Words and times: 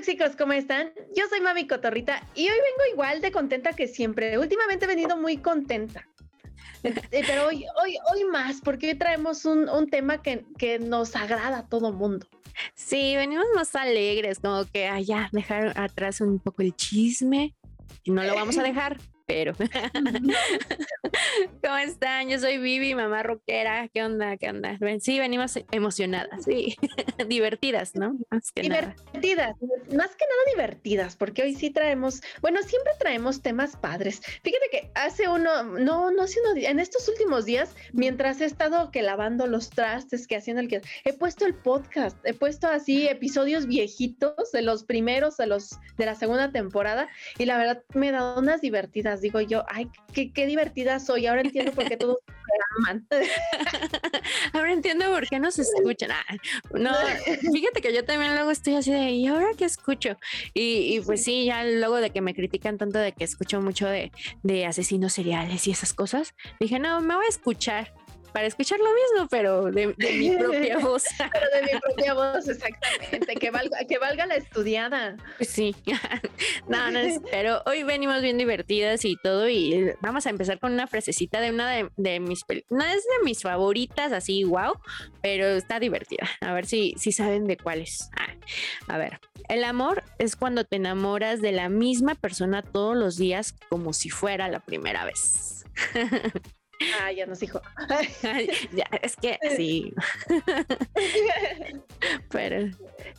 tóxicos, 0.00 0.34
¿cómo 0.34 0.54
están? 0.54 0.92
Yo 1.14 1.24
soy 1.28 1.42
Mami 1.42 1.66
Cotorrita 1.66 2.26
y 2.34 2.44
hoy 2.44 2.56
vengo 2.56 2.90
igual 2.90 3.20
de 3.20 3.30
contenta 3.30 3.74
que 3.74 3.86
siempre. 3.86 4.38
Últimamente 4.38 4.86
he 4.86 4.88
venido 4.88 5.14
muy 5.18 5.36
contenta. 5.36 6.08
Eh, 6.82 6.94
pero 7.26 7.48
hoy, 7.48 7.66
hoy, 7.82 7.98
hoy 8.10 8.24
más, 8.24 8.62
porque 8.62 8.88
hoy 8.88 8.94
traemos 8.94 9.44
un, 9.44 9.90
tema 9.90 10.22
que, 10.22 10.46
que, 10.56 10.78
nos 10.78 11.14
agrada 11.16 11.58
a 11.58 11.68
todo 11.68 11.92
mundo. 11.92 12.26
Sí, 12.74 13.14
venimos 13.14 13.44
más 13.54 13.76
alegres, 13.76 14.38
como 14.38 14.64
que 14.64 14.86
allá 14.88 15.28
dejar 15.32 15.78
atrás 15.78 16.22
un 16.22 16.38
poco 16.38 16.62
el 16.62 16.74
chisme 16.74 17.54
y 18.02 18.10
no 18.10 18.22
lo 18.22 18.34
vamos 18.34 18.56
a 18.56 18.62
dejar 18.62 18.96
pero. 19.30 19.54
¿Cómo 21.62 21.76
están? 21.76 22.28
Yo 22.28 22.40
soy 22.40 22.58
Vivi, 22.58 22.96
mamá 22.96 23.22
rockera. 23.22 23.88
¿Qué 23.94 24.02
onda? 24.02 24.36
¿Qué 24.36 24.50
onda? 24.50 24.76
Sí, 24.98 25.20
venimos 25.20 25.56
emocionadas, 25.70 26.44
sí, 26.44 26.76
divertidas, 27.28 27.94
¿no? 27.94 28.18
Más 28.30 28.50
que 28.50 28.62
divertidas, 28.62 29.54
más 29.94 30.16
que 30.16 30.24
nada 30.26 30.42
divertidas, 30.56 31.14
porque 31.14 31.42
hoy 31.42 31.54
sí 31.54 31.70
traemos, 31.70 32.22
bueno, 32.40 32.60
siempre 32.64 32.92
traemos 32.98 33.40
temas 33.40 33.76
padres. 33.76 34.20
Fíjate 34.42 34.66
que 34.72 34.90
hace 34.94 35.28
uno, 35.28 35.62
no, 35.62 36.10
no 36.10 36.22
hace 36.22 36.40
uno, 36.40 36.60
en 36.60 36.80
estos 36.80 37.08
últimos 37.08 37.44
días, 37.44 37.76
mientras 37.92 38.40
he 38.40 38.46
estado 38.46 38.90
que 38.90 39.02
lavando 39.02 39.46
los 39.46 39.70
trastes, 39.70 40.26
que 40.26 40.36
haciendo 40.36 40.60
el 40.60 40.68
que, 40.68 40.80
he 41.04 41.12
puesto 41.12 41.46
el 41.46 41.54
podcast, 41.54 42.18
he 42.24 42.34
puesto 42.34 42.66
así 42.66 43.06
episodios 43.06 43.66
viejitos 43.66 44.50
de 44.52 44.62
los 44.62 44.82
primeros, 44.82 45.36
de 45.36 45.46
los, 45.46 45.78
de 45.98 46.06
la 46.06 46.16
segunda 46.16 46.50
temporada, 46.50 47.08
y 47.38 47.44
la 47.44 47.58
verdad 47.58 47.84
me 47.94 48.08
he 48.08 48.12
dado 48.12 48.40
unas 48.40 48.60
divertidas 48.60 49.19
digo 49.20 49.40
yo, 49.40 49.64
ay, 49.68 49.88
qué, 50.12 50.32
qué 50.32 50.46
divertida 50.46 50.98
soy, 51.00 51.26
ahora 51.26 51.42
entiendo 51.42 51.72
por 51.72 51.88
qué 51.88 51.96
todos 51.96 52.18
me 52.26 52.88
aman. 52.88 53.06
ahora 54.52 54.72
entiendo 54.72 55.06
por 55.12 55.28
qué 55.28 55.38
no 55.38 55.50
se 55.50 55.62
escuchan. 55.62 56.10
Ah, 56.12 56.36
no, 56.72 56.92
fíjate 57.52 57.80
que 57.80 57.94
yo 57.94 58.04
también 58.04 58.34
luego 58.34 58.50
estoy 58.50 58.74
así 58.74 58.90
de, 58.90 59.10
¿y 59.10 59.26
ahora 59.26 59.48
qué 59.56 59.64
escucho? 59.64 60.18
Y, 60.54 60.96
y, 60.96 61.00
pues 61.00 61.24
sí, 61.24 61.44
ya 61.44 61.64
luego 61.64 61.96
de 61.96 62.10
que 62.10 62.20
me 62.20 62.34
critican 62.34 62.78
tanto 62.78 62.98
de 62.98 63.12
que 63.12 63.24
escucho 63.24 63.60
mucho 63.60 63.86
de, 63.86 64.12
de 64.42 64.66
asesinos 64.66 65.12
seriales 65.12 65.66
y 65.66 65.70
esas 65.70 65.92
cosas, 65.92 66.34
dije, 66.58 66.78
no, 66.78 67.00
me 67.00 67.14
voy 67.14 67.26
a 67.26 67.28
escuchar 67.28 67.92
para 68.32 68.46
escuchar 68.46 68.78
lo 68.78 68.86
mismo, 68.86 69.28
pero 69.28 69.70
de, 69.70 69.94
mi 69.98 70.30
propia 70.38 70.78
voz. 70.78 71.04
pero 71.18 71.46
de 71.54 71.62
mi 71.62 71.80
propia 71.80 72.14
voz, 72.14 72.48
exactamente, 72.48 73.34
que 73.36 73.50
valga, 73.50 73.78
que 73.88 73.98
valga 73.98 74.26
la 74.26 74.36
estudiada. 74.36 75.16
Sí, 75.40 75.74
no, 76.68 76.90
no, 76.90 77.00
pero 77.30 77.62
hoy 77.66 77.82
venimos 77.82 78.22
bien 78.22 78.38
divertidas 78.38 79.04
y 79.04 79.16
todo, 79.22 79.48
y 79.48 79.92
vamos 80.00 80.26
a 80.26 80.30
empezar 80.30 80.58
con 80.58 80.72
una 80.72 80.86
frasecita 80.86 81.40
de 81.40 81.50
una 81.50 81.90
de, 81.96 82.20
mis 82.20 82.44
no 82.70 82.84
es 82.84 83.04
de 83.04 83.24
mis 83.24 83.42
favoritas, 83.42 84.12
así 84.12 84.44
wow, 84.44 84.74
pero 85.22 85.46
está 85.46 85.80
divertida. 85.80 86.28
A 86.40 86.52
ver 86.52 86.66
si, 86.66 86.94
si 86.98 87.12
saben 87.12 87.46
de 87.46 87.56
cuál 87.56 87.80
es. 87.80 88.10
Ah, 88.16 88.34
a 88.88 88.98
ver, 88.98 89.20
el 89.48 89.64
amor 89.64 90.04
es 90.18 90.36
cuando 90.36 90.64
te 90.64 90.76
enamoras 90.76 91.40
de 91.40 91.52
la 91.52 91.68
misma 91.68 92.14
persona 92.14 92.62
todos 92.62 92.96
los 92.96 93.16
días 93.16 93.54
como 93.68 93.92
si 93.92 94.10
fuera 94.10 94.48
la 94.48 94.60
primera 94.60 95.04
vez. 95.04 95.64
Ah, 97.00 97.12
ya 97.12 97.26
nos 97.26 97.40
dijo. 97.40 97.60
ya, 98.72 98.86
es 99.02 99.16
que 99.16 99.38
sí. 99.56 99.92
Pero 102.30 102.70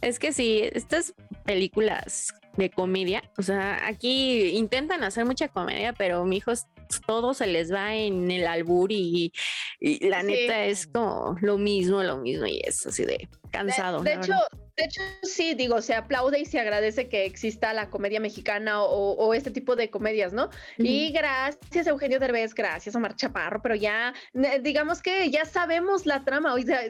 es 0.01 0.19
que 0.19 0.33
sí, 0.33 0.61
estas 0.73 1.13
películas 1.45 2.33
de 2.57 2.69
comedia, 2.69 3.23
o 3.37 3.43
sea, 3.43 3.87
aquí 3.87 4.49
intentan 4.49 5.03
hacer 5.03 5.25
mucha 5.25 5.47
comedia, 5.47 5.93
pero 5.93 6.25
mi 6.25 6.37
hijos 6.37 6.65
todo 7.07 7.33
se 7.33 7.47
les 7.47 7.71
va 7.71 7.95
en 7.95 8.29
el 8.29 8.45
albur 8.45 8.91
y, 8.91 9.31
la 9.79 10.23
neta 10.23 10.66
es 10.66 10.88
como 10.88 11.38
lo 11.41 11.57
mismo, 11.57 12.03
lo 12.03 12.17
mismo 12.17 12.45
y 12.45 12.61
es 12.66 12.85
así 12.85 13.05
de 13.05 13.29
cansado. 13.51 14.01
De, 14.01 14.13
hecho, 14.16 14.33
de 14.81 14.86
hecho, 14.86 15.02
sí, 15.22 15.53
digo, 15.53 15.80
se 15.81 15.94
aplaude 15.94 16.40
y 16.40 16.46
se 16.46 16.59
agradece 16.59 17.08
que 17.08 17.25
exista 17.25 17.72
la 17.72 17.90
comedia 17.90 18.19
mexicana 18.19 18.81
o, 18.84 19.34
este 19.34 19.52
tipo 19.52 19.75
de 19.75 19.92
comedias, 19.92 20.34
¿no? 20.34 20.50
Y 20.78 21.12
gracias 21.12 21.86
Eugenio 21.86 22.19
Derbez, 22.19 22.56
gracias 22.56 22.96
Omar 22.96 23.16
Chaparro, 23.16 23.62
pero 23.62 23.75
ya, 23.75 24.14
digamos 24.62 25.02
que 25.02 25.30
ya 25.30 25.46
sabemos 25.46 26.06
la 26.06 26.24
trama. 26.24 26.56
O 26.56 26.59
sea, 26.59 26.81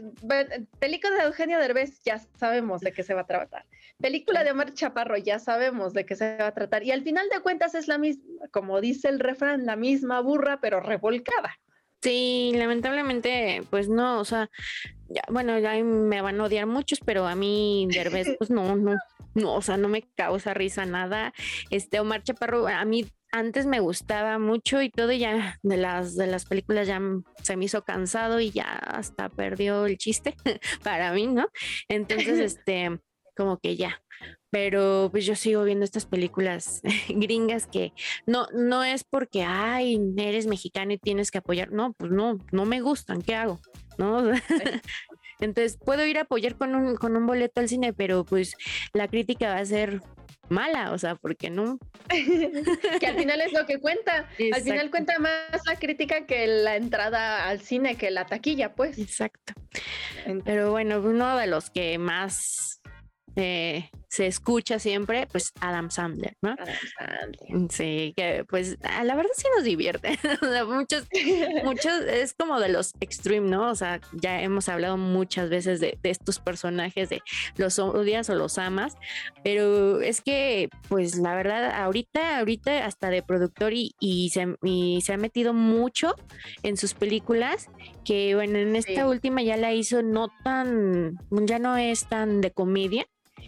película 0.79 1.17
de 1.17 1.23
Eugenio 1.23 1.59
Derbez, 1.59 2.01
ya 2.03 2.19
sabemos 2.37 2.79
de 2.81 2.93
qué 2.93 3.03
se 3.03 3.13
va 3.13 3.21
a 3.21 3.27
tratar. 3.27 3.65
Película 3.99 4.43
de 4.43 4.51
Omar 4.51 4.73
Chaparro, 4.73 5.17
ya 5.17 5.39
sabemos 5.39 5.93
de 5.93 6.05
qué 6.05 6.15
se 6.15 6.37
va 6.37 6.47
a 6.47 6.53
tratar. 6.53 6.83
Y 6.83 6.91
al 6.91 7.03
final 7.03 7.27
de 7.29 7.41
cuentas 7.41 7.75
es 7.75 7.87
la 7.89 7.97
misma, 7.97 8.23
como 8.51 8.79
dice 8.79 9.09
el 9.09 9.19
refrán, 9.19 9.65
la 9.65 9.75
misma 9.75 10.21
burra, 10.21 10.59
pero 10.61 10.79
revolcada. 10.79 11.59
Sí, 12.01 12.51
lamentablemente, 12.55 13.63
pues 13.69 13.87
no, 13.87 14.19
o 14.19 14.25
sea, 14.25 14.49
ya, 15.07 15.21
bueno, 15.29 15.59
ya 15.59 15.73
me 15.83 16.21
van 16.21 16.39
a 16.41 16.45
odiar 16.45 16.65
muchos, 16.65 16.99
pero 17.05 17.27
a 17.27 17.35
mí 17.35 17.87
Derbez, 17.91 18.35
pues 18.37 18.49
no, 18.49 18.75
no, 18.75 18.95
no, 19.35 19.53
o 19.53 19.61
sea, 19.61 19.77
no 19.77 19.87
me 19.87 20.03
causa 20.15 20.53
risa 20.53 20.85
nada. 20.85 21.33
Este 21.69 21.99
Omar 21.99 22.23
Chaparro, 22.23 22.67
a 22.67 22.85
mí 22.85 23.05
antes 23.31 23.65
me 23.65 23.79
gustaba 23.79 24.39
mucho 24.39 24.81
y 24.81 24.89
todo 24.89 25.11
ya 25.11 25.57
de 25.63 25.77
las 25.77 26.15
de 26.15 26.27
las 26.27 26.45
películas 26.45 26.87
ya 26.87 27.01
se 27.41 27.55
me 27.55 27.65
hizo 27.65 27.83
cansado 27.83 28.41
y 28.41 28.51
ya 28.51 28.65
hasta 28.65 29.29
perdió 29.29 29.85
el 29.85 29.97
chiste 29.97 30.35
para 30.83 31.13
mí, 31.13 31.27
¿no? 31.27 31.47
Entonces, 31.87 32.39
este, 32.57 32.99
como 33.41 33.57
que 33.57 33.75
ya, 33.75 34.03
pero 34.51 35.09
pues 35.11 35.25
yo 35.25 35.35
sigo 35.35 35.63
viendo 35.63 35.83
estas 35.83 36.05
películas 36.05 36.81
gringas 37.09 37.65
que 37.65 37.91
no, 38.27 38.45
no 38.53 38.83
es 38.83 39.03
porque, 39.03 39.43
ay, 39.43 39.99
eres 40.15 40.45
mexicano 40.45 40.93
y 40.93 40.99
tienes 40.99 41.31
que 41.31 41.39
apoyar, 41.39 41.71
no, 41.71 41.93
pues 41.93 42.11
no, 42.11 42.37
no 42.51 42.65
me 42.65 42.81
gustan, 42.81 43.23
¿qué 43.23 43.33
hago? 43.33 43.59
¿No? 43.97 44.31
Entonces 45.39 45.79
puedo 45.83 46.05
ir 46.05 46.19
a 46.19 46.21
apoyar 46.21 46.55
con 46.55 46.75
un, 46.75 46.95
con 46.95 47.17
un 47.17 47.25
boleto 47.25 47.61
al 47.61 47.67
cine, 47.67 47.93
pero 47.93 48.23
pues 48.23 48.55
la 48.93 49.07
crítica 49.07 49.55
va 49.55 49.57
a 49.57 49.65
ser 49.65 50.01
mala, 50.49 50.91
o 50.91 50.99
sea, 50.99 51.15
porque 51.15 51.49
no. 51.49 51.79
que 52.99 53.07
al 53.07 53.17
final 53.17 53.41
es 53.41 53.53
lo 53.53 53.65
que 53.65 53.79
cuenta. 53.79 54.29
Al 54.53 54.61
final 54.61 54.91
cuenta 54.91 55.17
más 55.17 55.65
la 55.65 55.77
crítica 55.77 56.27
que 56.27 56.45
la 56.45 56.75
entrada 56.75 57.47
al 57.47 57.59
cine, 57.61 57.95
que 57.95 58.11
la 58.11 58.27
taquilla, 58.27 58.75
pues. 58.75 58.99
Exacto. 58.99 59.53
Pero 60.45 60.69
bueno, 60.69 60.99
uno 60.99 61.37
de 61.37 61.47
los 61.47 61.71
que 61.71 61.97
más 61.97 62.80
eh, 63.35 63.89
se 64.11 64.27
escucha 64.27 64.77
siempre, 64.77 65.25
pues 65.31 65.53
Adam 65.61 65.89
Sandler, 65.89 66.35
¿no? 66.41 66.49
Adam 66.51 66.75
Sandler. 66.99 67.71
Sí, 67.71 68.13
que 68.17 68.43
pues 68.43 68.77
a 68.83 69.05
la 69.05 69.15
verdad 69.15 69.31
sí 69.37 69.45
nos 69.55 69.63
divierte. 69.63 70.19
muchos, 70.67 71.07
muchos, 71.63 72.01
es 72.01 72.33
como 72.33 72.59
de 72.59 72.67
los 72.67 72.93
extreme, 72.99 73.49
¿no? 73.49 73.69
O 73.69 73.75
sea, 73.75 74.01
ya 74.11 74.41
hemos 74.41 74.67
hablado 74.67 74.97
muchas 74.97 75.49
veces 75.49 75.79
de, 75.79 75.97
estos 76.03 76.39
personajes, 76.39 77.07
de 77.07 77.21
los 77.55 77.79
odias 77.79 78.29
o 78.29 78.35
los 78.35 78.57
amas, 78.57 78.97
pero 79.45 80.01
es 80.01 80.19
que, 80.19 80.69
pues 80.89 81.15
la 81.15 81.33
verdad, 81.33 81.71
ahorita, 81.71 82.39
ahorita 82.39 82.85
hasta 82.85 83.09
de 83.09 83.23
productor 83.23 83.71
y, 83.71 83.95
y, 84.01 84.29
se, 84.31 84.57
se 85.01 85.13
ha 85.13 85.17
metido 85.17 85.53
mucho 85.53 86.15
en 86.63 86.75
sus 86.75 86.93
películas, 86.95 87.69
que 88.03 88.35
bueno, 88.35 88.57
en 88.59 88.75
esta 88.75 89.07
última 89.07 89.41
ya 89.41 89.55
la 89.55 89.71
hizo 89.71 90.01
no 90.01 90.27
tan, 90.43 91.17
ya 91.31 91.59
no 91.59 91.77
es 91.77 92.09
tan 92.09 92.41
de 92.41 92.51
comedia 92.51 93.07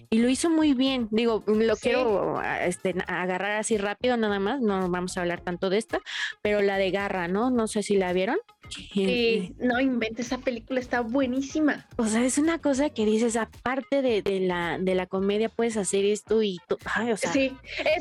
y 0.09 0.19
lo 0.19 0.29
hizo 0.29 0.49
muy 0.49 0.73
bien. 0.73 1.07
Digo, 1.11 1.43
lo 1.47 1.75
quiero 1.75 2.41
este, 2.41 2.95
agarrar 3.07 3.59
así 3.59 3.77
rápido 3.77 4.17
nada 4.17 4.39
más, 4.39 4.61
no 4.61 4.89
vamos 4.89 5.17
a 5.17 5.21
hablar 5.21 5.41
tanto 5.41 5.69
de 5.69 5.77
esta, 5.77 6.01
pero 6.41 6.61
la 6.61 6.77
de 6.77 6.91
Garra, 6.91 7.27
¿no? 7.27 7.49
No 7.49 7.67
sé 7.67 7.83
si 7.83 7.95
la 7.95 8.13
vieron. 8.13 8.37
Sí, 8.69 9.53
no 9.59 9.79
inventes, 9.79 10.27
esa 10.27 10.37
película 10.39 10.79
está 10.79 11.01
buenísima. 11.01 11.85
O 11.97 12.07
sea, 12.07 12.23
es 12.23 12.37
una 12.37 12.59
cosa 12.59 12.89
que 12.89 13.05
dices, 13.05 13.35
aparte 13.35 14.01
de, 14.01 14.39
la, 14.39 14.77
de 14.79 14.95
la 14.95 15.05
comedia, 15.05 15.49
puedes 15.49 15.77
hacer 15.77 16.05
esto 16.05 16.41
y 16.41 16.59
o 16.69 17.17
sea, 17.17 17.31
Sí, 17.31 17.55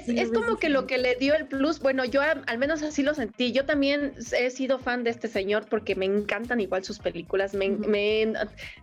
es, 0.07 0.31
como 0.31 0.56
que 0.56 0.69
lo 0.69 0.87
que 0.87 0.99
le 0.99 1.17
dio 1.17 1.35
el 1.35 1.47
plus. 1.47 1.81
Bueno, 1.81 2.05
yo 2.05 2.23
al 2.23 2.59
menos 2.59 2.83
así 2.83 3.03
lo 3.03 3.15
sentí. 3.15 3.53
Yo 3.53 3.65
también 3.67 4.15
he 4.38 4.50
sido 4.50 4.79
fan 4.79 5.05
de 5.05 5.11
este 5.11 5.29
señor 5.29 5.67
porque 5.69 5.95
me 5.95 6.06
encantan 6.06 6.61
igual 6.61 6.85
sus 6.85 6.99
películas. 6.99 7.55
Me, 7.55 8.33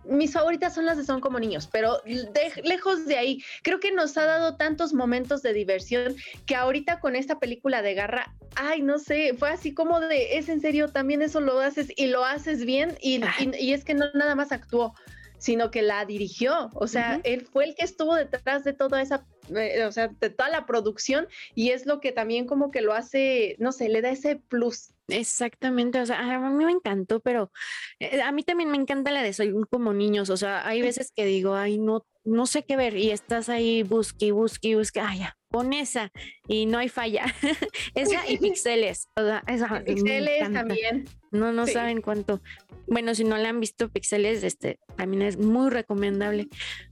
mis 0.04 0.32
favoritas 0.32 0.74
son 0.74 0.86
las 0.86 0.96
de 0.96 1.04
Son 1.04 1.20
como 1.20 1.40
niños, 1.40 1.68
pero 1.72 2.02
lejos 2.04 2.99
de 3.06 3.16
ahí, 3.16 3.42
creo 3.62 3.80
que 3.80 3.92
nos 3.92 4.16
ha 4.16 4.24
dado 4.24 4.56
tantos 4.56 4.92
momentos 4.92 5.42
de 5.42 5.52
diversión 5.52 6.16
que 6.46 6.54
ahorita 6.54 7.00
con 7.00 7.16
esta 7.16 7.38
película 7.38 7.82
de 7.82 7.94
Garra, 7.94 8.34
ay, 8.56 8.82
no 8.82 8.98
sé, 8.98 9.34
fue 9.38 9.50
así 9.50 9.72
como 9.74 10.00
de, 10.00 10.38
es 10.38 10.48
en 10.48 10.60
serio, 10.60 10.88
también 10.88 11.22
eso 11.22 11.40
lo 11.40 11.60
haces 11.60 11.92
y 11.96 12.06
lo 12.06 12.24
haces 12.24 12.64
bien 12.64 12.96
y, 13.00 13.20
y, 13.58 13.72
es 13.72 13.84
que 13.84 13.94
no 13.94 14.06
nada 14.14 14.34
más 14.34 14.52
actuó 14.52 14.94
sino 15.40 15.70
que 15.70 15.82
la 15.82 16.04
dirigió, 16.04 16.70
o 16.74 16.86
sea, 16.86 17.20
él 17.24 17.46
fue 17.50 17.64
el 17.64 17.74
que 17.74 17.84
estuvo 17.84 18.14
detrás 18.14 18.62
de 18.62 18.74
toda 18.74 19.00
esa, 19.00 19.26
eh, 19.56 19.84
o 19.84 19.90
sea, 19.90 20.08
de 20.08 20.28
toda 20.28 20.50
la 20.50 20.66
producción 20.66 21.26
y 21.54 21.70
es 21.70 21.86
lo 21.86 21.98
que 21.98 22.12
también 22.12 22.46
como 22.46 22.70
que 22.70 22.82
lo 22.82 22.92
hace, 22.92 23.56
no 23.58 23.72
sé, 23.72 23.88
le 23.88 24.02
da 24.02 24.10
ese 24.10 24.36
plus. 24.36 24.90
Exactamente, 25.08 25.98
o 25.98 26.06
sea, 26.06 26.20
a 26.20 26.50
mí 26.50 26.64
me 26.64 26.70
encantó, 26.70 27.20
pero 27.20 27.50
eh, 27.98 28.20
a 28.20 28.30
mí 28.32 28.42
también 28.42 28.70
me 28.70 28.76
encanta 28.76 29.10
la 29.10 29.22
de 29.22 29.32
Soy 29.32 29.52
como 29.70 29.94
niños, 29.94 30.28
o 30.28 30.36
sea, 30.36 30.66
hay 30.68 30.82
veces 30.82 31.10
que 31.16 31.24
digo, 31.24 31.54
ay, 31.54 31.78
no, 31.78 32.06
no 32.22 32.46
sé 32.46 32.64
qué 32.64 32.76
ver 32.76 32.96
y 32.96 33.10
estás 33.10 33.48
ahí 33.48 33.82
busque, 33.82 34.32
busque, 34.32 34.76
busque, 34.76 35.00
ay, 35.00 35.20
ya, 35.20 35.38
pon 35.48 35.72
esa 35.72 36.12
y 36.46 36.66
no 36.66 36.76
hay 36.76 36.90
falla. 36.90 37.24
esa 37.94 38.28
y 38.30 38.36
pixeles, 38.38 39.08
o 39.16 39.22
sea, 39.22 39.42
esa. 39.46 39.82
Pixeles 39.84 40.52
también. 40.52 41.06
No, 41.30 41.52
no 41.52 41.66
saben 41.66 42.00
cuánto. 42.00 42.40
Bueno, 42.86 43.14
si 43.14 43.24
no 43.24 43.36
la 43.36 43.48
han 43.50 43.60
visto, 43.60 43.88
pixeles, 43.88 44.42
este 44.42 44.80
también 44.96 45.22
es 45.22 45.38
muy 45.38 45.70
recomendable. 45.70 46.48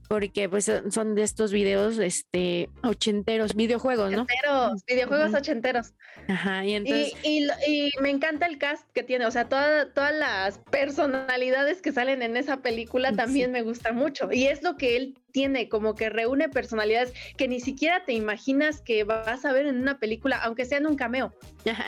Porque 0.09 0.49
pues 0.49 0.71
son 0.89 1.13
de 1.13 1.21
estos 1.21 1.51
videos 1.51 1.99
este 1.99 2.67
ochenteros, 2.81 3.55
videojuegos, 3.55 4.11
¿no? 4.11 4.23
Ochenteros, 4.23 4.83
videojuegos 4.87 5.33
ochenteros. 5.35 5.93
Ajá, 6.27 6.65
y 6.65 6.73
entonces... 6.73 7.13
Y, 7.23 7.47
y, 7.67 7.91
me 8.01 8.09
encanta 8.09 8.47
el 8.47 8.57
cast 8.57 8.89
que 8.91 9.03
tiene, 9.03 9.27
o 9.27 9.31
sea, 9.31 9.47
toda, 9.47 9.93
todas 9.93 10.15
las 10.15 10.57
personalidades 10.71 11.83
que 11.83 11.91
salen 11.91 12.23
en 12.23 12.37
esa 12.37 12.57
película 12.57 13.11
también 13.13 13.51
me 13.51 13.61
gusta 13.61 13.93
mucho. 13.93 14.31
Y 14.31 14.47
es 14.47 14.63
lo 14.63 14.77
que 14.77 14.97
él 14.97 15.15
tiene, 15.31 15.69
como 15.69 15.95
que 15.95 16.09
reúne 16.09 16.49
personalidades 16.49 17.13
que 17.37 17.47
ni 17.47 17.59
siquiera 17.59 18.05
te 18.05 18.13
imaginas 18.13 18.81
que 18.81 19.03
vas 19.03 19.45
a 19.45 19.51
ver 19.51 19.67
en 19.67 19.77
una 19.77 19.99
película, 19.99 20.37
aunque 20.37 20.65
sea 20.65 20.79
en 20.79 20.87
un 20.87 20.95
cameo. 20.95 21.33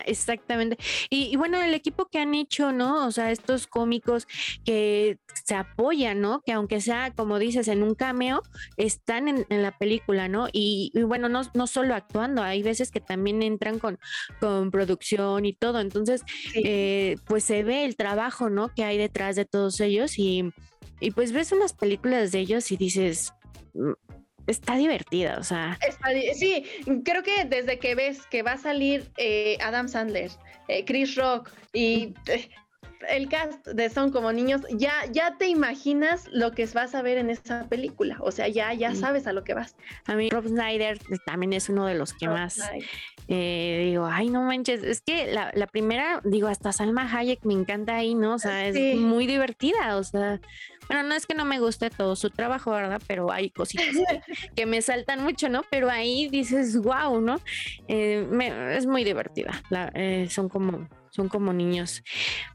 exactamente. 0.06 0.78
Y, 1.10 1.36
bueno, 1.38 1.62
el 1.62 1.74
equipo 1.74 2.06
que 2.06 2.20
han 2.20 2.36
hecho, 2.36 2.72
¿no? 2.72 3.06
O 3.06 3.12
sea, 3.12 3.32
estos 3.32 3.68
cómicos 3.68 4.28
que 4.64 5.18
se 5.46 5.56
apoyan, 5.56 6.22
¿no? 6.22 6.42
Que 6.46 6.54
aunque 6.54 6.82
sea, 6.82 7.12
como 7.16 7.40
dices, 7.40 7.68
en 7.68 7.84
un 7.84 7.96
cameo, 7.96 8.11
están 8.78 9.28
en, 9.28 9.46
la 9.50 9.78
película, 9.78 10.28
¿no? 10.28 10.48
Y, 10.52 10.92
bueno, 11.06 11.30
no, 11.30 11.42
no 11.54 11.68
solo 11.68 11.96
actuando, 11.96 12.42
hay 12.42 12.64
veces 12.64 12.92
que 12.92 13.02
también 13.02 13.44
entran 13.44 13.80
con, 13.80 14.00
con 14.40 14.72
producción 14.72 15.46
y 15.46 15.54
todo. 15.54 15.80
Entonces, 15.80 16.24
eh, 16.56 17.16
pues 17.26 17.44
se 17.44 17.64
ve 17.64 17.86
el 17.86 17.96
trabajo, 17.96 18.50
¿no? 18.50 18.70
Que 18.74 18.84
hay 18.84 18.98
detrás 18.98 19.36
de 19.36 19.46
todos 19.46 19.80
ellos 19.80 20.18
y 20.18 20.52
y 21.02 21.12
pues 21.12 21.34
ves 21.34 21.52
unas 21.52 21.74
películas 21.74 22.32
de 22.32 22.40
ellos 22.40 22.72
y 22.72 22.78
dices, 22.78 23.34
mm, 23.74 23.92
está 24.48 24.78
divertida, 24.78 25.38
o 25.40 25.44
sea. 25.44 25.78
sí, 26.36 26.64
creo 27.04 27.24
que 27.24 27.44
desde 27.46 27.80
que 27.80 27.96
ves 27.96 28.26
que 28.28 28.44
va 28.44 28.54
a 28.54 28.58
salir 28.58 29.12
eh, 29.18 29.58
Adam 29.62 29.90
Sandler, 29.90 30.32
eh, 30.68 30.86
Chris 30.86 31.16
Rock 31.16 31.52
y 31.74 32.14
eh, 32.28 32.50
el 33.10 33.30
cast 33.30 33.68
de 33.68 33.90
Son 33.90 34.12
como 34.12 34.32
niños, 34.32 34.62
ya, 34.72 34.94
ya 35.12 35.38
te 35.38 35.48
imaginas 35.48 36.28
lo 36.32 36.52
que 36.52 36.66
vas 36.68 36.96
a 36.96 37.02
ver 37.02 37.18
en 37.18 37.30
esa 37.30 37.68
película. 37.68 38.18
O 38.22 38.32
sea, 38.32 38.48
ya, 38.48 38.74
ya 38.74 38.96
sabes 38.96 39.28
a 39.28 39.34
lo 39.34 39.44
que 39.44 39.54
vas. 39.54 39.76
A 40.06 40.16
mí 40.16 40.30
Rob 40.30 40.48
Snyder 40.48 41.00
también 41.26 41.54
es 41.54 41.70
uno 41.70 41.86
de 41.86 41.96
los 41.96 42.14
que 42.14 42.28
más 42.28 42.60
eh, 43.28 43.86
digo, 43.86 44.06
ay, 44.06 44.30
no 44.30 44.42
manches, 44.44 44.84
es 44.84 45.02
que 45.02 45.32
la, 45.32 45.52
la, 45.56 45.68
primera, 45.68 46.22
digo, 46.26 46.48
hasta 46.48 46.74
Salma 46.74 47.10
Hayek 47.10 47.46
me 47.46 47.54
encanta 47.54 47.96
ahí, 47.96 48.14
¿no? 48.14 48.36
O 48.36 48.40
sea, 48.40 48.68
es 48.68 48.98
muy 48.98 49.26
divertida, 49.26 49.96
o 49.96 50.04
sea, 50.04 50.42
bueno, 50.88 51.04
no 51.04 51.16
es 51.16 51.26
que 51.26 51.34
no 51.34 51.46
me 51.46 51.60
guste 51.60 51.90
todo 51.90 52.18
su 52.18 52.30
trabajo, 52.30 52.72
¿verdad? 52.72 53.02
Pero 53.08 53.32
hay 53.32 53.50
cositas 53.50 53.96
que, 54.56 54.66
me 54.66 54.82
saltan 54.82 55.24
mucho, 55.24 55.48
¿no? 55.48 55.64
Pero 55.70 55.90
ahí 55.90 56.28
dices, 56.30 56.78
wow, 56.78 57.22
¿no? 57.22 57.40
Eh, 57.88 58.28
es 58.76 58.86
muy 58.86 59.06
divertida, 59.06 59.64
eh, 59.94 60.28
son 60.30 60.50
como 60.50 60.90
son 61.12 61.30
como 61.30 61.54
niños. 61.54 62.04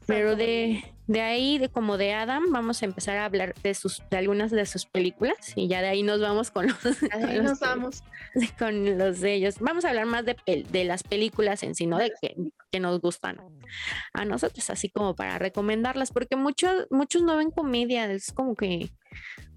Pero 0.05 0.35
de, 0.35 0.83
de 1.05 1.21
ahí, 1.21 1.57
de 1.57 1.69
como 1.69 1.97
de 1.97 2.13
Adam, 2.13 2.51
vamos 2.51 2.81
a 2.81 2.85
empezar 2.85 3.17
a 3.17 3.25
hablar 3.25 3.53
de 3.63 3.73
sus, 3.73 4.01
de 4.09 4.17
algunas 4.17 4.51
de 4.51 4.65
sus 4.65 4.85
películas 4.85 5.53
y 5.55 5.67
ya 5.67 5.81
de 5.81 5.87
ahí 5.87 6.03
nos 6.03 6.19
vamos 6.19 6.51
con 6.51 6.67
los, 6.67 7.03
ahí 7.11 7.39
nos 7.39 7.59
vamos. 7.59 8.03
con 8.59 8.97
los 8.97 9.21
de 9.21 9.35
ellos. 9.35 9.55
Vamos 9.59 9.85
a 9.85 9.89
hablar 9.89 10.05
más 10.05 10.25
de, 10.25 10.35
de 10.69 10.83
las 10.83 11.03
películas 11.03 11.63
en 11.63 11.75
sí, 11.75 11.87
no 11.87 11.97
de 11.97 12.11
que, 12.21 12.35
que, 12.71 12.79
nos 12.79 12.99
gustan 12.99 13.37
a 14.13 14.25
nosotros, 14.25 14.69
así 14.69 14.89
como 14.89 15.15
para 15.15 15.39
recomendarlas, 15.39 16.11
porque 16.11 16.35
muchos, 16.35 16.87
muchos 16.89 17.21
no 17.23 17.37
ven 17.37 17.51
comedia, 17.51 18.11
es 18.11 18.31
como 18.31 18.55
que, 18.55 18.89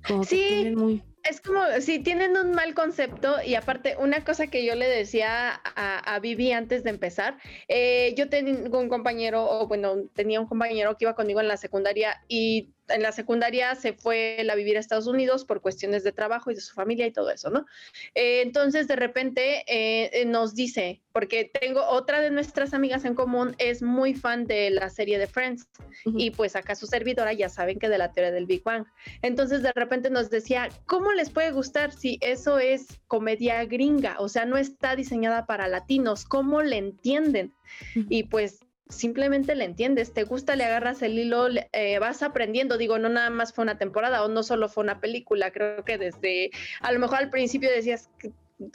como 0.06 0.25
sí. 0.25 0.73
muy 0.76 1.02
es 1.25 1.40
como 1.40 1.61
si 1.81 1.99
tienen 1.99 2.37
un 2.37 2.52
mal 2.52 2.75
concepto 2.75 3.37
y 3.44 3.55
aparte 3.55 3.96
una 3.99 4.25
cosa 4.25 4.46
que 4.46 4.64
yo 4.64 4.75
le 4.75 4.88
decía 4.88 5.61
a, 5.64 6.14
a 6.14 6.20
Vivi 6.20 6.52
antes 6.52 6.82
de 6.84 6.90
empezar, 6.90 7.38
eh, 7.69 8.14
yo 8.17 8.28
tengo 8.28 8.78
un 8.78 8.88
compañero, 8.88 9.49
o 9.49 9.67
bueno, 9.67 10.08
tenía 10.14 10.40
un 10.40 10.46
compañero 10.46 10.96
que 10.96 11.05
iba 11.05 11.14
conmigo 11.14 11.40
en 11.40 11.49
la 11.49 11.56
secundaria 11.56 12.22
y 12.28 12.75
en 12.90 13.02
la 13.02 13.12
secundaria 13.12 13.75
se 13.75 13.92
fue 13.92 14.46
a 14.50 14.54
vivir 14.54 14.76
a 14.76 14.81
Estados 14.81 15.06
Unidos 15.06 15.44
por 15.44 15.60
cuestiones 15.60 16.04
de 16.04 16.12
trabajo 16.12 16.50
y 16.50 16.54
de 16.54 16.60
su 16.60 16.75
familia 16.75 17.06
y 17.06 17.12
todo 17.12 17.31
eso, 17.31 17.50
¿no? 17.50 17.66
Eh, 18.14 18.42
entonces 18.42 18.88
de 18.88 18.96
repente 18.96 19.64
eh, 19.66 20.25
nos 20.26 20.54
dice, 20.54 21.00
porque 21.12 21.44
tengo 21.44 21.84
otra 21.87 22.20
de 22.20 22.31
nuestras 22.31 22.75
amigas 22.75 23.04
en 23.04 23.14
común, 23.14 23.54
es 23.58 23.82
muy 23.82 24.14
fan 24.14 24.46
de 24.46 24.70
la 24.70 24.90
serie 24.90 25.19
de 25.19 25.26
Friends 25.26 25.69
y 26.04 26.31
pues 26.31 26.56
acá 26.56 26.75
su 26.75 26.87
servidora 26.87 27.32
ya 27.32 27.48
saben 27.48 27.78
que 27.78 27.88
de 27.88 27.98
la 27.98 28.12
teoría 28.12 28.32
del 28.32 28.46
Big 28.46 28.62
Bang. 28.62 28.87
Entonces 29.22 29.62
de 29.62 29.72
repente 29.72 30.10
nos 30.10 30.31
decía, 30.31 30.69
¿cómo 30.87 31.12
les 31.12 31.31
puede 31.31 31.50
gustar 31.52 31.92
si 31.92 32.19
eso 32.20 32.58
es 32.58 33.00
comedia 33.06 33.64
gringa? 33.64 34.16
O 34.19 34.28
sea, 34.28 34.44
no 34.46 34.56
está 34.56 34.96
diseñada 34.96 35.46
para 35.46 35.69
latinos, 35.69 36.25
¿cómo 36.25 36.62
le 36.62 36.78
entienden? 36.78 37.52
Y 38.08 38.25
pues 38.25 38.60
simplemente 38.90 39.54
le 39.54 39.64
entiendes, 39.64 40.12
te 40.12 40.25
gusta, 40.25 40.56
le 40.56 40.64
agarras 40.64 41.02
el 41.02 41.19
hilo, 41.19 41.48
eh, 41.72 41.98
vas 41.98 42.22
aprendiendo, 42.22 42.78
digo, 42.78 42.98
no 42.98 43.08
nada 43.08 43.31
más 43.31 43.52
fue 43.52 43.62
una 43.62 43.78
temporada 43.78 44.25
o 44.25 44.28
no 44.28 44.42
solo 44.42 44.69
fue 44.69 44.84
una 44.84 45.00
película, 45.00 45.50
creo 45.50 45.84
que 45.84 45.98
desde, 45.98 46.50
a 46.81 46.92
lo 46.92 46.98
mejor 46.98 47.19
al 47.19 47.31
principio 47.31 47.70
decías, 47.70 48.10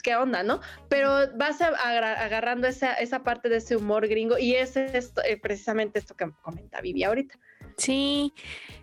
¿qué, 0.02 0.16
onda, 0.16 0.42
no? 0.42 0.60
Pero 0.88 1.10
vas 1.36 1.60
agarrando 1.60 2.66
esa, 2.66 2.94
esa 2.94 3.22
parte 3.22 3.48
de 3.48 3.58
ese 3.58 3.76
humor 3.76 4.08
gringo 4.08 4.38
y 4.38 4.54
es 4.54 4.76
esto, 4.76 5.22
eh, 5.22 5.36
precisamente 5.36 5.98
esto 5.98 6.16
que 6.16 6.30
comenta 6.42 6.80
Vivi 6.80 7.04
ahorita. 7.04 7.38
Sí, 7.76 8.32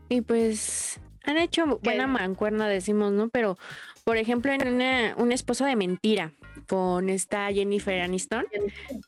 y 0.09 0.21
pues 0.21 0.99
han 1.23 1.37
hecho 1.37 1.79
buena 1.81 2.07
mancuerna, 2.07 2.67
decimos, 2.67 3.11
¿no? 3.11 3.29
Pero, 3.29 3.57
por 4.03 4.17
ejemplo, 4.17 4.51
en 4.51 4.67
una, 4.67 5.15
una 5.17 5.33
esposa 5.33 5.65
de 5.65 5.75
mentira, 5.75 6.33
con 6.67 7.09
esta 7.09 7.51
Jennifer 7.51 8.01
Aniston, 8.01 8.45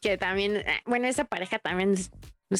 que 0.01 0.17
también, 0.17 0.57
eh, 0.57 0.81
bueno, 0.85 1.07
esa 1.07 1.25
pareja 1.25 1.59
también 1.59 1.93
es 1.93 2.11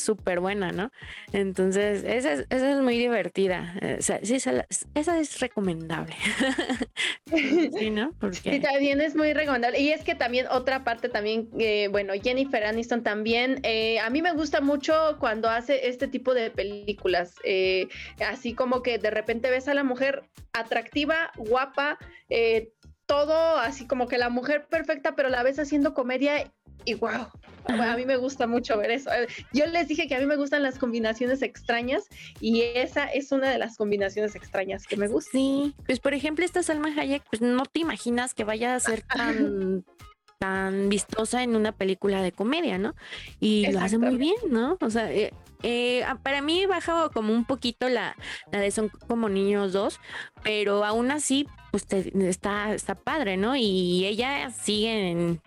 súper 0.01 0.39
buena, 0.39 0.71
¿no? 0.71 0.92
Entonces, 1.31 2.03
esa 2.03 2.33
es, 2.33 2.47
esa 2.50 2.71
es 2.71 2.81
muy 2.81 2.97
divertida. 2.97 3.75
Eh, 3.81 4.00
esa, 4.00 5.19
es 5.19 5.39
recomendable. 5.39 6.15
sí, 7.77 7.92
¿no? 7.92 8.12
Sí, 8.31 8.59
también 8.59 9.00
es 9.00 9.15
muy 9.15 9.33
recomendable. 9.33 9.80
Y 9.80 9.92
es 9.92 10.03
que 10.03 10.15
también 10.15 10.47
otra 10.47 10.83
parte 10.83 11.07
también, 11.07 11.50
eh, 11.59 11.88
bueno, 11.91 12.13
Jennifer 12.21 12.63
Aniston 12.65 13.03
también, 13.03 13.62
a 14.01 14.09
mí 14.09 14.21
me 14.21 14.33
gusta 14.33 14.59
mucho 14.59 15.18
cuando 15.19 15.50
hace 15.50 15.88
este 15.88 16.07
tipo 16.07 16.33
de 16.33 16.50
películas, 16.50 17.36
así 18.27 18.53
como 18.53 18.81
que 18.81 18.98
de 18.98 19.12
repente 19.12 19.51
ves 19.51 19.68
a 19.68 19.75
la 19.75 19.83
mujer 19.83 20.24
atractiva, 20.53 21.31
guapa, 21.38 22.00
todo 23.05 23.57
así 23.57 23.87
como 23.87 24.07
que 24.07 24.17
la 24.17 24.29
mujer 24.29 24.65
perfecta, 24.67 25.15
pero 25.15 25.29
la 25.29 25.43
ves 25.43 25.59
haciendo 25.59 25.93
comedia 25.93 26.51
y 26.85 26.93
wow, 26.93 27.27
a 27.67 27.95
mí 27.95 28.05
me 28.05 28.17
gusta 28.17 28.47
mucho 28.47 28.77
ver 28.77 28.91
eso. 28.91 29.09
Yo 29.53 29.65
les 29.65 29.88
dije 29.88 30.07
que 30.07 30.15
a 30.15 30.19
mí 30.19 30.25
me 30.25 30.35
gustan 30.35 30.62
las 30.63 30.77
combinaciones 30.77 31.41
extrañas 31.41 32.07
y 32.39 32.62
esa 32.62 33.05
es 33.05 33.31
una 33.31 33.50
de 33.50 33.57
las 33.57 33.77
combinaciones 33.77 34.35
extrañas 34.35 34.85
que 34.85 34.97
me 34.97 35.07
gusta. 35.07 35.31
Sí, 35.31 35.74
pues 35.85 36.00
por 36.00 36.13
ejemplo 36.13 36.45
esta 36.45 36.63
Salma 36.63 36.89
Hayek, 36.95 37.24
pues 37.29 37.41
no 37.41 37.65
te 37.65 37.79
imaginas 37.79 38.33
que 38.33 38.43
vaya 38.43 38.75
a 38.75 38.79
ser 38.79 39.01
tan 39.01 39.83
tan 40.39 40.89
vistosa 40.89 41.43
en 41.43 41.55
una 41.55 41.71
película 41.71 42.21
de 42.21 42.31
comedia, 42.31 42.77
¿no? 42.77 42.93
Y 43.39 43.71
lo 43.71 43.79
hace 43.79 43.97
muy 43.97 44.17
bien, 44.17 44.35
¿no? 44.50 44.77
O 44.81 44.89
sea, 44.89 45.12
eh, 45.12 45.33
eh, 45.63 46.05
para 46.24 46.41
mí 46.41 46.65
baja 46.65 47.09
como 47.09 47.33
un 47.33 47.45
poquito 47.45 47.89
la, 47.89 48.15
la 48.51 48.59
de 48.59 48.69
Son 48.71 48.89
como 49.07 49.29
niños 49.29 49.74
dos, 49.74 50.00
pero 50.43 50.83
aún 50.83 51.09
así, 51.12 51.47
pues 51.75 52.05
está, 52.15 52.74
está 52.74 52.96
padre, 52.96 53.36
¿no? 53.36 53.55
Y 53.58 54.05
ella 54.05 54.50
sigue 54.51 55.39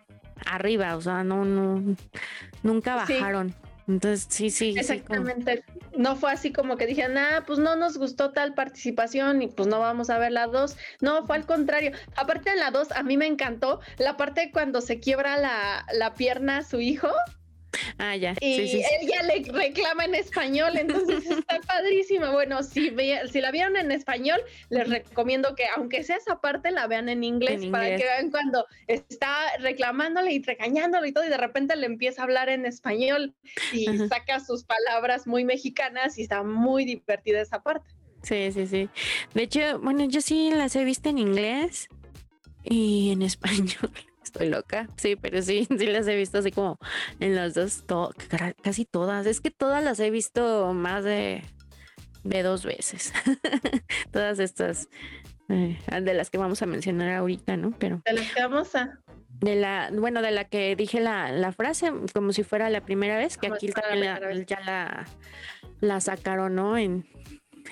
arriba, 0.44 0.96
o 0.96 1.00
sea, 1.00 1.24
no, 1.24 1.46
no, 1.46 1.96
nunca 2.62 2.96
bajaron. 2.96 3.54
Entonces, 3.86 4.26
sí, 4.28 4.50
sí. 4.50 4.74
Exactamente. 4.76 5.64
No 5.96 6.16
fue 6.16 6.30
así 6.30 6.52
como 6.52 6.76
que 6.76 6.86
dijeron, 6.86 7.16
ah, 7.16 7.44
pues 7.46 7.58
no 7.58 7.76
nos 7.76 7.96
gustó 7.96 8.32
tal 8.32 8.52
participación 8.52 9.40
y 9.40 9.48
pues 9.48 9.66
no 9.66 9.78
vamos 9.78 10.10
a 10.10 10.18
ver 10.18 10.32
la 10.32 10.46
dos. 10.46 10.76
No, 11.00 11.24
fue 11.24 11.36
al 11.36 11.46
contrario. 11.46 11.92
Aparte 12.14 12.50
de 12.50 12.56
la 12.56 12.70
dos, 12.70 12.92
a 12.92 13.02
mí 13.02 13.16
me 13.16 13.26
encantó 13.26 13.80
la 13.96 14.18
parte 14.18 14.50
cuando 14.52 14.82
se 14.82 15.00
quiebra 15.00 15.38
la, 15.38 15.86
la 15.94 16.12
pierna 16.12 16.58
a 16.58 16.62
su 16.62 16.80
hijo. 16.80 17.08
Ah, 17.98 18.16
ya. 18.16 18.34
Y 18.40 18.76
él 18.76 19.08
ya 19.08 19.22
le 19.22 19.44
reclama 19.52 20.04
en 20.04 20.14
español, 20.14 20.76
entonces 20.76 21.26
está 21.30 21.60
padrísima. 21.66 22.30
Bueno, 22.30 22.62
si, 22.62 22.92
si 23.30 23.40
la 23.40 23.50
vieron 23.50 23.76
en 23.76 23.92
español, 23.92 24.40
les 24.70 24.88
recomiendo 24.88 25.54
que, 25.54 25.64
aunque 25.76 26.02
sea 26.02 26.16
esa 26.16 26.40
parte, 26.40 26.70
la 26.70 26.86
vean 26.86 27.08
en 27.08 27.24
inglés, 27.24 27.66
para 27.66 27.96
que 27.96 28.04
vean 28.04 28.30
cuando 28.30 28.66
está 28.86 29.56
reclamándole 29.58 30.32
y 30.32 30.42
regañándole 30.42 31.08
y 31.08 31.12
todo, 31.12 31.24
y 31.24 31.28
de 31.28 31.36
repente 31.36 31.76
le 31.76 31.86
empieza 31.86 32.22
a 32.22 32.24
hablar 32.24 32.48
en 32.48 32.66
español 32.66 33.34
y 33.72 33.86
saca 34.08 34.40
sus 34.40 34.64
palabras 34.64 35.26
muy 35.26 35.44
mexicanas 35.44 36.18
y 36.18 36.22
está 36.22 36.42
muy 36.42 36.84
divertida 36.84 37.40
esa 37.40 37.62
parte. 37.62 37.86
Sí, 38.22 38.50
sí, 38.52 38.66
sí. 38.66 38.88
De 39.34 39.42
hecho, 39.42 39.78
bueno, 39.80 40.04
yo 40.06 40.20
sí 40.20 40.50
las 40.52 40.74
he 40.74 40.84
visto 40.84 41.08
en 41.08 41.18
inglés 41.18 41.88
y 42.64 43.12
en 43.12 43.22
español 43.22 43.92
estoy 44.28 44.48
loca. 44.48 44.88
Sí, 44.96 45.16
pero 45.16 45.42
sí, 45.42 45.66
sí 45.78 45.86
las 45.86 46.06
he 46.06 46.16
visto 46.16 46.38
así 46.38 46.50
como 46.50 46.78
en 47.20 47.34
las 47.34 47.54
dos, 47.54 47.84
casi 48.62 48.84
todas. 48.84 49.26
Es 49.26 49.40
que 49.40 49.50
todas 49.50 49.82
las 49.82 50.00
he 50.00 50.10
visto 50.10 50.72
más 50.72 51.04
de, 51.04 51.42
de 52.24 52.42
dos 52.42 52.64
veces. 52.64 53.12
todas 54.12 54.38
estas, 54.38 54.88
eh, 55.48 55.78
de 56.00 56.14
las 56.14 56.30
que 56.30 56.38
vamos 56.38 56.62
a 56.62 56.66
mencionar 56.66 57.14
ahorita, 57.16 57.56
¿no? 57.56 57.72
Pero. 57.78 58.02
De 58.04 58.12
las 58.12 58.32
que 58.32 58.42
vamos 58.42 58.74
a. 58.74 58.98
De 59.40 59.54
la, 59.54 59.90
bueno, 59.92 60.20
de 60.20 60.32
la 60.32 60.44
que 60.44 60.74
dije 60.74 61.00
la, 61.00 61.30
la 61.30 61.52
frase, 61.52 61.92
como 62.12 62.32
si 62.32 62.42
fuera 62.42 62.70
la 62.70 62.80
primera 62.80 63.16
vez, 63.16 63.38
que 63.38 63.46
aquí 63.46 63.68
también 63.68 64.46
ya 64.46 64.60
la, 64.60 65.06
la 65.80 66.00
sacaron, 66.00 66.56
¿no? 66.56 66.76
En 66.76 67.06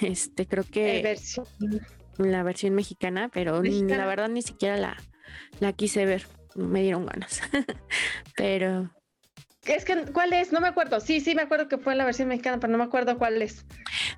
este, 0.01 0.47
creo 0.47 0.65
que. 0.65 1.03
versión 1.03 1.47
la 2.19 2.43
versión 2.43 2.75
mexicana, 2.75 3.31
pero 3.33 3.63
la 3.63 4.07
verdad 4.07 4.29
ni 4.29 4.43
siquiera 4.43 4.77
la, 4.77 4.97
la 5.61 5.73
quise 5.73 6.07
ver. 6.07 6.27
Me 6.57 6.83
dieron 6.83 7.07
ganas. 7.07 7.41
pero. 8.37 8.91
Es 9.65 9.85
que, 9.85 9.97
¿cuál 10.13 10.33
es? 10.33 10.53
No 10.53 10.61
me 10.61 10.69
acuerdo. 10.69 11.01
Sí, 11.01 11.21
sí, 11.21 11.35
me 11.35 11.43
acuerdo 11.43 11.69
que 11.69 11.79
fue 11.79 11.97
la 11.97 12.05
versión 12.05 12.29
mexicana, 12.29 12.61
pero 12.61 12.71
no 12.71 12.79
me 12.79 12.85
acuerdo 12.85 13.19
cuál 13.19 13.43
es. 13.43 13.67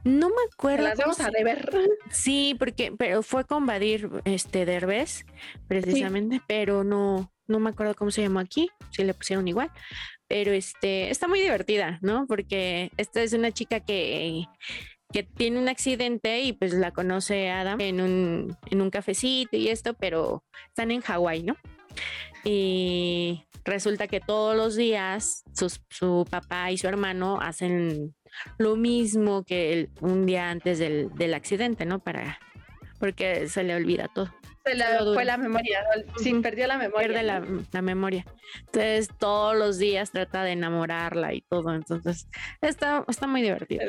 No 0.05 0.29
me 0.29 0.43
acuerdo. 0.53 0.85
Las 0.85 0.99
vamos 0.99 1.21
a 1.21 1.31
deber. 1.31 1.71
Sí, 2.11 2.55
porque, 2.59 2.93
pero 2.97 3.23
fue 3.23 3.45
con 3.45 3.65
Badir 3.67 4.11
este 4.25 4.67
Derbez, 4.67 5.25
precisamente, 5.67 6.41
pero 6.47 6.85
no, 6.85 7.33
no 7.47 7.61
me 7.61 7.71
acuerdo 7.71 7.95
cómo 7.95 8.11
se 8.11 8.23
llamó 8.23 8.41
aquí, 8.41 8.69
si 8.91 9.05
le 9.05 9.15
pusieron 9.15 9.49
igual. 9.49 9.71
Pero 10.27 10.53
este, 10.53 11.11
está 11.11 11.29
muy 11.29 11.41
divertida, 11.41 11.99
¿no? 12.03 12.27
Porque 12.27 12.91
esta 12.99 13.23
es 13.23 13.33
una 13.33 13.51
chica 13.51 13.81
que 13.81 14.45
que 15.13 15.23
tiene 15.23 15.59
un 15.59 15.69
accidente 15.69 16.41
y 16.43 16.53
pues 16.53 16.75
la 16.75 16.93
conoce 16.93 17.51
Adam 17.51 17.81
en 17.81 18.01
un, 18.01 18.57
en 18.71 18.83
un 18.83 18.91
cafecito 18.91 19.57
y 19.57 19.69
esto, 19.69 19.95
pero 19.95 20.45
están 20.69 20.91
en 20.91 21.01
Hawái, 21.01 21.43
¿no? 21.43 21.57
Y 22.45 23.45
resulta 23.65 24.07
que 24.07 24.21
todos 24.21 24.57
los 24.57 24.77
días 24.77 25.45
su 25.53 26.27
papá 26.31 26.71
y 26.71 26.79
su 26.79 26.87
hermano 26.87 27.39
hacen 27.41 28.15
lo 28.59 28.77
mismo 28.77 29.45
que 29.45 29.89
un 30.01 30.27
día 30.27 30.51
antes 30.51 30.79
del, 30.79 31.11
del 31.15 31.35
accidente, 31.35 31.85
¿no? 31.85 31.99
Para, 31.99 32.39
porque 32.99 33.49
se 33.49 33.65
le 33.65 33.75
olvida 33.75 34.09
todo 34.15 34.33
fue 35.15 35.25
la 35.25 35.37
memoria, 35.37 35.85
sí, 36.19 36.35
perdió 36.35 36.67
la 36.67 36.79
memoria. 36.79 37.09
Pierde 37.09 37.23
la, 37.23 37.83
memoria. 37.83 38.25
Entonces 38.67 39.09
todos 39.19 39.57
los 39.57 39.79
días 39.79 40.11
trata 40.11 40.43
de 40.45 40.53
enamorarla 40.53 41.35
y 41.35 41.43
todo. 41.43 41.75
Entonces 41.75 42.29
está, 42.61 43.05
está 43.09 43.27
muy 43.27 43.43
divertido. 43.43 43.85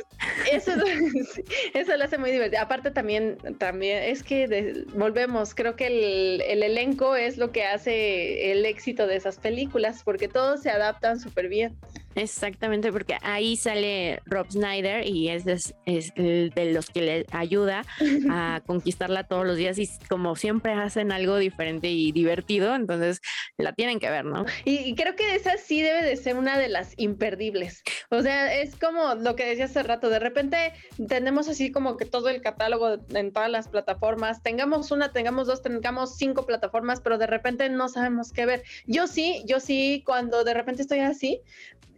Eso, 0.52 0.72
eso 1.74 1.98
lo 1.98 2.04
hace 2.04 2.18
muy 2.18 2.32
divertido. 2.32 2.62
Aparte 2.62 2.92
también, 2.92 3.38
también 3.58 4.04
es 4.04 4.24
que 4.24 4.86
volvemos, 4.94 5.56
creo 5.56 5.76
que 5.76 5.88
el, 5.88 6.42
el, 6.42 6.64
elenco 6.64 7.16
es 7.16 7.38
lo 7.38 7.52
que 7.52 7.66
hace 7.66 8.52
el 8.52 8.66
éxito 8.66 9.08
de 9.08 9.16
esas 9.16 9.38
películas, 9.38 10.04
porque 10.04 10.28
todos 10.28 10.62
se 10.62 10.70
adaptan 10.70 11.20
súper 11.20 11.50
bien. 11.50 11.78
Exactamente, 12.16 12.92
porque 12.92 13.18
ahí 13.22 13.56
sale 13.56 14.22
Rob 14.26 14.52
Snyder 14.52 15.08
y 15.08 15.30
es, 15.30 15.74
es, 15.86 16.12
el 16.16 16.52
de 16.56 16.74
los 16.74 16.90
que 16.90 17.02
le 17.02 17.26
ayuda 17.32 17.84
a 18.30 18.62
conquistarla 18.66 19.24
todos 19.24 19.46
los 19.46 19.58
días 19.58 19.78
y 19.78 19.90
como 20.10 20.36
siempre 20.36 20.74
hacen 20.74 21.12
algo 21.12 21.38
diferente 21.38 21.90
y 21.90 22.12
divertido, 22.12 22.76
entonces 22.76 23.22
la 23.58 23.74
tienen 23.74 24.00
que 24.00 24.10
ver, 24.10 24.26
¿no? 24.26 24.46
Y, 24.66 24.96
creo 24.96 25.16
que 25.16 25.36
esa 25.36 25.58
sí 25.58 25.82
debe 25.82 26.04
de 26.04 26.16
ser 26.18 26.36
una 26.36 26.58
de 26.58 26.68
las 26.68 26.94
imperdibles. 26.98 27.84
O 28.10 28.22
sea, 28.22 28.54
es 28.60 28.76
como 28.76 29.16
lo 29.16 29.36
que 29.36 29.46
decía 29.46 29.66
hace 29.66 29.84
rato, 29.84 30.10
de 30.10 30.20
repente 30.20 30.74
tenemos 31.08 31.48
así 31.48 31.72
como 31.72 31.96
que 31.96 32.06
todo 32.06 32.30
el 32.30 32.42
catálogo 32.42 32.98
en 33.14 33.32
todas 33.32 33.50
las 33.50 33.68
plataformas, 33.68 34.42
tengamos 34.44 34.92
una, 34.92 35.12
tengamos 35.12 35.48
dos, 35.48 35.62
tengamos 35.62 36.18
cinco 36.18 36.46
plataformas, 36.46 37.02
pero 37.02 37.18
de 37.18 37.28
repente 37.28 37.70
no 37.70 37.88
sabemos 37.88 38.32
qué 38.34 38.46
ver. 38.46 38.64
Yo 38.86 39.08
sí, 39.08 39.44
yo 39.46 39.60
sí, 39.60 40.04
cuando 40.06 40.44
de 40.44 40.54
repente 40.54 40.82
estoy 40.82 41.00
así, 41.00 41.42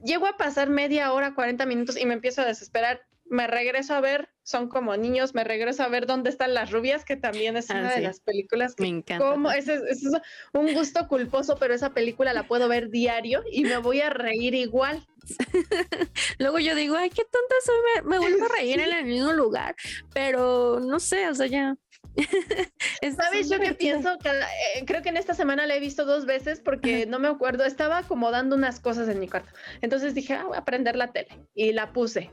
llego 0.03 0.27
a 0.27 0.37
pasar 0.37 0.69
media 0.69 1.13
hora, 1.13 1.35
40 1.35 1.65
minutos 1.65 1.97
y 1.97 2.05
me 2.05 2.13
empiezo 2.13 2.41
a 2.41 2.45
desesperar. 2.45 3.01
Me 3.25 3.47
regreso 3.47 3.93
a 3.93 4.01
ver, 4.01 4.29
son 4.43 4.67
como 4.67 4.97
niños, 4.97 5.33
me 5.33 5.45
regreso 5.45 5.83
a 5.83 5.87
ver 5.87 6.05
dónde 6.05 6.29
están 6.29 6.53
las 6.53 6.71
rubias, 6.71 7.05
que 7.05 7.15
también 7.15 7.55
es 7.55 7.69
una 7.69 7.89
ah, 7.89 7.95
de 7.95 8.01
las 8.01 8.19
películas 8.19 8.75
que 8.75 8.83
me 8.83 8.89
encanta. 8.89 9.25
Como, 9.25 9.51
es, 9.51 9.69
es, 9.69 10.03
un 10.51 10.73
gusto 10.73 11.07
culposo, 11.07 11.55
pero 11.57 11.73
esa 11.73 11.91
película 11.93 12.33
la 12.33 12.47
puedo 12.47 12.67
ver 12.67 12.89
diario 12.89 13.41
y 13.49 13.63
me 13.63 13.77
voy 13.77 14.01
a 14.01 14.09
reír 14.09 14.53
igual. 14.53 15.07
Luego 16.39 16.59
yo 16.59 16.75
digo, 16.75 16.97
ay, 16.97 17.09
qué 17.09 17.23
tonta 17.23 17.55
soy, 17.63 18.03
me, 18.03 18.19
vuelvo 18.19 18.45
a 18.45 18.49
reír 18.49 18.81
en 18.81 18.91
el 18.93 19.05
mismo 19.05 19.31
lugar, 19.31 19.75
pero 20.13 20.81
no 20.81 20.99
sé, 20.99 21.29
o 21.29 21.35
sea, 21.35 21.47
ya 21.47 21.77
¿Sabes 23.15 23.49
yo 23.49 23.59
qué 23.59 23.73
pienso? 23.73 24.13
Eh, 24.23 24.83
creo 24.85 25.01
que 25.01 25.09
en 25.09 25.17
esta 25.17 25.33
semana 25.33 25.65
la 25.65 25.75
he 25.75 25.79
visto 25.79 26.05
dos 26.05 26.25
veces 26.25 26.59
porque 26.59 27.05
no 27.05 27.19
me 27.19 27.27
acuerdo, 27.27 27.65
estaba 27.65 27.99
acomodando 27.99 28.55
unas 28.55 28.79
cosas 28.79 29.07
en 29.09 29.19
mi 29.19 29.27
cuarto. 29.27 29.51
Entonces 29.81 30.13
dije, 30.13 30.33
ah, 30.33 30.45
voy 30.45 30.57
a 30.57 30.65
prender 30.65 30.95
la 30.95 31.11
tele 31.11 31.39
y 31.53 31.73
la 31.73 31.93
puse. 31.93 32.31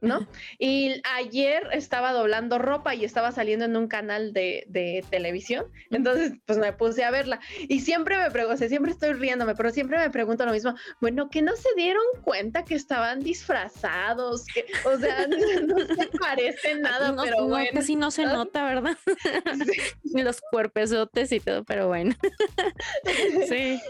¿No? 0.00 0.26
Y 0.58 1.00
ayer 1.16 1.66
estaba 1.72 2.12
doblando 2.12 2.58
ropa 2.58 2.94
y 2.94 3.04
estaba 3.04 3.32
saliendo 3.32 3.64
en 3.64 3.76
un 3.76 3.88
canal 3.88 4.32
de, 4.32 4.64
de 4.68 5.04
televisión, 5.10 5.66
entonces 5.90 6.32
pues 6.46 6.58
me 6.58 6.72
puse 6.72 7.04
a 7.04 7.10
verla 7.10 7.40
y 7.68 7.80
siempre 7.80 8.16
me 8.16 8.30
pregunto, 8.30 8.68
siempre 8.68 8.92
estoy 8.92 9.12
riéndome, 9.14 9.54
pero 9.54 9.70
siempre 9.70 9.98
me 9.98 10.10
pregunto 10.10 10.44
lo 10.44 10.52
mismo, 10.52 10.74
bueno, 11.00 11.28
que 11.30 11.42
no 11.42 11.56
se 11.56 11.68
dieron 11.76 12.02
cuenta 12.22 12.64
que 12.64 12.74
estaban 12.74 13.20
disfrazados, 13.20 14.44
que, 14.46 14.66
o 14.84 14.96
sea, 14.98 15.26
no, 15.66 15.78
se 15.78 16.06
parece 16.18 16.76
nada, 16.76 17.14
pero 17.22 17.46
bueno. 17.46 17.70
Casi 17.74 17.96
no 17.96 18.10
se 18.10 18.24
nota, 18.24 18.64
¿verdad? 18.64 18.96
Los 20.04 20.40
cuerpesotes 20.50 21.32
y 21.32 21.40
todo, 21.40 21.64
pero 21.64 21.88
bueno. 21.88 22.14
sí. 23.48 23.80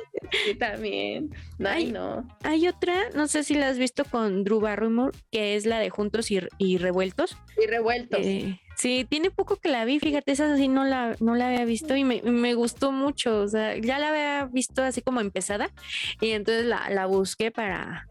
sí. 0.45 0.55
también. 0.59 1.35
Ay, 1.65 1.93
no. 1.93 2.27
Hay 2.43 2.69
otra, 2.69 3.11
no 3.15 3.27
sé 3.27 3.43
si 3.43 3.55
la 3.55 3.69
has 3.69 3.79
visto 3.79 4.05
con 4.05 4.45
Drew 4.45 4.61
Barrymore, 4.61 5.17
que 5.31 5.57
es 5.57 5.67
la 5.67 5.79
de 5.79 5.91
Juntos 6.01 6.31
y, 6.31 6.79
Revueltos. 6.79 7.37
Y 7.63 7.67
Revueltos. 7.67 8.21
Eh, 8.23 8.59
sí, 8.75 9.07
tiene 9.07 9.31
poco 9.31 9.57
que 9.57 9.69
la 9.69 9.85
vi, 9.85 10.01
fíjate, 10.01 10.33
esa 10.33 10.51
así 10.55 10.67
no 10.67 10.85
la, 10.85 11.15
no 11.21 11.35
la 11.35 11.49
había 11.49 11.67
visto 11.67 11.95
y 11.95 12.05
me, 12.05 12.55
gustó 12.55 12.91
mucho, 12.91 13.43
o 13.43 13.49
sea, 13.49 13.77
ya 13.77 13.99
la 13.99 14.09
había 14.09 14.47
visto 14.47 14.83
así 14.83 15.03
como 15.03 15.21
empezada 15.21 15.71
y 16.23 16.31
entonces 16.31 16.65
la, 16.65 17.05
busqué 17.05 17.51
para, 17.51 18.09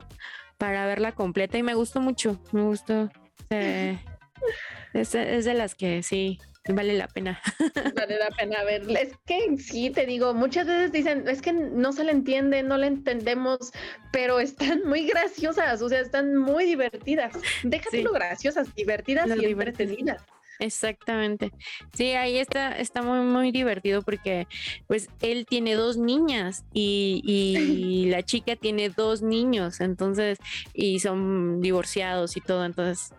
para 0.60 0.86
verla 0.86 1.14
completa 1.14 1.58
y 1.58 1.64
me 1.64 1.74
gustó 1.74 2.00
mucho, 2.00 2.40
me 2.52 2.62
gustó. 2.62 3.10
es, 3.50 5.16
es 5.16 5.46
de 5.46 5.54
las 5.56 5.74
que 5.74 6.04
sí, 6.04 6.38
vale 6.68 6.94
la 6.94 7.08
pena. 7.08 7.40
Vale 7.96 8.18
la 8.18 8.30
pena 8.30 8.64
verla. 8.64 9.00
Es 9.00 9.14
que 9.26 9.58
sí, 9.58 9.90
te 9.90 10.06
digo, 10.06 10.34
muchas 10.34 10.68
veces 10.68 10.92
dicen, 10.92 11.28
es 11.28 11.42
que 11.42 11.54
no 11.54 11.92
se 11.92 12.04
le 12.04 12.12
entiende, 12.12 12.64
no 12.64 12.78
le 12.78 12.88
entendemos, 12.88 13.72
pero 14.12 14.40
están 14.40 14.84
muy 14.86 15.08
graciosas, 15.08 15.82
o 15.82 15.90
sea, 15.90 16.02
están 16.02 16.36
muy 16.36 16.66
divertidas. 16.66 17.34
Déjate 17.64 18.04
lo 18.04 18.12
graciosas, 18.12 18.74
divertidas 18.76 19.28
y 19.28 19.46
entretenidas. 19.46 20.22
Exactamente. 20.60 21.54
Sí, 21.94 22.12
ahí 22.12 22.38
está, 22.38 22.74
está 22.74 23.02
muy, 23.02 23.20
muy 23.20 23.52
divertido 23.52 24.02
porque 24.02 24.46
pues 24.88 25.08
él 25.22 25.46
tiene 25.50 25.76
dos 25.76 25.96
niñas 25.96 26.66
y, 26.74 27.22
y 27.24 28.06
la 28.12 28.24
chica 28.24 28.58
tiene 28.58 28.90
dos 28.90 29.22
niños, 29.22 29.80
entonces, 29.80 30.38
y 30.74 31.00
son 31.00 31.62
divorciados 31.62 32.36
y 32.36 32.42
todo, 32.42 32.66
entonces 32.66 33.14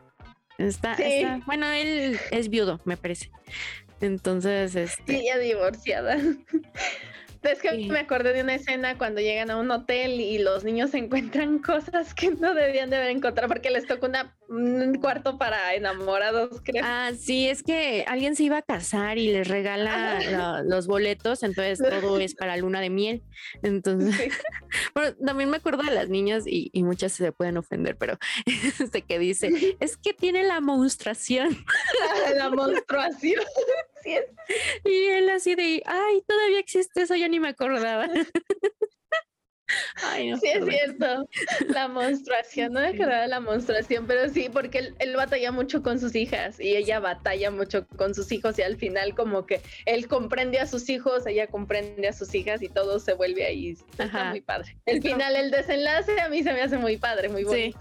Está, 0.60 0.96
bueno, 1.46 1.66
él 1.70 2.18
es 2.30 2.50
viudo, 2.50 2.80
me 2.84 2.96
parece. 2.96 3.30
Entonces, 4.00 4.74
este... 4.76 5.18
Sí, 5.18 5.24
ya 5.26 5.38
divorciada. 5.38 6.18
Es 7.42 7.60
que 7.62 7.72
me 7.88 8.00
acordé 8.00 8.34
de 8.34 8.42
una 8.42 8.54
escena 8.54 8.98
cuando 8.98 9.20
llegan 9.20 9.50
a 9.50 9.56
un 9.56 9.70
hotel 9.70 10.20
y 10.20 10.38
los 10.38 10.62
niños 10.62 10.92
encuentran 10.94 11.58
cosas 11.58 12.14
que 12.14 12.30
no 12.32 12.54
debían 12.54 12.90
de 12.90 12.96
haber 12.96 13.10
encontrado 13.10 13.48
porque 13.48 13.70
les 13.70 13.86
tocó 13.86 14.08
un 14.48 14.94
cuarto 14.96 15.38
para 15.38 15.74
enamorados, 15.74 16.60
creo. 16.62 16.82
Ah, 16.84 17.12
sí, 17.18 17.48
es 17.48 17.62
que 17.62 18.04
alguien 18.06 18.36
se 18.36 18.44
iba 18.44 18.58
a 18.58 18.62
casar 18.62 19.16
y 19.16 19.32
les 19.32 19.48
regala 19.48 20.62
los 20.64 20.86
boletos, 20.86 21.42
entonces 21.42 21.78
todo 22.02 22.18
es 22.18 22.34
para 22.34 22.56
luna 22.56 22.80
de 22.80 22.90
miel. 22.90 23.22
Entonces, 23.62 24.32
bueno, 24.94 25.14
también 25.24 25.48
me 25.48 25.58
acuerdo 25.58 25.82
de 25.82 25.92
las 25.92 26.08
niñas 26.08 26.44
y, 26.46 26.70
muchas 26.82 27.12
se 27.12 27.30
pueden 27.30 27.56
ofender, 27.56 27.96
pero 27.96 28.18
este 28.46 29.02
que 29.02 29.18
dice, 29.18 29.76
es 29.78 29.96
que 29.96 30.12
tiene 30.12 30.42
la 30.42 30.60
monstruación. 30.60 31.56
la 32.36 32.50
monstruación. 32.50 33.44
Y 34.84 35.06
él 35.06 35.30
así 35.30 35.54
de, 35.54 35.82
ay, 35.86 36.22
todavía 36.26 36.60
existe 36.60 37.02
eso, 37.02 37.14
ya 37.14 37.28
ni 37.28 37.40
me 37.40 37.48
acordaba. 37.48 38.08
Ay, 40.02 40.32
sí, 40.40 40.48
es 40.48 40.64
cierto. 40.64 41.28
La 41.68 41.88
monstruación, 41.88 42.72
no 42.72 42.80
me 42.80 42.88
acordaba 42.88 43.22
de 43.22 43.28
la 43.28 43.40
monstruación, 43.40 44.06
pero 44.06 44.28
sí, 44.28 44.48
porque 44.52 44.92
él, 44.98 45.16
batalla 45.16 45.52
mucho 45.52 45.82
con 45.82 46.00
sus 46.00 46.14
hijas 46.14 46.58
y 46.58 46.76
ella 46.76 47.00
batalla 47.00 47.50
mucho 47.50 47.86
con 47.96 48.14
sus 48.14 48.32
hijos 48.32 48.58
y 48.58 48.62
al 48.62 48.76
final 48.76 49.14
como 49.14 49.46
que 49.46 49.60
él 49.86 50.08
comprende 50.08 50.58
a 50.58 50.66
sus 50.66 50.88
hijos, 50.88 51.26
ella 51.26 51.46
comprende 51.46 52.08
a 52.08 52.12
sus 52.12 52.34
hijas 52.34 52.62
y 52.62 52.68
todo 52.68 52.98
se 52.98 53.14
vuelve 53.14 53.46
ahí. 53.46 53.76
Está 53.98 54.30
muy 54.30 54.40
padre. 54.40 54.76
El 54.86 55.02
final, 55.02 55.36
el 55.36 55.50
desenlace 55.50 56.20
a 56.20 56.28
mí 56.28 56.42
se 56.42 56.52
me 56.52 56.62
hace 56.62 56.78
muy 56.78 56.96
padre, 56.96 57.28
muy 57.28 57.44
bonito. 57.44 57.78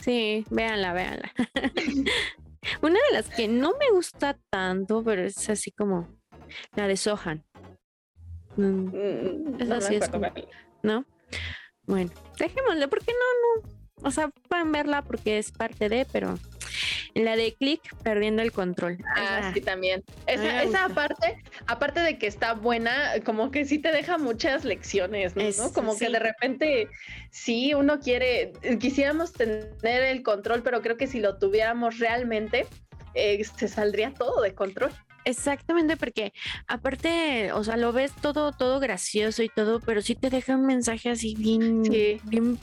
sí 0.00 0.44
véanla, 0.50 0.92
véanla. 0.92 1.32
Una 2.80 2.94
de 2.94 3.16
las 3.16 3.28
que 3.28 3.48
no 3.48 3.72
me 3.78 3.90
gusta 3.90 4.38
tanto, 4.50 5.02
pero 5.02 5.22
es 5.22 5.48
así 5.48 5.72
como 5.72 6.08
la 6.74 6.86
de 6.86 6.96
Sohan. 6.96 7.44
Mm, 8.56 8.62
mm, 8.64 9.60
es 9.60 9.70
así, 9.70 9.96
es 9.96 10.10
¿no? 10.82 11.04
Bueno, 11.86 12.10
dejémosle, 12.38 12.88
porque 12.88 13.12
no, 13.12 13.62
no. 13.62 14.08
O 14.08 14.10
sea, 14.10 14.28
pueden 14.48 14.72
verla 14.72 15.02
porque 15.02 15.38
es 15.38 15.50
parte 15.52 15.88
de, 15.88 16.06
pero 16.10 16.38
la 17.14 17.36
de 17.36 17.54
Click 17.54 17.80
perdiendo 18.02 18.42
el 18.42 18.52
control. 18.52 18.98
Ah, 19.16 19.50
sí, 19.52 19.60
también. 19.60 20.02
Esa, 20.26 20.62
esa 20.62 20.88
parte, 20.88 21.42
aparte 21.66 22.00
de 22.00 22.18
que 22.18 22.26
está 22.26 22.54
buena, 22.54 23.12
como 23.24 23.50
que 23.50 23.64
sí 23.64 23.78
te 23.78 23.92
deja 23.92 24.18
muchas 24.18 24.64
lecciones, 24.64 25.34
¿no? 25.36 25.72
como 25.72 25.96
que 25.96 26.08
de 26.08 26.18
repente, 26.18 26.88
sí, 27.30 27.74
uno 27.74 28.00
quiere, 28.00 28.52
quisiéramos 28.80 29.32
tener 29.32 30.02
el 30.02 30.22
control, 30.22 30.62
pero 30.62 30.82
creo 30.82 30.96
que 30.96 31.06
si 31.06 31.20
lo 31.20 31.38
tuviéramos 31.38 31.98
realmente, 31.98 32.66
eh, 33.14 33.42
se 33.44 33.68
saldría 33.68 34.14
todo 34.14 34.40
de 34.40 34.54
control. 34.54 34.92
Exactamente, 35.24 35.96
porque 35.96 36.32
aparte, 36.66 37.52
o 37.52 37.62
sea, 37.62 37.76
lo 37.76 37.92
ves 37.92 38.12
todo, 38.20 38.52
todo 38.52 38.80
gracioso 38.80 39.42
y 39.42 39.48
todo, 39.48 39.80
pero 39.80 40.02
sí 40.02 40.14
te 40.16 40.30
deja 40.30 40.56
un 40.56 40.66
mensaje 40.66 41.10
así 41.10 41.36
bien, 41.36 41.82
bien 42.24 42.58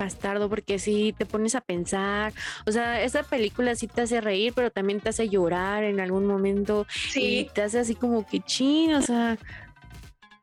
bastardo, 0.00 0.48
porque 0.48 0.78
sí 0.78 1.14
te 1.16 1.26
pones 1.26 1.54
a 1.54 1.60
pensar, 1.60 2.32
o 2.66 2.72
sea, 2.72 3.02
esa 3.02 3.22
película 3.22 3.74
sí 3.76 3.86
te 3.86 4.00
hace 4.00 4.20
reír, 4.20 4.52
pero 4.56 4.70
también 4.70 5.00
te 5.00 5.10
hace 5.10 5.28
llorar 5.28 5.84
en 5.84 6.00
algún 6.00 6.26
momento 6.26 6.86
sí. 6.90 7.40
y 7.40 7.44
te 7.44 7.62
hace 7.62 7.78
así 7.78 7.94
como 7.94 8.26
que 8.26 8.40
chin, 8.40 8.94
o 8.94 9.02
sea, 9.02 9.38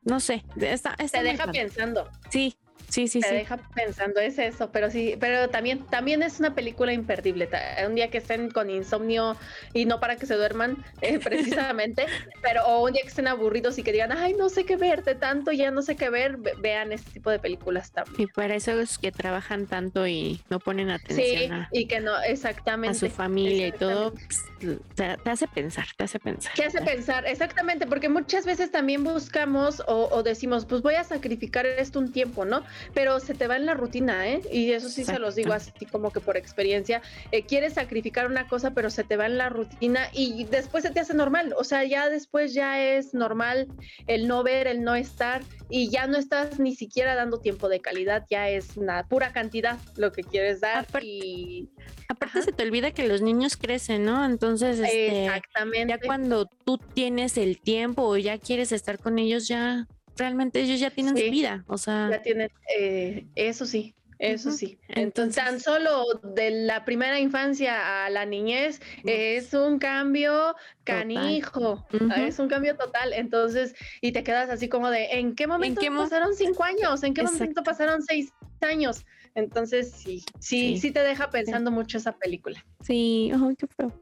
no 0.04 0.20
sé, 0.20 0.44
está, 0.60 0.94
te 0.96 1.22
deja 1.22 1.50
pensando. 1.50 2.08
Sí, 2.30 2.56
Sí, 2.88 3.06
sí, 3.06 3.20
te 3.20 3.28
sí. 3.28 3.34
deja 3.34 3.58
pensando, 3.74 4.20
es 4.20 4.38
eso, 4.38 4.70
pero 4.72 4.90
sí, 4.90 5.16
pero 5.20 5.48
también, 5.50 5.80
también 5.86 6.22
es 6.22 6.40
una 6.40 6.54
película 6.54 6.92
imperdible. 6.92 7.48
Un 7.86 7.94
día 7.94 8.10
que 8.10 8.18
estén 8.18 8.50
con 8.50 8.70
insomnio 8.70 9.36
y 9.74 9.84
no 9.84 10.00
para 10.00 10.16
que 10.16 10.24
se 10.24 10.34
duerman, 10.34 10.82
eh, 11.02 11.18
precisamente, 11.18 12.06
pero 12.42 12.64
o 12.66 12.86
un 12.86 12.92
día 12.92 13.02
que 13.02 13.08
estén 13.08 13.28
aburridos 13.28 13.78
y 13.78 13.82
que 13.82 13.92
digan, 13.92 14.12
ay, 14.12 14.34
no 14.34 14.48
sé 14.48 14.64
qué 14.64 14.76
ver, 14.76 15.04
de 15.04 15.14
tanto 15.14 15.52
ya 15.52 15.70
no 15.70 15.82
sé 15.82 15.96
qué 15.96 16.08
ver, 16.08 16.38
vean 16.60 16.92
este 16.92 17.10
tipo 17.10 17.30
de 17.30 17.38
películas 17.38 17.92
también. 17.92 18.22
Y 18.22 18.26
para 18.26 18.54
eso 18.54 18.72
es 18.80 18.96
que 18.96 19.12
trabajan 19.12 19.66
tanto 19.66 20.06
y 20.06 20.40
no 20.48 20.58
ponen 20.58 20.90
atención 20.90 21.66
sí, 21.70 21.80
y 21.80 21.86
que 21.86 22.00
no, 22.00 22.18
exactamente. 22.22 22.96
A 22.96 23.00
su 23.00 23.10
familia 23.10 23.68
y 23.68 23.72
todo, 23.72 24.14
pues, 24.14 24.78
te, 24.94 25.30
hace 25.30 25.46
pensar, 25.48 25.86
te 25.96 26.04
hace 26.04 26.18
pensar. 26.18 26.54
Te 26.54 26.64
hace 26.64 26.80
pensar, 26.80 27.26
exactamente, 27.26 27.86
porque 27.86 28.08
muchas 28.08 28.46
veces 28.46 28.70
también 28.70 29.04
buscamos 29.04 29.80
o, 29.86 30.08
o 30.10 30.22
decimos, 30.22 30.64
pues 30.64 30.80
voy 30.80 30.94
a 30.94 31.04
sacrificar 31.04 31.66
esto 31.66 31.98
un 31.98 32.12
tiempo, 32.12 32.46
¿no? 32.46 32.62
Pero 32.94 33.20
se 33.20 33.34
te 33.34 33.46
va 33.46 33.56
en 33.56 33.66
la 33.66 33.74
rutina, 33.74 34.28
¿eh? 34.28 34.40
Y 34.52 34.72
eso 34.72 34.88
sí 34.88 35.04
se 35.04 35.18
los 35.18 35.34
digo 35.34 35.52
así 35.52 35.72
como 35.90 36.10
que 36.10 36.20
por 36.20 36.36
experiencia. 36.36 37.02
Eh, 37.32 37.44
quieres 37.44 37.74
sacrificar 37.74 38.26
una 38.26 38.48
cosa, 38.48 38.72
pero 38.72 38.90
se 38.90 39.04
te 39.04 39.16
va 39.16 39.26
en 39.26 39.38
la 39.38 39.48
rutina 39.48 40.08
y 40.12 40.44
después 40.44 40.84
se 40.84 40.90
te 40.90 41.00
hace 41.00 41.14
normal. 41.14 41.54
O 41.56 41.64
sea, 41.64 41.84
ya 41.84 42.08
después 42.08 42.54
ya 42.54 42.80
es 42.82 43.14
normal 43.14 43.68
el 44.06 44.28
no 44.28 44.42
ver, 44.42 44.66
el 44.66 44.82
no 44.82 44.94
estar 44.94 45.42
y 45.70 45.90
ya 45.90 46.06
no 46.06 46.16
estás 46.16 46.58
ni 46.58 46.74
siquiera 46.74 47.14
dando 47.14 47.40
tiempo 47.40 47.68
de 47.68 47.80
calidad, 47.80 48.24
ya 48.30 48.48
es 48.48 48.76
una 48.76 49.06
pura 49.06 49.32
cantidad 49.32 49.78
lo 49.96 50.12
que 50.12 50.22
quieres 50.22 50.60
dar. 50.60 50.86
y 51.02 51.68
aparte 52.08 52.42
se 52.42 52.52
te 52.52 52.62
olvida 52.62 52.90
que 52.90 53.06
los 53.06 53.20
niños 53.20 53.56
crecen, 53.56 54.04
¿no? 54.04 54.24
Entonces, 54.24 54.78
este, 54.78 55.26
Exactamente. 55.26 55.94
ya 55.94 55.98
cuando 55.98 56.46
tú 56.46 56.78
tienes 56.78 57.36
el 57.36 57.60
tiempo 57.60 58.02
o 58.02 58.16
ya 58.16 58.38
quieres 58.38 58.72
estar 58.72 58.98
con 58.98 59.18
ellos, 59.18 59.46
ya 59.46 59.86
realmente 60.18 60.60
ellos 60.60 60.80
ya 60.80 60.90
tienen 60.90 61.16
su 61.16 61.30
vida, 61.30 61.64
o 61.66 61.78
sea. 61.78 62.08
Ya 62.10 62.22
tienen, 62.22 62.50
eh, 62.76 63.24
eso 63.34 63.64
sí, 63.64 63.94
eso 64.18 64.50
sí. 64.50 64.78
Entonces, 64.88 65.42
tan 65.42 65.60
solo 65.60 66.04
de 66.22 66.50
la 66.50 66.84
primera 66.84 67.20
infancia 67.20 68.04
a 68.04 68.10
la 68.10 68.26
niñez 68.26 68.80
es 69.04 69.54
un 69.54 69.78
cambio 69.78 70.56
canijo, 70.84 71.86
es 72.16 72.38
un 72.38 72.48
cambio 72.48 72.76
total. 72.76 73.12
Entonces, 73.12 73.74
y 74.00 74.12
te 74.12 74.24
quedas 74.24 74.50
así 74.50 74.68
como 74.68 74.90
de, 74.90 75.06
¿en 75.12 75.34
qué 75.34 75.46
momento 75.46 75.80
pasaron 75.96 76.34
cinco 76.34 76.64
años? 76.64 77.02
¿En 77.04 77.14
qué 77.14 77.22
momento 77.22 77.62
pasaron 77.62 78.02
seis 78.02 78.32
años? 78.60 79.04
Entonces, 79.34 79.92
sí, 79.92 80.24
sí, 80.38 80.78
sí, 80.78 80.90
te 80.90 81.00
deja 81.00 81.30
pensando 81.30 81.70
mucho 81.70 81.98
esa 81.98 82.12
película. 82.12 82.64
Sí, 82.82 83.30
ay, 83.34 83.56
qué 83.56 83.66
feo. 83.66 83.92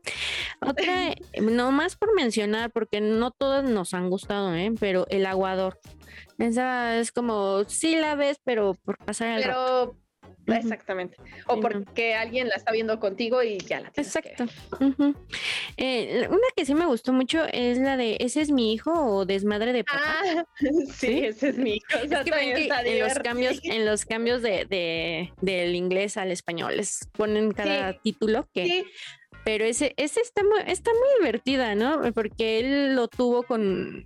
Otra, 0.61 1.15
no 1.43 1.73
más 1.73 1.97
por 1.97 2.15
mencionar, 2.15 2.71
porque 2.71 3.01
no 3.01 3.31
todas 3.31 3.65
nos 3.65 3.95
han 3.95 4.11
gustado, 4.11 4.55
¿eh? 4.55 4.73
pero 4.79 5.07
El 5.09 5.27
Aguador. 5.27 5.79
Esa 6.39 6.99
es 6.99 7.13
como, 7.13 7.65
sí 7.65 7.97
la 7.97 8.15
ves, 8.15 8.39
pero 8.45 8.75
por 8.75 8.99
pasar 8.99 9.39
el 9.39 9.43
Pero, 9.43 9.97
exactamente. 10.47 11.17
O 11.47 11.61
porque 11.61 12.15
alguien 12.15 12.49
la 12.49 12.55
está 12.55 12.73
viendo 12.73 12.99
contigo 13.01 13.43
y 13.43 13.59
ya 13.59 13.81
la 13.81 13.91
tienes 13.91 14.15
Exacto. 14.15 14.45
Eh, 15.77 16.27
una 16.29 16.47
que 16.57 16.65
sí 16.65 16.75
me 16.75 16.87
gustó 16.87 17.13
mucho 17.13 17.45
es 17.53 17.79
la 17.79 17.97
de 17.97 18.17
¿Ese 18.21 18.41
es 18.41 18.51
mi 18.51 18.73
hijo 18.73 18.93
o 18.93 19.27
Desmadre 19.27 19.73
de 19.73 19.85
papá? 19.85 20.01
Ah, 20.03 20.45
sí, 20.95 21.25
ese 21.25 21.51
es 21.51 21.59
mi 21.59 21.75
hijo. 21.75 21.99
en 22.03 23.01
los 23.01 23.19
cambios, 23.19 23.61
en 23.63 23.85
los 23.85 24.05
cambios 24.05 24.43
de, 24.43 25.33
del 25.41 25.75
inglés 25.75 26.17
al 26.17 26.31
español 26.31 26.77
les 26.77 27.09
ponen 27.13 27.53
cada 27.53 27.93
título 28.01 28.49
que 28.53 28.85
pero 29.47 29.65
ese, 29.65 29.95
ese 29.97 30.21
está 30.23 30.43
muy, 30.43 30.59
está 30.67 30.91
muy 30.91 31.21
divertida, 31.21 31.77
¿no? 31.77 32.03
Porque 32.15 32.59
él 32.59 32.97
lo 32.97 33.07
tuvo 33.07 33.45
con, 33.45 34.03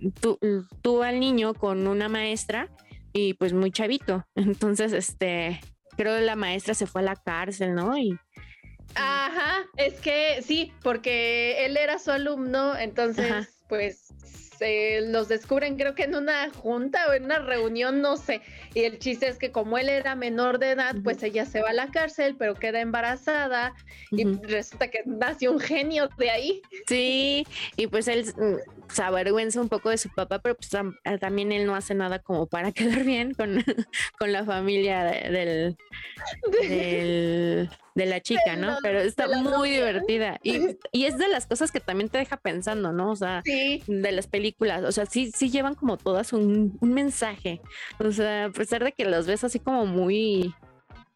tuvo 0.83 1.01
al 1.01 1.19
niño 1.19 1.55
con 1.55 1.87
una 1.87 2.07
maestra 2.09 2.69
y 3.11 3.33
pues 3.33 3.51
muy 3.51 3.71
chavito. 3.71 4.23
Entonces, 4.35 4.93
este, 4.93 5.59
creo 6.01 6.19
la 6.19 6.35
maestra 6.35 6.73
se 6.73 6.87
fue 6.87 7.01
a 7.01 7.05
la 7.05 7.15
cárcel, 7.15 7.75
¿no? 7.75 7.97
Y, 7.97 8.17
Ajá, 8.95 9.65
es 9.77 9.99
que 9.99 10.41
sí, 10.41 10.73
porque 10.83 11.65
él 11.65 11.77
era 11.77 11.99
su 11.99 12.11
alumno, 12.11 12.77
entonces, 12.77 13.59
pues 13.69 14.13
los 15.03 15.27
descubren 15.27 15.77
creo 15.77 15.95
que 15.95 16.03
en 16.03 16.15
una 16.15 16.49
junta 16.51 17.07
o 17.09 17.13
en 17.13 17.25
una 17.25 17.39
reunión, 17.39 18.01
no 18.01 18.17
sé. 18.17 18.41
Y 18.73 18.81
el 18.81 18.99
chiste 18.99 19.27
es 19.27 19.37
que 19.37 19.51
como 19.51 19.77
él 19.77 19.89
era 19.89 20.15
menor 20.15 20.59
de 20.59 20.71
edad, 20.71 20.95
pues 21.03 21.23
ella 21.23 21.45
se 21.45 21.61
va 21.61 21.69
a 21.69 21.73
la 21.73 21.87
cárcel, 21.87 22.35
pero 22.37 22.55
queda 22.55 22.81
embarazada 22.81 23.73
y 24.11 24.25
resulta 24.25 24.89
que 24.89 25.03
nació 25.05 25.51
un 25.51 25.59
genio 25.59 26.09
de 26.17 26.29
ahí. 26.29 26.61
Sí, 26.87 27.45
y 27.75 27.87
pues 27.87 28.07
él 28.07 28.25
mm, 28.25 28.91
se 28.93 29.03
avergüenza 29.03 29.61
un 29.61 29.69
poco 29.69 29.89
de 29.89 29.97
su 29.97 30.09
papá, 30.09 30.39
pero 30.39 30.55
pues 30.55 30.71
eh, 30.73 31.17
también 31.17 31.51
él 31.51 31.65
no 31.65 31.75
hace 31.75 31.95
nada 31.95 32.19
como 32.19 32.45
para 32.47 32.71
quedar 32.71 33.03
bien 33.03 33.33
con, 33.33 33.63
con 34.17 34.31
la 34.31 34.45
familia 34.45 35.03
del, 35.03 35.75
del 36.61 37.69
de 37.95 38.05
la 38.05 38.21
chica, 38.21 38.55
¿no? 38.55 38.77
Pero 38.81 38.99
está 38.99 39.27
muy 39.27 39.69
divertida. 39.69 40.39
Y, 40.43 40.53
y, 40.91 41.05
es 41.05 41.17
de 41.17 41.27
las 41.27 41.45
cosas 41.45 41.71
que 41.71 41.79
también 41.79 42.09
te 42.09 42.17
deja 42.17 42.37
pensando, 42.37 42.91
¿no? 42.91 43.11
O 43.11 43.15
sea, 43.15 43.41
de 43.43 44.11
las 44.11 44.27
películas. 44.27 44.50
O 44.59 44.91
sea, 44.91 45.05
sí, 45.05 45.31
sí 45.35 45.49
llevan 45.49 45.75
como 45.75 45.97
todas 45.97 46.33
un, 46.33 46.77
un 46.79 46.93
mensaje. 46.93 47.61
O 47.99 48.11
sea, 48.11 48.45
a 48.45 48.51
pesar 48.51 48.83
de 48.83 48.91
que 48.91 49.05
los 49.05 49.27
ves 49.27 49.43
así 49.43 49.59
como 49.59 49.85
muy, 49.85 50.53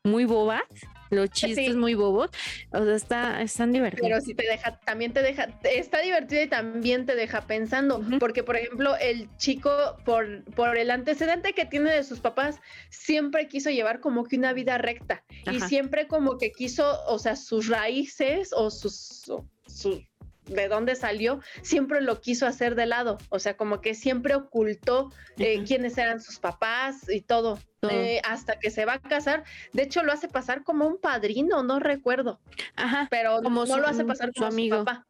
muy 0.03 0.25
bobas, 0.25 0.63
los 1.09 1.29
chistes 1.29 1.75
muy 1.75 1.93
bobos, 1.93 2.29
o 2.71 2.83
sea, 2.83 2.95
está, 2.95 3.41
están 3.41 3.71
divertidos. 3.71 4.07
Pero 4.07 4.21
sí 4.21 4.33
te 4.33 4.45
deja, 4.45 4.79
también 4.79 5.13
te 5.13 5.21
deja, 5.21 5.47
está 5.63 6.01
divertido 6.01 6.43
y 6.43 6.47
también 6.47 7.05
te 7.05 7.15
deja 7.15 7.41
pensando, 7.41 8.03
porque 8.19 8.43
por 8.43 8.55
ejemplo, 8.55 8.95
el 8.97 9.29
chico, 9.37 9.71
por, 10.05 10.43
por 10.53 10.77
el 10.77 10.91
antecedente 10.91 11.53
que 11.53 11.65
tiene 11.65 11.91
de 11.91 12.03
sus 12.03 12.19
papás, 12.19 12.59
siempre 12.89 13.47
quiso 13.47 13.69
llevar 13.69 13.99
como 13.99 14.25
que 14.25 14.37
una 14.37 14.53
vida 14.53 14.77
recta 14.77 15.23
y 15.51 15.59
siempre 15.61 16.07
como 16.07 16.37
que 16.37 16.51
quiso, 16.51 17.03
o 17.07 17.19
sea, 17.19 17.35
sus 17.35 17.67
raíces 17.67 18.51
o 18.53 18.69
sus, 18.69 19.23
sus 19.67 20.03
de 20.45 20.67
dónde 20.67 20.95
salió, 20.95 21.41
siempre 21.61 22.01
lo 22.01 22.21
quiso 22.21 22.45
hacer 22.45 22.75
de 22.75 22.85
lado, 22.85 23.17
o 23.29 23.39
sea, 23.39 23.57
como 23.57 23.81
que 23.81 23.95
siempre 23.95 24.35
ocultó 24.35 25.11
eh, 25.37 25.63
quiénes 25.65 25.97
eran 25.97 26.21
sus 26.21 26.39
papás 26.39 27.09
y 27.09 27.21
todo, 27.21 27.59
eh, 27.89 28.21
hasta 28.23 28.59
que 28.59 28.71
se 28.71 28.85
va 28.85 28.93
a 28.93 29.01
casar. 29.01 29.43
De 29.73 29.83
hecho, 29.83 30.03
lo 30.03 30.11
hace 30.11 30.27
pasar 30.27 30.63
como 30.63 30.87
un 30.87 30.97
padrino, 30.97 31.63
no 31.63 31.79
recuerdo. 31.79 32.39
Ajá. 32.75 33.07
Pero 33.09 33.41
como 33.41 33.65
no 33.65 33.77
lo 33.77 33.87
hace 33.87 34.05
pasar 34.05 34.31
como 34.33 34.47
su 34.47 34.53
amigo. 34.53 34.79
Su 34.79 34.85
papá. 34.85 35.05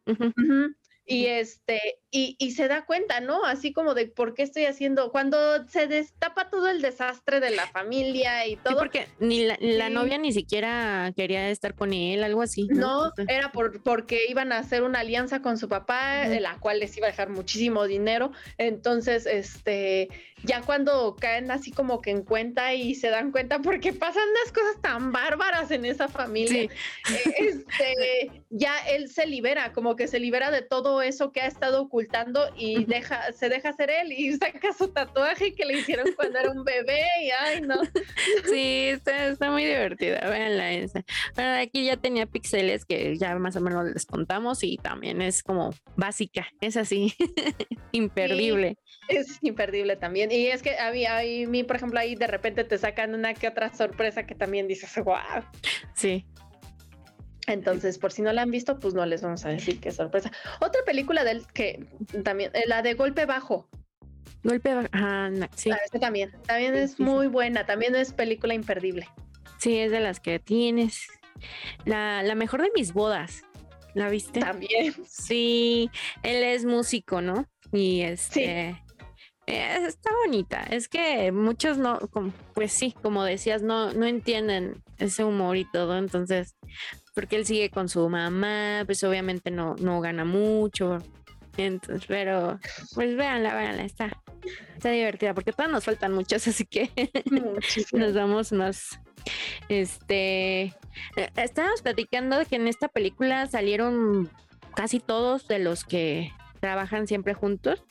Y 1.08 1.28
este, 1.28 2.00
y, 2.10 2.36
y, 2.39 2.52
se 2.52 2.68
da 2.68 2.86
cuenta, 2.86 3.20
¿no? 3.20 3.46
Así 3.46 3.74
como 3.74 3.94
de 3.94 4.08
por 4.08 4.34
qué 4.34 4.41
estoy 4.41 4.65
haciendo, 4.65 5.12
cuando 5.12 5.38
se 5.68 5.86
destapa 5.86 6.50
todo 6.50 6.68
el 6.68 6.82
desastre 6.82 7.39
de 7.39 7.52
la 7.52 7.68
familia 7.68 8.48
y 8.48 8.56
todo. 8.56 8.74
Sí, 8.74 8.76
porque 8.80 9.08
ni 9.20 9.46
la, 9.46 9.89
novia 9.89 10.18
ni 10.18 10.34
siquiera 10.34 11.13
quería 11.15 11.50
estar 11.52 11.76
con 11.76 11.94
él, 11.94 12.24
algo 12.24 12.41
así. 12.41 12.68
No, 12.72 13.12
era 13.28 13.52
por, 13.52 13.84
porque 13.84 14.26
iban 14.28 14.52
a 14.52 14.58
hacer 14.58 14.82
una 14.82 15.02
alianza 15.02 15.44
con 15.44 15.60
su 15.60 15.70
papá, 15.70 16.28
de 16.28 16.39
la 16.39 16.60
cual 16.60 16.80
les 16.80 16.98
iba 16.98 17.06
a 17.06 17.12
dejar 17.12 17.30
muchísimo 17.30 17.86
dinero. 17.86 18.32
Entonces, 18.58 19.28
este, 19.28 20.10
ya 20.45 20.62
cuando 20.62 21.15
caen 21.15 21.51
así 21.51 21.71
como 21.71 22.01
que 22.01 22.12
en 22.12 22.23
cuenta 22.23 22.73
y 22.73 22.95
se 22.95 23.10
dan 23.10 23.31
cuenta 23.31 23.60
porque 23.60 23.93
pasan 23.93 24.23
unas 24.29 24.51
cosas 24.51 24.81
tan 24.81 25.12
bárbaras 25.12 25.71
en 25.71 25.86
esa 25.86 26.08
familia, 26.08 26.63
eh, 26.63 26.69
este, 27.39 28.43
ya 28.49 28.77
él 28.88 29.10
se 29.10 29.25
libera, 29.25 29.73
como 29.73 29.95
que 29.95 30.08
se 30.08 30.19
libera 30.19 30.51
de 30.51 30.62
todo 30.62 31.01
eso 31.01 31.31
que 31.31 31.41
ha 31.41 31.47
estado 31.47 31.81
ocultando 31.81 32.49
y 32.58 32.86
deja, 32.86 33.31
se 33.34 33.49
deja 33.49 33.73
ser 33.73 33.89
él 33.89 34.12
y 34.12 34.34
saca 34.38 34.73
su 34.73 34.89
tatuaje 34.89 35.53
que 35.53 35.65
le 35.65 35.79
hicieron 35.79 36.08
cuando 36.15 36.39
era 36.39 36.51
un 36.51 36.63
bebé 36.63 37.01
y 37.23 37.29
ay 37.31 37.62
no. 37.62 37.75
Sí, 38.49 38.89
está, 38.89 39.51
muy 39.51 39.65
divertida, 39.65 40.29
véanla 40.29 40.71
esa. 40.73 41.03
Bueno, 41.36 41.62
aquí 41.62 41.86
ya 41.86 41.97
tenía 41.97 42.25
pixeles 42.25 42.86
que 42.86 43.17
ya 43.17 43.36
más 43.36 43.55
o 43.55 43.62
menos 43.62 43.86
les 43.86 44.05
contamos 44.05 44.63
y 44.63 44.77
también 44.77 45.21
es 45.21 45.43
como 45.43 45.73
básica, 45.95 46.47
es 46.62 46.77
así, 46.77 47.13
imperdible. 47.91 48.77
es 49.08 49.39
imperdible 49.41 49.95
también. 49.95 50.31
Y 50.36 50.48
es 50.48 50.62
que 50.62 50.78
a 50.78 50.91
mí, 50.91 51.06
a 51.06 51.21
mí, 51.48 51.63
por 51.63 51.78
ejemplo, 51.78 51.98
ahí 51.98 52.15
de 52.15 52.28
repente 52.28 52.65
te 52.65 52.78
sacan 52.78 53.15
una 53.15 53.34
que 53.34 53.48
otra 53.48 53.74
sorpresa 53.74 54.26
que 54.26 54.36
también 54.36 54.67
dices, 54.67 54.93
wow. 55.04 55.15
Sí. 55.93 56.26
Entonces, 57.48 57.98
por 57.98 58.12
si 58.12 58.21
no 58.21 58.34
la 58.34 58.41
han 58.41 58.52
visto, 58.52 58.78
pues 58.78 58.93
no 58.93 59.06
les 59.06 59.21
vamos 59.21 59.45
a 59.45 59.50
decir 59.50 59.80
qué 59.80 59.91
sorpresa. 59.91 60.32
Otra 60.60 60.82
película 60.86 61.24
del 61.24 61.48
que 61.48 61.88
también, 62.26 62.52
eh, 62.54 62.63
la 62.67 62.82
de 62.82 62.95
Golpe 62.95 63.26
Bajo. 63.26 63.69
Golpe 64.43 64.74
Bajo, 64.74 64.89
ah, 64.91 65.30
sí. 65.56 65.71
Ah, 65.71 65.78
también, 66.02 66.34
también 66.45 66.76
es 66.76 67.00
muy 67.00 67.28
buena, 67.28 67.65
también 67.65 67.95
es 67.95 68.12
película 68.12 68.54
imperdible. 68.54 69.08
Sí, 69.60 69.80
es 69.80 69.91
de 69.91 70.02
las 70.02 70.19
que 70.19 70.39
tienes. 70.39 71.08
La, 71.86 72.24
la 72.24 72.36
mejor 72.36 72.62
de 72.62 72.71
mis 72.76 72.91
bodas. 72.91 73.43
¿La 73.93 74.10
viste? 74.10 74.41
También. 74.41 74.93
Sí, 75.08 75.89
él 76.24 76.43
es 76.43 76.65
músico, 76.65 77.21
¿no? 77.21 77.48
Y 77.71 78.02
este... 78.02 78.82
Eh, 79.47 79.86
está 79.86 80.10
bonita. 80.25 80.63
Es 80.63 80.88
que 80.88 81.31
muchos 81.31 81.77
no, 81.77 81.99
pues 82.53 82.71
sí, 82.71 82.95
como 83.01 83.23
decías, 83.23 83.62
no, 83.62 83.93
no 83.93 84.05
entienden 84.05 84.84
ese 84.97 85.23
humor 85.23 85.58
y 85.58 85.69
todo. 85.69 85.97
Entonces, 85.97 86.55
porque 87.13 87.36
él 87.36 87.45
sigue 87.45 87.69
con 87.69 87.88
su 87.89 88.08
mamá, 88.10 88.84
pues 88.86 89.03
obviamente 89.03 89.51
no, 89.51 89.75
no 89.75 90.01
gana 90.01 90.25
mucho. 90.25 90.99
Entonces, 91.58 92.05
pero 92.08 92.60
pues 92.93 93.15
véanla, 93.15 93.55
véanla, 93.55 93.86
está, 93.86 94.21
está 94.75 94.89
divertida, 94.89 95.34
porque 95.34 95.51
todavía 95.51 95.73
nos 95.73 95.86
faltan 95.86 96.13
muchos, 96.13 96.47
así 96.47 96.65
que 96.65 96.89
nos 97.93 98.13
damos 98.13 98.51
más. 98.51 98.99
Este, 99.69 100.63
eh, 101.15 101.29
estábamos 101.36 101.81
platicando 101.81 102.38
de 102.38 102.45
que 102.45 102.58
en 102.58 102.67
esta 102.67 102.88
película 102.88 103.47
salieron 103.47 104.29
casi 104.75 104.99
todos 104.99 105.47
de 105.47 105.60
los 105.60 105.84
que 105.86 106.31
trabajan 106.65 107.08
siempre 107.08 107.36
juntos. 107.36 107.84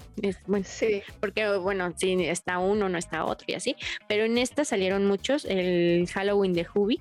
bueno, 0.48 0.64
sí. 0.68 1.00
Porque, 1.20 1.56
bueno, 1.58 1.94
si 1.96 2.24
está 2.24 2.58
uno, 2.58 2.88
no 2.88 2.98
está 2.98 3.24
otro 3.24 3.46
y 3.48 3.54
así. 3.54 3.76
Pero 4.08 4.24
en 4.24 4.36
esta 4.36 4.64
salieron 4.64 5.06
muchos. 5.06 5.44
El 5.44 6.08
Halloween 6.12 6.54
de 6.54 6.66
Hubi, 6.74 7.00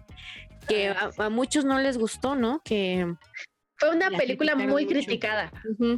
que 0.67 0.89
ah, 0.89 1.09
a, 1.17 1.29
muchos 1.29 1.65
no 1.65 1.79
les 1.79 1.97
gustó, 1.97 2.35
¿no? 2.35 2.61
Que. 2.63 3.15
Fue 3.77 3.89
una 3.89 4.11
película 4.11 4.55
muy 4.55 4.85
criticada. 4.85 5.51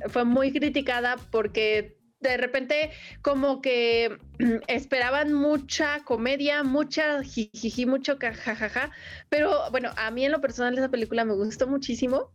Fue 0.08 0.24
muy 0.24 0.54
criticada 0.54 1.18
porque 1.30 1.98
de 2.22 2.38
repente 2.38 2.92
como 3.22 3.62
que 3.62 4.18
esperaban 4.68 5.34
mucha 5.34 6.00
comedia, 6.06 6.64
mucha 6.64 7.22
jijiji, 7.22 7.86
mucho 7.86 8.18
jajaja, 8.18 8.92
pero 9.28 9.70
bueno, 9.72 9.92
a 9.98 10.10
mí 10.10 10.26
en 10.26 10.32
lo 10.32 10.40
personal 10.40 10.78
esa 10.78 10.90
película 10.90 11.26
me 11.26 11.34
gustó 11.34 11.68
muchísimo. 11.68 12.32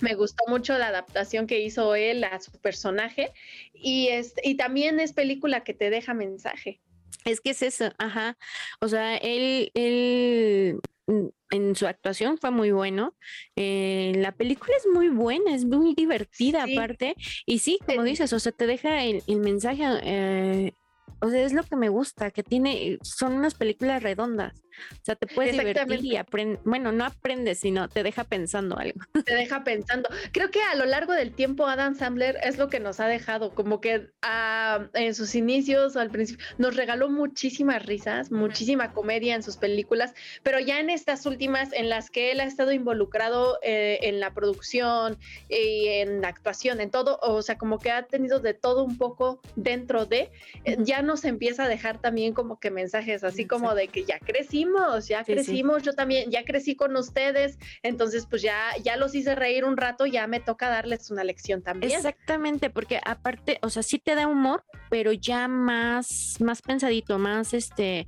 Me 0.00 0.14
gustó 0.14 0.44
mucho 0.48 0.76
la 0.78 0.88
adaptación 0.88 1.46
que 1.46 1.60
hizo 1.60 1.94
él 1.94 2.24
a 2.24 2.38
su 2.40 2.52
personaje 2.52 3.32
y, 3.72 4.08
es, 4.08 4.34
y 4.42 4.56
también 4.56 5.00
es 5.00 5.12
película 5.12 5.64
que 5.64 5.74
te 5.74 5.90
deja 5.90 6.14
mensaje. 6.14 6.80
Es 7.24 7.40
que 7.40 7.50
es 7.50 7.62
eso, 7.62 7.92
ajá. 7.98 8.36
O 8.80 8.88
sea, 8.88 9.16
él, 9.16 9.70
él 9.74 10.80
Mm, 11.06 11.28
en 11.50 11.76
su 11.76 11.86
actuación 11.86 12.38
fue 12.38 12.50
muy 12.50 12.72
bueno. 12.72 13.14
Eh, 13.54 14.12
la 14.16 14.32
película 14.32 14.74
es 14.76 14.86
muy 14.92 15.08
buena, 15.08 15.54
es 15.54 15.64
muy 15.64 15.94
divertida 15.94 16.64
aparte. 16.64 17.14
Y 17.46 17.60
sí, 17.60 17.78
como 17.86 18.02
dices, 18.02 18.32
o 18.32 18.40
sea, 18.40 18.52
te 18.52 18.66
deja 18.66 19.04
el, 19.04 19.22
mensaje 19.38 19.84
eh, 20.02 20.72
o 21.20 21.30
sea, 21.30 21.44
es 21.44 21.52
lo 21.52 21.62
que 21.62 21.76
me 21.76 21.88
gusta, 21.88 22.30
que 22.30 22.42
tiene, 22.42 22.98
son 23.02 23.34
unas 23.34 23.54
películas 23.54 24.02
redondas. 24.02 24.60
O 24.92 25.04
sea, 25.04 25.16
te 25.16 25.26
puedes 25.26 25.52
divertir 25.52 26.04
y 26.04 26.18
bueno, 26.64 26.92
no 26.92 27.04
aprendes, 27.04 27.60
sino 27.60 27.88
te 27.88 28.02
deja 28.02 28.24
pensando 28.24 28.78
algo. 28.78 29.00
Te 29.26 29.34
deja 29.34 29.64
pensando. 29.64 30.08
Creo 30.32 30.50
que 30.50 30.62
a 30.62 30.74
lo 30.74 30.84
largo 30.84 31.12
del 31.12 31.32
tiempo 31.32 31.66
Adam 31.66 31.94
Sandler 31.94 32.38
es 32.42 32.58
lo 32.58 32.68
que 32.68 32.80
nos 32.80 33.00
ha 33.00 33.06
dejado, 33.06 33.54
como 33.54 33.80
que 33.80 34.10
ah, 34.22 34.86
en 34.94 35.14
sus 35.14 35.34
inicios, 35.34 35.96
al 35.96 36.10
principio, 36.10 36.44
nos 36.58 36.76
regaló 36.76 37.08
muchísimas 37.08 37.84
risas, 37.84 38.30
muchísima 38.30 38.92
comedia 38.92 39.34
en 39.34 39.42
sus 39.42 39.56
películas, 39.56 40.14
pero 40.42 40.60
ya 40.60 40.80
en 40.80 40.90
estas 40.90 41.26
últimas 41.26 41.72
en 41.72 41.88
las 41.88 42.10
que 42.10 42.32
él 42.32 42.40
ha 42.40 42.44
estado 42.44 42.72
involucrado 42.72 43.58
eh, 43.62 43.98
en 44.02 44.20
la 44.20 44.32
producción 44.32 45.18
y 45.48 45.88
en 45.88 46.20
la 46.20 46.28
actuación, 46.28 46.80
en 46.80 46.90
todo, 46.90 47.18
o 47.22 47.42
sea, 47.42 47.58
como 47.58 47.78
que 47.78 47.90
ha 47.90 48.02
tenido 48.04 48.40
de 48.40 48.54
todo 48.54 48.84
un 48.84 48.96
poco 48.98 49.40
dentro 49.56 50.06
de, 50.06 50.30
eh, 50.64 50.76
ya 50.80 51.02
nos 51.02 51.24
empieza 51.24 51.64
a 51.64 51.68
dejar 51.68 52.00
también 52.00 52.32
como 52.32 52.58
que 52.60 52.70
mensajes 52.70 53.24
así 53.24 53.46
como 53.46 53.74
de 53.74 53.88
que 53.88 54.04
ya 54.04 54.18
crecimos, 54.66 55.08
ya 55.08 55.24
crecimos, 55.24 55.82
yo 55.82 55.92
también 55.94 56.30
ya 56.30 56.44
crecí 56.44 56.76
con 56.76 56.96
ustedes, 56.96 57.58
entonces 57.82 58.26
pues 58.28 58.42
ya 58.42 58.58
ya 58.82 58.96
los 58.96 59.14
hice 59.14 59.34
reír 59.34 59.64
un 59.64 59.76
rato, 59.76 60.06
ya 60.06 60.26
me 60.26 60.40
toca 60.40 60.68
darles 60.68 61.10
una 61.10 61.24
lección 61.24 61.62
también. 61.62 61.92
Exactamente, 61.92 62.70
porque 62.70 63.00
aparte, 63.04 63.58
o 63.62 63.70
sea, 63.70 63.82
sí 63.82 63.98
te 63.98 64.14
da 64.14 64.26
humor, 64.26 64.64
pero 64.90 65.12
ya 65.12 65.48
más 65.48 66.36
más 66.40 66.62
pensadito, 66.62 67.18
más 67.18 67.54
este, 67.54 68.06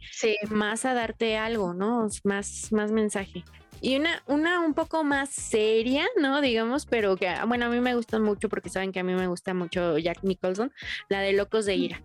más 0.51 0.85
a 0.85 0.94
darte 0.94 1.37
algo, 1.37 1.75
¿no? 1.75 2.09
Más 2.25 2.73
más 2.73 2.90
mensaje. 2.90 3.44
Y 3.81 3.97
una, 3.97 4.23
una 4.27 4.61
un 4.61 4.75
poco 4.75 5.05
más 5.05 5.31
seria, 5.31 6.07
¿no? 6.21 6.40
Digamos, 6.40 6.85
pero 6.87 7.16
que, 7.16 7.33
bueno, 7.47 7.66
a 7.66 7.68
mí 7.68 7.81
me 7.81 7.94
gusta 7.94 8.18
mucho 8.18 8.49
porque 8.49 8.71
saben 8.71 8.90
que 8.90 9.01
a 9.01 9.05
mí 9.05 9.14
me 9.14 9.29
gusta 9.29 9.55
mucho 9.55 9.99
Jack 9.99 10.23
Nicholson, 10.23 10.73
la 11.09 11.21
de 11.21 11.33
Locos 11.33 11.64
de 11.64 11.77
Ira. 11.77 12.03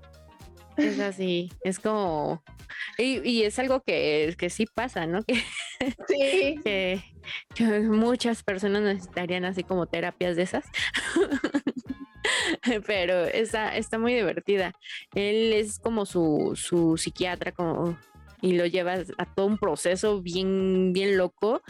Es 0.77 0.99
así, 0.99 1.51
es 1.63 1.79
como, 1.79 2.43
y, 2.97 3.43
es 3.43 3.59
algo 3.59 3.81
que, 3.81 4.35
que, 4.37 4.49
sí 4.49 4.65
pasa, 4.65 5.05
¿no? 5.05 5.19
Que, 6.07 6.59
sí. 6.63 7.03
que, 7.55 7.79
muchas 7.81 8.43
personas 8.43 8.83
necesitarían 8.83 9.45
así 9.45 9.63
como 9.63 9.85
terapias 9.85 10.35
de 10.35 10.43
esas. 10.43 10.65
Pero 12.87 13.25
está, 13.25 13.75
está 13.75 13.97
muy 13.97 14.13
divertida. 14.13 14.73
Él 15.13 15.51
es 15.53 15.79
como 15.79 16.05
su, 16.05 16.53
su 16.55 16.97
psiquiatra, 16.97 17.51
como, 17.51 17.97
y 18.41 18.53
lo 18.53 18.65
lleva 18.65 18.95
a 19.17 19.25
todo 19.25 19.45
un 19.45 19.57
proceso 19.57 20.21
bien, 20.21 20.93
bien 20.93 21.17
loco 21.17 21.61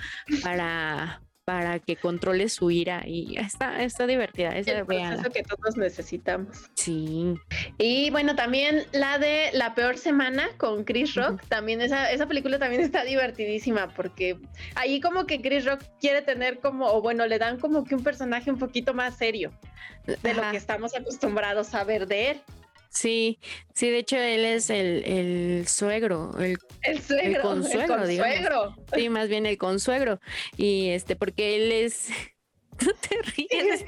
para, 0.43 1.21
para 1.45 1.79
que 1.79 1.95
controle 1.95 2.47
su 2.47 2.71
ira 2.71 3.03
y 3.05 3.37
está, 3.37 3.83
está 3.83 4.07
divertida. 4.07 4.49
Es 4.57 4.67
el 4.67 4.85
proceso 4.85 5.29
que 5.29 5.43
todos 5.43 5.75
necesitamos. 5.75 6.69
Sí. 6.75 7.35
Y 7.77 8.09
bueno, 8.11 8.35
también 8.35 8.83
la 8.93 9.17
de 9.19 9.49
La 9.53 9.75
Peor 9.75 9.97
Semana 9.97 10.47
con 10.57 10.83
Chris 10.85 11.15
Rock, 11.15 11.41
también 11.49 11.81
esa, 11.81 12.11
esa 12.11 12.27
película 12.27 12.59
también 12.59 12.81
está 12.81 13.03
divertidísima 13.03 13.89
porque 13.89 14.39
ahí 14.75 15.01
como 15.01 15.25
que 15.25 15.41
Chris 15.41 15.65
Rock 15.65 15.83
quiere 15.99 16.21
tener 16.21 16.59
como, 16.59 16.87
o 16.87 17.01
bueno, 17.01 17.25
le 17.25 17.39
dan 17.39 17.59
como 17.59 17.83
que 17.83 17.95
un 17.95 18.03
personaje 18.03 18.49
un 18.49 18.59
poquito 18.59 18.93
más 18.93 19.17
serio 19.17 19.51
de 20.05 20.33
lo 20.33 20.49
que 20.51 20.57
estamos 20.57 20.95
acostumbrados 20.95 21.73
a 21.73 21.83
ver 21.83 22.07
de 22.07 22.31
él. 22.31 22.41
Sí, 22.93 23.39
sí, 23.73 23.89
de 23.89 23.97
hecho 23.97 24.17
él 24.17 24.45
es 24.45 24.69
el, 24.69 25.65
suegro, 25.67 26.31
el, 26.39 26.57
el 26.83 27.01
suegro, 27.01 27.41
consuegro, 27.41 28.75
Sí, 28.93 29.09
más 29.09 29.27
bien 29.29 29.45
el 29.45 29.57
consuegro. 29.57 30.19
Y 30.57 30.89
este, 30.89 31.15
porque 31.15 31.55
él 31.55 31.71
es 31.71 32.09
No 32.85 32.93
te 32.93 33.21
ríes. 33.35 33.85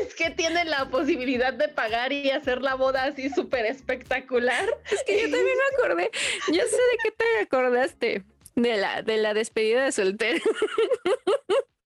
Es, 0.00 0.14
que 0.14 0.30
tiene 0.30 0.64
la 0.64 0.88
posibilidad 0.90 1.52
de 1.52 1.68
pagar 1.68 2.12
y 2.12 2.30
hacer 2.30 2.62
la 2.62 2.74
boda 2.74 3.04
así 3.04 3.30
súper 3.30 3.66
espectacular. 3.66 4.66
Es 4.90 5.02
que 5.04 5.22
yo 5.22 5.30
también 5.30 5.56
me 5.56 5.76
acordé. 5.76 6.10
Yo 6.48 6.62
sé 6.62 6.76
de 6.76 6.98
qué 7.02 7.10
te 7.12 7.38
acordaste. 7.42 8.24
De 8.54 8.76
la, 8.76 9.02
de 9.02 9.18
la 9.18 9.34
despedida 9.34 9.84
de 9.84 9.92
soltero. 9.92 10.42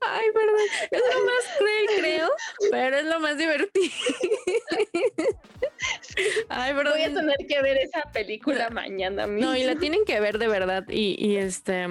Ay, 0.00 0.26
perdón. 0.32 0.56
Es 0.90 1.02
lo 1.14 1.24
más 1.24 1.44
cruel, 1.58 1.86
creo, 1.98 2.30
pero 2.70 2.96
es 2.98 3.04
lo 3.04 3.20
más 3.20 3.38
divertido. 3.38 3.90
Ay, 6.48 6.74
perdón. 6.74 6.92
Voy 6.94 7.02
a 7.02 7.14
tener 7.14 7.36
que 7.48 7.62
ver 7.62 7.78
esa 7.78 8.02
película 8.12 8.70
mañana 8.70 9.26
mismo. 9.26 9.50
No, 9.50 9.56
y 9.56 9.64
la 9.64 9.76
tienen 9.76 10.04
que 10.04 10.20
ver 10.20 10.38
de 10.38 10.48
verdad. 10.48 10.84
Y, 10.88 11.16
y 11.18 11.36
este. 11.36 11.88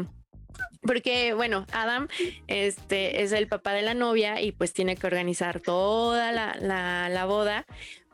Porque, 0.81 1.33
bueno, 1.33 1.65
Adam 1.73 2.07
este, 2.47 3.21
es 3.21 3.33
el 3.33 3.47
papá 3.47 3.73
de 3.73 3.81
la 3.81 3.93
novia 3.93 4.41
y 4.41 4.53
pues 4.53 4.71
tiene 4.73 4.95
que 4.95 5.07
organizar 5.07 5.59
toda 5.59 6.31
la, 6.31 6.55
la, 6.59 7.09
la 7.09 7.25
boda 7.25 7.65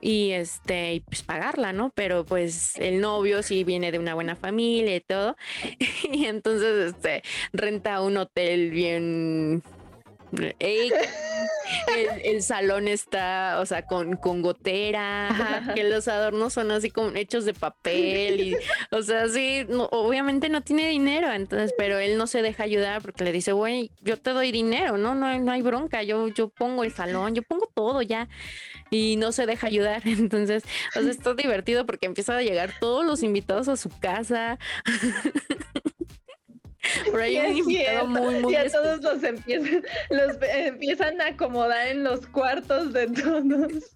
y 0.06 0.34
este 0.34 1.02
pues 1.08 1.24
pagarla, 1.24 1.74
¿no? 1.74 1.92
Pero 1.96 2.26
pues 2.26 2.78
el 2.78 3.02
novio 3.02 3.42
sí 3.42 3.64
viene 3.64 3.92
de 3.92 3.98
una 3.98 4.14
buena 4.14 4.36
familia 4.36 4.96
y 4.96 5.02
todo. 5.02 5.36
Y 6.12 6.26
entonces 6.26 6.94
este 6.94 7.24
renta 7.52 8.02
un 8.02 8.18
hotel 8.18 8.70
bien 8.70 9.64
el, 12.24 12.42
salón 12.42 12.88
está, 12.88 13.60
o 13.60 13.66
sea, 13.66 13.86
con, 13.86 14.16
con 14.18 14.42
gotera, 14.42 15.72
que 15.74 15.84
los 15.84 16.08
adornos 16.08 16.54
son 16.54 16.72
así 16.72 16.90
como 16.90 17.16
hechos 17.16 17.46
de 17.46 17.54
papel 17.54 18.40
y, 18.40 18.58
o 18.92 19.02
sea, 19.02 19.28
sí, 19.28 19.66
obviamente 19.92 20.50
no 20.50 20.62
tiene 20.62 20.90
dinero, 20.90 21.32
entonces, 21.32 21.74
pero 21.78 22.00
él 22.00 22.18
no 22.18 22.28
se 22.28 22.42
deja 22.42 22.64
ayudar 22.64 23.02
porque 23.02 23.24
le 23.24 23.32
dice, 23.32 23.52
güey, 23.52 23.92
yo 24.02 24.18
te 24.18 24.32
doy 24.32 24.52
dinero, 24.52 24.98
no, 24.98 25.16
no, 25.16 25.38
no 25.40 25.52
hay 25.52 25.62
bronca, 25.62 26.04
yo, 26.04 26.28
yo 26.30 26.50
pongo 26.50 26.84
el 26.84 26.94
salón, 26.94 27.36
yo 27.36 27.42
pongo 27.44 27.70
todo 27.74 28.02
ya 28.02 28.28
y 28.90 29.16
no 29.18 29.32
se 29.32 29.46
deja 29.46 29.68
ayudar, 29.68 30.02
entonces, 30.06 30.64
o 30.96 31.02
sea, 31.02 31.12
está 31.12 31.34
divertido 31.34 31.86
porque 31.86 32.06
empiezan 32.06 32.38
a 32.38 32.42
llegar 32.42 32.74
todos 32.80 33.06
los 33.06 33.24
invitados 33.24 33.68
a 33.68 33.78
su 33.78 33.90
casa. 34.00 34.60
Por 37.12 37.22
ahí 37.22 37.38
un 37.38 37.58
invitado 37.58 38.08
muy, 38.08 38.36
muy 38.36 38.54
Ya 38.54 38.70
todos 38.70 39.02
los 39.02 39.24
empiezan, 39.24 39.84
los 40.10 40.38
empiezan 40.42 41.22
a 41.22 41.28
acomodar 41.28 41.88
en 41.88 42.04
los 42.04 42.26
cuartos 42.28 42.94
de 42.94 43.08
todos. 43.08 43.92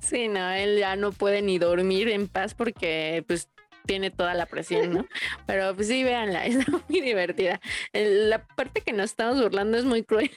Sí, 0.00 0.28
no, 0.28 0.50
él 0.52 0.78
ya 0.78 0.96
no 0.96 1.12
puede 1.12 1.42
ni 1.42 1.58
dormir 1.58 2.08
en 2.08 2.28
paz 2.28 2.54
porque 2.54 3.24
pues 3.26 3.48
tiene 3.86 4.10
toda 4.10 4.34
la 4.34 4.46
presión, 4.46 4.92
¿no? 4.92 5.06
Pero 5.46 5.74
pues 5.74 5.88
sí, 5.88 6.04
véanla, 6.04 6.44
es 6.46 6.56
muy 6.68 7.00
divertida. 7.00 7.60
La 7.92 8.44
parte 8.44 8.82
que 8.82 8.92
nos 8.92 9.10
estamos 9.10 9.40
burlando 9.40 9.78
es 9.78 9.84
muy 9.84 10.02
cruel, 10.02 10.30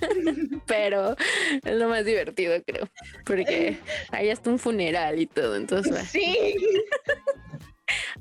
pero 0.66 1.16
es 1.64 1.76
lo 1.76 1.88
más 1.88 2.04
divertido, 2.04 2.54
creo, 2.64 2.88
porque 3.24 3.78
hay 4.10 4.30
hasta 4.30 4.50
un 4.50 4.58
funeral 4.58 5.18
y 5.18 5.26
todo, 5.26 5.56
entonces. 5.56 6.08
Sí. 6.08 6.56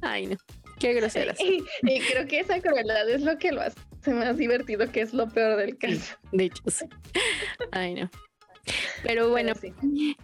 Ay, 0.02 0.28
no. 0.28 0.38
Qué 0.80 0.94
groseras. 0.94 1.38
Y, 1.40 1.64
creo 2.12 2.28
que 2.28 2.40
esa 2.40 2.60
crueldad 2.62 3.10
es 3.10 3.22
lo 3.22 3.38
que 3.38 3.52
lo 3.52 3.62
hace 3.62 3.78
más 4.14 4.38
divertido, 4.38 4.92
que 4.92 5.02
es 5.02 5.14
lo 5.14 5.28
peor 5.30 5.58
del 5.58 5.78
caso. 5.78 6.18
De 6.32 6.46
hecho, 6.46 6.64
sí. 6.68 6.86
Ay, 7.72 7.96
no. 7.96 8.10
Pero 9.04 9.30
bueno, 9.30 9.54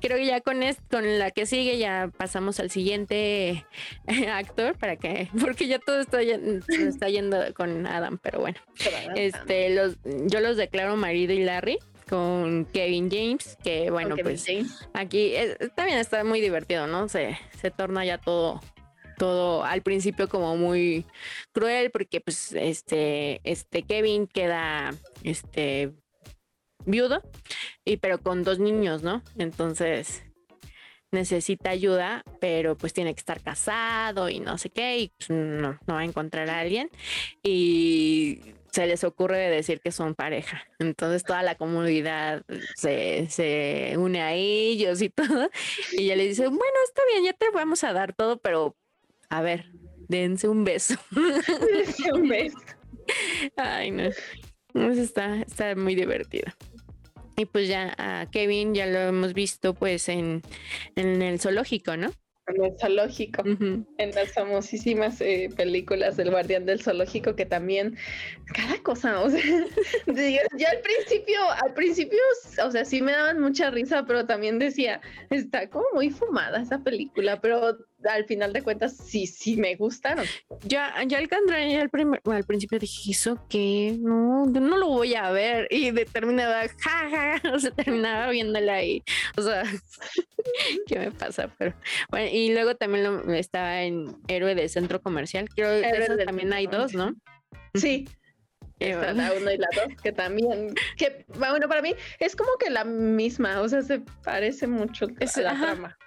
creo 0.02 0.18
que 0.18 0.26
ya 0.26 0.42
con, 0.42 0.60
con 0.90 1.20
la 1.20 1.32
que 1.32 1.46
sigue 1.46 1.78
ya 1.78 2.12
pasamos 2.16 2.60
al 2.60 2.70
siguiente 2.70 3.66
actor 4.32 4.78
para 4.78 4.98
que, 4.98 5.30
porque 5.40 5.68
ya 5.68 5.80
todo 5.80 6.00
está, 6.00 6.22
está 6.22 7.10
yendo 7.10 7.38
con 7.56 7.88
Adam, 7.88 8.20
pero 8.22 8.40
bueno. 8.40 8.60
Este, 9.16 9.70
los, 9.72 9.98
yo 10.28 10.42
los 10.42 10.58
declaro 10.58 10.96
marido 10.96 11.34
y 11.34 11.44
Larry 11.44 11.80
con 12.08 12.66
Kevin 12.66 13.10
James, 13.10 13.58
que 13.64 13.90
bueno, 13.90 14.16
pues 14.22 14.46
aquí 14.94 15.34
también 15.76 15.98
está 15.98 16.24
muy 16.24 16.40
divertido, 16.40 16.86
¿no? 16.86 17.10
Se, 17.10 17.38
se 17.60 17.72
torna 17.72 18.06
ya 18.06 18.20
todo 18.20 18.62
todo 19.18 19.64
al 19.64 19.82
principio 19.82 20.30
como 20.30 20.56
muy 20.58 21.06
cruel 21.52 21.92
porque 21.92 22.22
pues 22.22 22.54
este 22.54 23.42
este 23.44 23.84
Kevin 23.84 24.28
queda 24.28 24.94
este 25.24 25.94
viudo 26.86 27.22
y 27.84 27.98
pero 27.98 28.20
con 28.20 28.44
dos 28.44 28.60
niños, 28.60 29.04
¿no? 29.04 29.22
Entonces 29.38 30.24
necesita 31.12 31.72
ayuda, 31.72 32.24
pero 32.40 32.78
pues 32.78 32.94
tiene 32.94 33.16
que 33.16 33.20
estar 33.20 33.42
casado 33.42 34.30
y 34.30 34.40
no 34.40 34.58
sé 34.58 34.70
qué, 34.70 35.00
y 35.00 35.14
pues, 35.18 35.30
no, 35.30 35.80
no 35.88 35.94
va 35.94 36.02
a 36.02 36.06
encontrar 36.06 36.50
a 36.50 36.60
alguien. 36.60 36.90
Y 37.42 38.42
se 38.72 38.86
les 38.86 39.04
ocurre 39.04 39.50
decir 39.50 39.80
que 39.80 39.92
son 39.92 40.16
pareja. 40.16 40.64
Entonces 40.80 41.24
toda 41.24 41.42
la 41.42 41.56
comunidad 41.56 42.44
se, 42.76 43.28
se 43.30 43.96
une 43.98 44.22
a 44.22 44.34
ellos 44.34 45.02
y 45.02 45.10
todo. 45.10 45.50
Y 45.94 46.04
ella 46.04 46.18
le 46.18 46.28
dice, 46.28 46.48
bueno, 46.48 46.80
está 46.86 47.02
bien, 47.12 47.24
ya 47.24 47.34
te 47.34 47.50
vamos 47.52 47.84
a 47.84 47.94
dar 47.94 48.14
todo, 48.14 48.38
pero 48.38 48.76
a 49.30 49.42
ver, 49.42 49.72
dense 50.08 50.48
un 50.48 50.64
beso. 50.64 50.96
Dense 51.12 52.14
un 52.14 52.28
beso. 52.28 52.58
Ay, 53.58 53.92
no. 53.92 54.10
Pues 54.74 54.98
está, 54.98 55.42
está 55.42 55.76
muy 55.76 55.96
divertido. 55.96 56.52
Y 57.38 57.46
pues 57.46 57.68
ya 57.68 57.94
a 57.98 58.30
Kevin 58.30 58.74
ya 58.74 58.86
lo 58.86 59.00
hemos 59.00 59.34
visto 59.34 59.74
pues 59.74 60.10
en, 60.10 60.42
en 60.96 61.22
el 61.22 61.40
zoológico, 61.40 61.98
¿no? 61.98 62.12
En 62.48 62.64
el 62.64 62.80
zoológico, 62.80 63.44
en 63.44 64.12
las 64.14 64.32
famosísimas 64.34 65.20
eh, 65.20 65.50
películas 65.58 66.16
del 66.16 66.30
guardián 66.30 66.68
del 66.68 66.80
zoológico 66.80 67.36
que 67.36 67.46
también 67.46 67.98
cada 68.54 68.78
cosa, 68.84 69.20
o 69.22 69.32
sea, 69.32 69.42
ya 70.58 70.70
al 70.70 70.80
principio, 70.82 71.40
al 71.64 71.74
principio, 71.74 72.20
o 72.64 72.70
sea, 72.70 72.86
sí 72.86 73.02
me 73.02 73.14
daban 73.14 73.42
mucha 73.42 73.72
risa, 73.72 74.06
pero 74.06 74.28
también 74.28 74.60
decía, 74.60 75.02
está 75.32 75.68
como 75.72 75.86
muy 75.96 76.12
fumada 76.12 76.62
esa 76.62 76.84
película, 76.84 77.42
pero 77.42 77.80
al 78.04 78.26
final 78.26 78.54
de 78.54 78.62
cuentas 78.62 78.96
sí, 78.98 79.28
sí 79.28 79.58
me 79.58 79.76
gustaron. 79.76 80.26
Ya, 80.64 80.94
ya 81.08 81.18
alcanzé 81.18 81.78
al, 81.78 81.90
primer, 81.90 82.22
al 82.26 82.44
principio 82.44 82.80
dije, 82.80 83.12
¿eso 83.12 83.46
que 83.50 83.96
No, 84.00 84.46
no 84.46 84.78
lo 84.78 84.88
voy 84.88 85.16
a 85.16 85.32
ver. 85.32 85.68
Y 85.70 85.92
determinaba, 85.92 86.64
jaja, 86.80 87.42
o 87.54 87.60
sea, 87.60 87.72
terminaba 87.72 88.30
viéndola 88.30 88.76
ahí. 88.76 89.04
O 89.38 89.42
sea, 89.42 89.64
¿qué 90.88 91.00
me 91.00 91.12
pasa? 91.12 91.50
Pero 91.58 91.74
bueno, 92.10 92.30
y 92.32 92.54
luego 92.54 92.76
también 92.76 93.04
lo, 93.04 93.34
estaba 93.34 93.84
en 93.84 94.16
Héroe 94.28 94.56
de 94.56 94.70
Centro 94.70 95.02
Comercial. 95.02 95.50
Creo 95.56 95.82
que 95.82 96.26
también 96.26 96.54
hay 96.54 96.68
dos, 96.68 96.94
¿no? 96.94 97.14
Sí. 97.74 98.08
Está 98.80 99.14
la 99.14 99.32
uno 99.32 99.52
y 99.52 99.58
la 99.58 99.68
dos, 99.74 100.02
que 100.02 100.12
también, 100.12 100.76
que 100.98 101.26
bueno, 101.40 101.70
para 101.70 101.82
mí 101.82 101.96
es 102.20 102.36
como 102.36 102.50
que 102.60 102.70
la 102.70 102.84
misma, 102.84 103.62
o 103.62 103.70
sea, 103.70 103.82
se 103.82 104.02
parece 104.22 104.68
mucho 104.68 105.06
a 105.06 105.42
la 105.42 105.58
trama. 105.58 105.98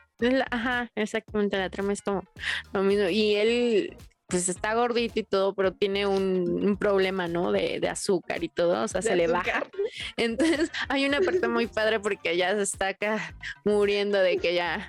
Ajá, 0.51 0.91
exactamente, 0.95 1.57
la 1.57 1.71
trama 1.71 1.93
es 1.93 2.03
como 2.03 2.25
lo 2.73 2.83
mismo. 2.83 3.09
Y 3.09 3.37
él, 3.37 3.97
pues 4.27 4.49
está 4.49 4.75
gordito 4.75 5.21
y 5.21 5.23
todo, 5.23 5.55
pero 5.55 5.73
tiene 5.73 6.07
un, 6.07 6.77
problema, 6.79 7.29
¿no? 7.29 7.53
De, 7.53 7.81
azúcar 7.89 8.43
y 8.43 8.49
todo, 8.49 8.83
o 8.83 8.89
sea, 8.89 9.03
se 9.03 9.17
le 9.17 9.29
baja. 9.29 9.65
Entonces, 10.17 10.71
hay 10.89 11.07
una 11.07 11.21
parte 11.21 11.49
muy 11.49 11.67
padre 11.67 12.01
porque 12.01 12.37
ya 12.37 12.55
se 12.55 12.63
está 12.63 12.89
acá 12.89 13.35
muriendo 13.65 14.19
de 14.19 14.39
que 14.39 14.55
ya 14.55 14.89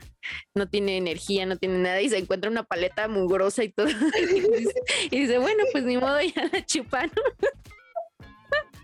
no 0.55 0.67
tiene 0.67 0.97
energía, 0.97 1.45
no 1.45 1.57
tiene 1.57 1.77
nada 1.77 2.01
y 2.01 2.09
se 2.09 2.17
encuentra 2.17 2.49
una 2.49 2.63
paleta 2.63 3.07
mugrosa 3.07 3.63
y 3.63 3.69
todo. 3.69 3.87
y, 5.11 5.19
dice, 5.19 5.37
bueno, 5.37 5.63
pues 5.71 5.83
ni 5.83 5.97
modo, 5.97 6.19
ya 6.21 6.49
la 6.51 6.65
chupan. 6.65 7.11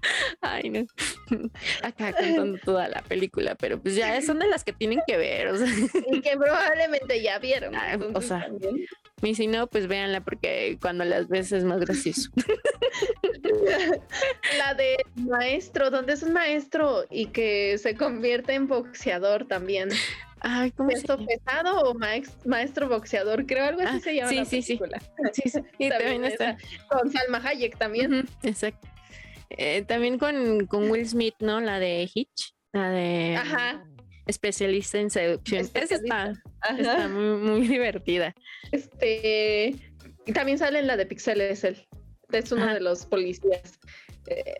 Ay, 0.41 0.69
no. 0.69 0.85
Acá 1.83 2.13
contando 2.13 2.57
toda 2.59 2.87
la 2.89 3.01
película, 3.01 3.55
pero 3.55 3.81
pues 3.81 3.95
ya 3.95 4.21
son 4.21 4.39
de 4.39 4.47
las 4.47 4.63
que 4.63 4.73
tienen 4.73 5.01
que 5.07 5.17
ver, 5.17 5.47
o 5.47 5.57
sea. 5.57 5.67
Y 6.11 6.21
que 6.21 6.37
probablemente 6.37 7.21
ya 7.21 7.39
vieron. 7.39 7.75
Ah, 7.75 7.97
o 8.13 8.21
sea, 8.21 8.47
y 9.21 9.33
si 9.35 9.47
no, 9.47 9.67
pues 9.67 9.87
véanla 9.87 10.21
porque 10.21 10.77
cuando 10.81 11.03
las 11.05 11.27
ves 11.27 11.51
es 11.51 11.63
más 11.63 11.79
gracioso. 11.79 12.29
La 14.57 14.73
de 14.73 14.97
maestro, 15.15 15.89
donde 15.89 16.13
es 16.13 16.23
un 16.23 16.33
maestro 16.33 17.05
y 17.09 17.27
que 17.27 17.77
se 17.77 17.95
convierte 17.95 18.53
en 18.53 18.67
boxeador 18.67 19.47
también. 19.47 19.89
Ay, 20.41 20.71
¿cómo 20.71 20.89
¿Peso 20.89 21.17
pesado 21.25 21.81
o 21.81 21.95
maestro, 22.45 22.87
boxeador? 22.87 23.45
Creo 23.45 23.65
algo 23.65 23.81
así 23.81 23.97
ah, 23.97 23.99
se 23.99 24.15
llama 24.15 24.29
sí, 24.29 24.35
la 24.35 24.45
sí, 24.45 24.61
película. 24.61 25.01
Sí, 25.33 25.49
sí. 25.49 25.59
Y 25.79 25.89
también, 25.89 26.25
está. 26.25 26.57
Con 26.89 27.11
Salma 27.11 27.41
Hayek 27.43 27.77
también. 27.77 28.27
exacto. 28.43 28.87
Eh, 29.57 29.83
también 29.83 30.17
con, 30.17 30.67
con, 30.67 30.89
Will 30.89 31.07
Smith, 31.07 31.35
¿no? 31.39 31.61
La 31.61 31.79
de 31.79 32.09
Hitch, 32.13 32.53
la 32.73 32.89
de 32.89 33.39
especialista 34.25 34.99
en 34.99 35.09
seducción. 35.09 35.69
Esa 35.73 35.95
está, 35.95 36.33
está 36.77 37.07
muy, 37.07 37.37
muy, 37.37 37.67
divertida. 37.67 38.33
Este, 38.71 39.75
y 40.25 40.33
también 40.33 40.57
sale 40.57 40.79
en 40.79 40.87
la 40.87 40.97
de 40.97 41.05
Pixeles, 41.05 41.63
él. 41.63 41.87
Es 42.31 42.51
uno 42.51 42.73
de 42.73 42.81
los 42.81 43.05
policías. 43.05 43.79
Eh, 44.27 44.55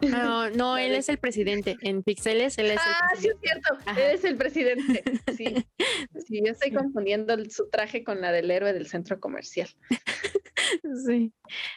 no, 0.00 0.50
no, 0.50 0.76
él 0.76 0.92
es 0.92 1.08
el 1.08 1.18
presidente. 1.18 1.76
En 1.82 2.02
Pixeles, 2.02 2.58
él 2.58 2.66
es 2.66 2.80
ah, 2.80 2.98
el 3.00 3.08
presidente. 3.08 3.20
sí, 3.20 3.28
es 3.28 3.60
cierto. 3.60 4.00
Él 4.00 4.14
es 4.14 4.24
el 4.24 4.36
presidente. 4.36 5.02
Sí. 5.36 5.66
sí, 6.26 6.42
yo 6.44 6.52
estoy 6.52 6.72
confundiendo 6.72 7.36
su 7.50 7.68
traje 7.68 8.04
con 8.04 8.20
la 8.20 8.32
del 8.32 8.50
héroe 8.50 8.72
del 8.72 8.86
centro 8.86 9.20
comercial. 9.20 9.68
Sí. 11.06 11.32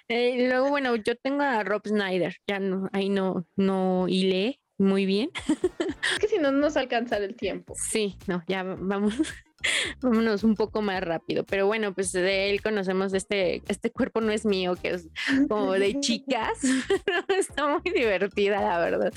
Eh, 0.08 0.48
luego, 0.48 0.70
bueno, 0.70 0.96
yo 0.96 1.16
tengo 1.16 1.44
a 1.44 1.64
Rob 1.64 1.86
Snyder. 1.86 2.38
Ya 2.48 2.60
no, 2.60 2.90
ahí 2.92 3.10
no, 3.10 3.46
no 3.56 4.08
hilé 4.08 4.60
muy 4.80 5.06
bien. 5.06 5.30
Es 6.14 6.20
que 6.20 6.28
si 6.28 6.40
no 6.40 6.52
nos 6.52 6.76
alcanzar 6.78 7.22
el 7.22 7.36
tiempo. 7.36 7.76
Sí, 7.78 8.18
no, 8.26 8.44
ya 8.48 8.64
vamos. 8.64 9.14
Vámonos 10.02 10.44
un 10.44 10.56
poco 10.56 10.82
más 10.82 11.02
rápido, 11.02 11.44
pero 11.44 11.68
bueno, 11.68 11.94
pues 11.94 12.12
de 12.12 12.50
él 12.50 12.62
conocemos 12.62 13.14
este, 13.14 13.62
este 13.68 13.92
cuerpo 13.92 14.22
no 14.22 14.32
es 14.32 14.46
mío, 14.46 14.76
que 14.76 14.92
es 14.92 15.08
como 15.48 15.74
de 15.74 16.00
chicas, 16.00 16.60
está 17.28 17.68
muy 17.68 17.92
divertida, 17.92 18.62
la 18.62 18.80
verdad. 18.80 19.14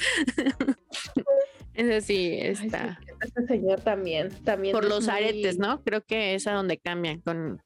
Eso 1.74 2.06
sí, 2.06 2.38
está. 2.40 3.00
este 3.22 3.46
señor 3.46 3.80
también, 3.80 4.30
también. 4.44 4.72
Por 4.72 4.84
los 4.84 5.08
aretes, 5.08 5.58
¿no? 5.58 5.82
Creo 5.82 6.02
que 6.04 6.34
es 6.34 6.46
a 6.46 6.52
donde 6.52 6.78
cambian. 6.78 7.20
Con, 7.20 7.62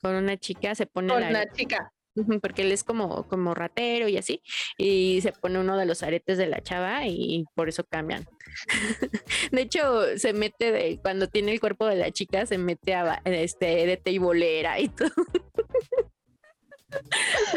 con 0.00 0.14
una 0.14 0.36
chica 0.36 0.74
se 0.76 0.86
pone. 0.86 1.12
Con 1.12 1.24
una 1.24 1.44
chica. 1.50 1.92
Porque 2.40 2.62
él 2.62 2.72
es 2.72 2.84
como, 2.84 3.28
como 3.28 3.54
ratero 3.54 4.08
y 4.08 4.16
así. 4.16 4.42
Y 4.76 5.20
se 5.22 5.32
pone 5.32 5.58
uno 5.58 5.76
de 5.76 5.86
los 5.86 6.02
aretes 6.02 6.38
de 6.38 6.46
la 6.46 6.62
chava 6.62 7.06
y 7.06 7.44
por 7.54 7.68
eso 7.68 7.84
cambian. 7.84 8.26
de 9.52 9.60
hecho, 9.60 10.18
se 10.18 10.32
mete 10.32 10.72
de, 10.72 10.98
cuando 11.00 11.28
tiene 11.28 11.52
el 11.52 11.60
cuerpo 11.60 11.86
de 11.86 11.96
la 11.96 12.10
chica, 12.10 12.46
se 12.46 12.58
mete 12.58 12.94
a 12.94 13.20
este 13.24 13.86
de 13.86 13.96
teibolera 13.96 14.80
y 14.80 14.88
todo. 14.88 15.10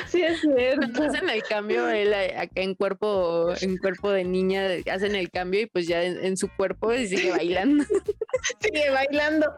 Sí, 0.07 0.21
es 0.21 0.41
cierto. 0.41 1.03
hacen 1.03 1.29
el 1.29 1.41
cambio, 1.43 1.87
él 1.87 2.11
eh, 2.13 2.35
acá 2.37 2.61
en 2.61 2.75
cuerpo, 2.75 3.53
en 3.61 3.77
cuerpo 3.77 4.11
de 4.11 4.25
niña, 4.25 4.67
hacen 4.91 5.15
el 5.15 5.31
cambio 5.31 5.61
y 5.61 5.65
pues 5.67 5.87
ya 5.87 6.03
en, 6.03 6.35
su 6.35 6.49
cuerpo 6.49 6.91
sigue 6.93 7.31
bailando. 7.31 7.83
Sigue 8.59 8.89
bailando. 8.89 9.53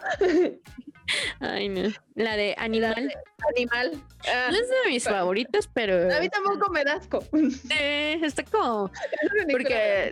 Ay, 1.40 1.70
no. 1.70 1.90
La 2.16 2.36
de 2.36 2.56
Animal. 2.58 3.12
animal. 3.56 4.04
Ah, 4.28 4.50
no 4.52 4.58
es 4.58 4.70
de 4.70 4.90
mis 4.90 5.04
favoritas, 5.04 5.70
pero. 5.74 6.14
A 6.14 6.20
mí 6.20 6.30
tampoco 6.30 6.72
me 6.72 6.84
da 6.84 6.94
asco. 6.94 7.24
Sí, 7.32 8.20
está 8.22 8.44
como. 8.44 8.92
Porque, 9.52 10.12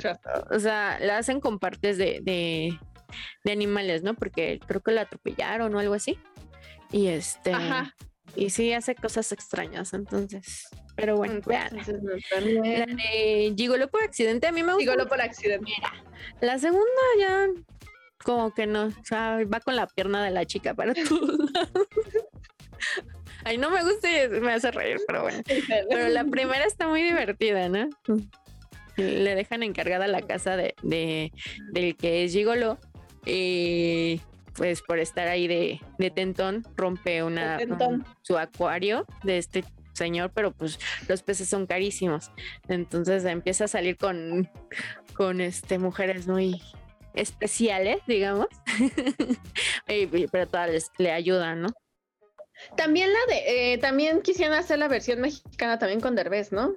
o 0.52 0.60
sea, 0.60 1.00
la 1.00 1.18
hacen 1.18 1.40
con 1.40 1.60
partes 1.60 1.98
de, 1.98 2.20
de, 2.22 2.78
de, 3.44 3.52
animales, 3.52 4.04
¿no? 4.04 4.14
Porque 4.14 4.60
creo 4.66 4.82
que 4.82 4.92
la 4.92 5.02
atropellaron 5.02 5.74
o 5.76 5.80
algo 5.80 5.94
así. 5.94 6.18
Y 6.92 7.08
este. 7.08 7.54
Ajá. 7.54 7.96
Y 8.36 8.50
sí 8.50 8.72
hace 8.74 8.96
cosas 8.96 9.32
extrañas, 9.32 9.94
entonces. 9.94 10.70
Pero 10.96 11.18
bueno, 11.18 11.36
mm, 11.36 11.50
vean. 11.50 11.78
La 11.78 12.86
de 12.86 13.54
Gigolo 13.58 13.90
por 13.90 14.04
accidente, 14.04 14.48
a 14.48 14.52
mí 14.52 14.64
me 14.64 14.74
gusta. 14.74 14.92
Gigolo 14.92 15.08
por 15.08 15.22
accidente. 15.22 15.72
la 16.40 16.58
segunda 16.58 16.86
ya 17.20 17.48
como 18.24 18.54
que 18.54 18.68
no, 18.68 18.86
o 18.86 19.04
sea, 19.04 19.40
va 19.52 19.60
con 19.60 19.76
la 19.76 19.88
pierna 19.88 20.24
de 20.24 20.32
la 20.32 20.46
chica 20.46 20.74
para 20.74 20.94
todos 20.94 21.40
lados. 21.52 21.88
Ay, 23.44 23.58
no 23.58 23.72
me 23.72 23.84
gusta 23.84 24.08
y 24.10 24.30
me 24.40 24.54
hace 24.54 24.72
reír, 24.72 25.00
pero 25.08 25.24
bueno. 25.24 25.42
Pero 25.90 26.10
la 26.10 26.24
primera 26.26 26.66
está 26.66 26.88
muy 26.88 27.02
divertida, 27.02 27.70
¿no? 27.70 27.90
Le 28.98 29.36
dejan 29.36 29.64
encargada 29.64 30.08
la 30.08 30.22
casa 30.22 30.58
de, 30.58 30.76
de 30.84 31.32
del 31.72 31.96
que 31.96 32.24
es 32.24 32.34
Gigolo 32.34 32.78
y 33.26 34.22
pues 34.54 34.82
por 34.82 35.00
estar 35.00 35.28
ahí 35.28 35.48
de, 35.48 35.82
de 35.98 36.12
tentón 36.12 36.66
rompe 36.76 37.24
una 37.24 37.58
su 38.22 38.38
acuario 38.38 39.08
de 39.24 39.38
este 39.38 39.64
señor, 39.94 40.32
pero 40.34 40.52
pues 40.52 40.80
los 41.08 41.24
peces 41.24 41.48
son 41.50 41.66
carísimos. 41.66 42.32
Entonces 42.68 43.26
empieza 43.26 43.66
a 43.66 43.68
salir 43.68 43.98
con, 43.98 44.50
con 45.14 45.42
este, 45.42 45.80
mujeres 45.80 46.28
muy 46.28 46.62
especiales, 47.14 48.00
digamos, 48.08 48.48
pero 50.32 50.48
todas 50.48 50.92
le 50.98 51.12
ayudan, 51.12 51.62
¿no? 51.62 51.70
También 52.78 53.10
la 53.12 53.34
de, 53.34 53.74
eh, 53.74 53.78
también 53.78 54.22
quisieran 54.22 54.58
hacer 54.58 54.80
la 54.80 54.88
versión 54.88 55.20
mexicana 55.20 55.80
también 55.80 56.00
con 56.00 56.16
Derbez, 56.16 56.52
¿no? 56.52 56.76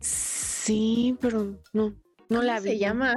Sí, 0.00 1.16
pero 1.20 1.56
no, 1.72 1.94
no 2.28 2.42
la 2.42 2.60
vi. 2.60 2.70
Se 2.70 2.78
llama 2.78 3.16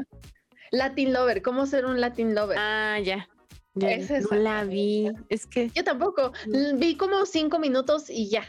Latin 0.71 1.13
Lover, 1.13 1.41
¿cómo 1.41 1.65
ser 1.65 1.85
un 1.85 1.99
Latin 2.01 2.35
Lover? 2.35 2.57
Ah, 2.59 2.99
ya. 2.99 3.27
ya 3.75 3.97
no 3.97 4.37
la 4.37 4.63
vi. 4.65 5.11
Es 5.29 5.45
que. 5.47 5.69
Yo 5.69 5.83
tampoco. 5.83 6.33
Vi 6.75 6.95
como 6.97 7.25
cinco 7.25 7.59
minutos 7.59 8.09
y 8.09 8.29
ya. 8.29 8.43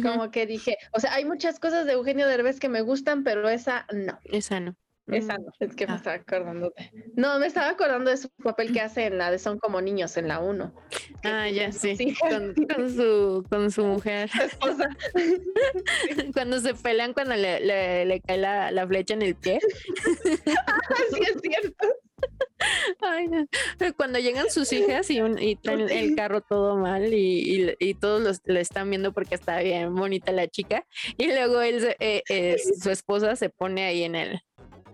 Como 0.00 0.30
que 0.30 0.46
dije, 0.46 0.78
o 0.92 1.00
sea, 1.00 1.12
hay 1.12 1.26
muchas 1.26 1.60
cosas 1.60 1.84
de 1.84 1.92
Eugenio 1.92 2.26
Derbez 2.26 2.58
que 2.58 2.70
me 2.70 2.80
gustan, 2.80 3.24
pero 3.24 3.48
esa 3.50 3.86
no. 3.92 4.18
Esa 4.24 4.58
no. 4.58 4.74
Esa 5.08 5.36
no, 5.36 5.50
es 5.58 5.74
que 5.74 5.86
me 5.86 5.94
ah. 5.94 5.96
estaba 5.96 6.16
acordando 6.16 6.72
de... 6.76 6.90
No, 7.16 7.38
me 7.38 7.46
estaba 7.46 7.70
acordando 7.70 8.10
de 8.10 8.16
su 8.16 8.30
papel 8.42 8.72
que 8.72 8.80
hace 8.80 9.06
en 9.06 9.18
la 9.18 9.30
de 9.30 9.38
Son 9.38 9.58
como 9.58 9.80
niños, 9.80 10.16
en 10.16 10.28
la 10.28 10.38
1. 10.38 10.72
Ah, 11.24 11.48
ya, 11.48 11.72
sí. 11.72 12.14
Con, 12.20 12.94
su, 12.94 13.44
con 13.50 13.70
su 13.70 13.84
mujer. 13.84 14.30
esposa. 14.40 14.88
cuando 16.34 16.60
se 16.60 16.74
pelean, 16.74 17.14
cuando 17.14 17.34
le, 17.34 18.04
le, 18.04 18.20
cae 18.20 18.38
la, 18.38 18.70
la, 18.70 18.86
flecha 18.86 19.14
en 19.14 19.22
el 19.22 19.34
pie. 19.34 19.58
ah, 20.66 20.78
sí, 21.12 21.20
es 21.20 21.40
cierto. 21.42 21.88
Ay, 23.00 23.26
no. 23.26 23.46
Cuando 23.96 24.18
llegan 24.18 24.50
sus 24.50 24.72
hijas 24.72 25.10
y, 25.10 25.20
y 25.20 25.56
traen 25.56 25.90
el 25.90 26.14
carro 26.14 26.40
todo 26.40 26.76
mal 26.76 27.12
y, 27.12 27.74
y, 27.78 27.94
todos 27.94 28.22
los, 28.22 28.40
le 28.44 28.60
están 28.60 28.88
viendo 28.88 29.12
porque 29.12 29.34
está 29.34 29.60
bien 29.60 29.94
bonita 29.94 30.30
la 30.32 30.46
chica 30.46 30.86
y 31.16 31.26
luego 31.26 31.60
él, 31.60 31.96
eh, 31.98 32.22
eh, 32.28 32.56
su 32.80 32.90
esposa 32.90 33.34
se 33.34 33.48
pone 33.48 33.84
ahí 33.84 34.04
en 34.04 34.14
el, 34.14 34.40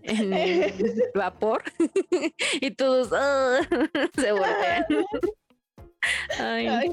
en 0.09 0.73
vapor 1.14 1.62
y 2.61 2.71
todos 2.73 3.11
ah, 3.12 3.61
se 4.16 4.33
voltean. 4.33 4.85
Ay. 6.38 6.88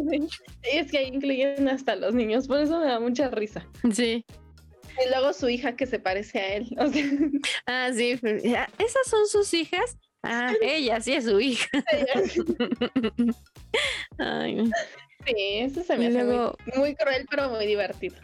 es 0.63 0.91
que 0.91 0.97
ahí 0.97 1.07
incluyen 1.07 1.69
hasta 1.69 1.95
los 1.95 2.13
niños, 2.13 2.47
por 2.47 2.59
eso 2.59 2.79
me 2.79 2.87
da 2.87 2.99
mucha 2.99 3.29
risa. 3.29 3.65
Sí. 3.93 4.25
Y 5.03 5.09
luego 5.09 5.33
su 5.33 5.49
hija 5.49 5.75
que 5.75 5.85
se 5.85 5.99
parece 5.99 6.39
a 6.39 6.55
él. 6.55 6.75
Ah, 7.67 7.89
sí. 7.93 8.11
Esas 8.11 9.07
son 9.07 9.27
sus 9.27 9.53
hijas. 9.53 9.97
Ah, 10.23 10.53
ella 10.61 10.99
sí 11.01 11.13
es 11.13 11.25
su 11.25 11.39
hija. 11.39 11.67
Ay. 14.17 14.71
Sí, 15.25 15.33
eso 15.37 15.83
se 15.83 15.97
me 15.97 16.07
hace 16.07 16.23
muy, 16.77 16.95
cruel, 16.95 17.25
pero 17.29 17.49
muy 17.49 17.65
divertido. 17.65 18.15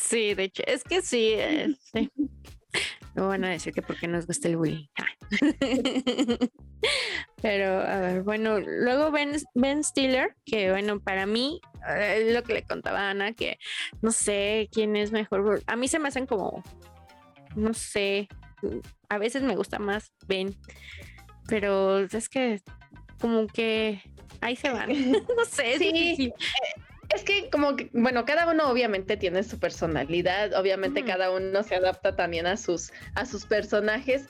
Sí, 0.00 0.34
de 0.34 0.44
hecho, 0.44 0.62
es 0.66 0.84
que 0.84 1.02
sí, 1.02 1.32
eh, 1.34 1.74
sí. 1.92 2.10
No 3.14 3.28
van 3.28 3.44
a 3.44 3.50
decir 3.50 3.72
que 3.74 3.82
porque 3.82 4.08
nos 4.08 4.26
gusta 4.26 4.48
el 4.48 4.56
bullying. 4.56 4.86
Pero, 7.42 7.80
a 7.80 8.00
ver, 8.00 8.22
bueno, 8.22 8.58
luego 8.60 9.10
Ben, 9.10 9.36
ben 9.54 9.84
Stiller, 9.84 10.34
que 10.44 10.70
bueno, 10.70 11.00
para 11.00 11.26
mí, 11.26 11.60
eh, 11.88 12.30
lo 12.32 12.42
que 12.42 12.54
le 12.54 12.64
contaba 12.64 13.00
a 13.00 13.10
Ana, 13.10 13.32
que 13.32 13.58
no 14.00 14.12
sé 14.12 14.68
quién 14.72 14.96
es 14.96 15.12
mejor. 15.12 15.62
A 15.66 15.76
mí 15.76 15.88
se 15.88 15.98
me 15.98 16.08
hacen 16.08 16.26
como, 16.26 16.62
no 17.54 17.74
sé, 17.74 18.28
a 19.08 19.18
veces 19.18 19.42
me 19.42 19.56
gusta 19.56 19.78
más 19.78 20.12
Ben, 20.26 20.56
pero 21.48 21.98
es 22.00 22.28
que 22.28 22.60
como 23.20 23.46
que 23.46 24.02
ahí 24.40 24.56
se 24.56 24.70
van. 24.70 24.88
no 25.36 25.44
sé, 25.44 25.78
sí. 25.78 26.32
Es 26.38 26.71
que 27.24 27.50
como 27.50 27.76
que, 27.76 27.90
bueno, 27.92 28.24
cada 28.24 28.50
uno 28.50 28.68
obviamente 28.68 29.16
tiene 29.16 29.42
su 29.42 29.58
personalidad, 29.58 30.54
obviamente 30.54 31.04
cada 31.04 31.30
uno 31.30 31.62
se 31.62 31.74
adapta 31.74 32.16
también 32.16 32.46
a 32.46 32.56
sus, 32.56 32.92
a 33.14 33.26
sus 33.26 33.46
personajes. 33.46 34.28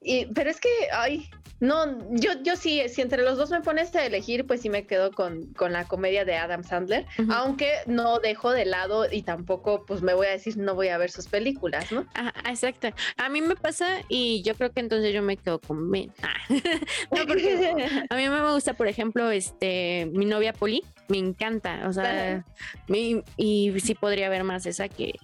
Y, 0.00 0.26
pero 0.26 0.50
es 0.50 0.60
que, 0.60 0.68
ay, 0.92 1.28
no, 1.60 1.98
yo, 2.10 2.30
yo 2.44 2.54
sí, 2.54 2.82
si 2.88 3.02
entre 3.02 3.24
los 3.24 3.36
dos 3.36 3.50
me 3.50 3.60
pones 3.60 3.94
a 3.96 4.06
elegir, 4.06 4.46
pues 4.46 4.60
sí 4.60 4.70
me 4.70 4.86
quedo 4.86 5.10
con, 5.10 5.52
con 5.54 5.72
la 5.72 5.86
comedia 5.86 6.24
de 6.24 6.36
Adam 6.36 6.62
Sandler, 6.62 7.04
aunque 7.30 7.72
no 7.86 8.20
dejo 8.20 8.52
de 8.52 8.64
lado 8.64 9.06
y 9.10 9.22
tampoco, 9.22 9.84
pues 9.84 10.00
me 10.00 10.14
voy 10.14 10.28
a 10.28 10.30
decir, 10.30 10.56
no 10.56 10.76
voy 10.76 10.88
a 10.88 10.98
ver 10.98 11.10
sus 11.10 11.26
películas, 11.26 11.90
¿no? 11.90 12.06
Ajá, 12.14 12.32
exacto. 12.48 12.88
A 13.16 13.28
mí 13.28 13.40
me 13.40 13.56
pasa 13.56 14.02
y 14.08 14.42
yo 14.42 14.54
creo 14.54 14.70
que 14.70 14.80
entonces 14.80 15.12
yo 15.12 15.22
me 15.22 15.36
quedo 15.36 15.58
con 15.60 15.90
Ben. 15.90 16.12
Ah. 17.10 17.24
a 18.10 18.16
mí 18.16 18.28
me 18.28 18.52
gusta, 18.52 18.74
por 18.74 18.86
ejemplo, 18.86 19.30
este, 19.30 20.08
mi 20.12 20.24
novia 20.24 20.52
Poli, 20.52 20.82
me 21.08 21.18
encanta, 21.18 21.86
o 21.88 21.92
sea, 21.92 22.44
y 23.36 23.74
sí 23.80 23.94
podría 23.94 24.28
ver 24.28 24.44
más 24.44 24.66
esa 24.66 24.88
que, 24.88 25.14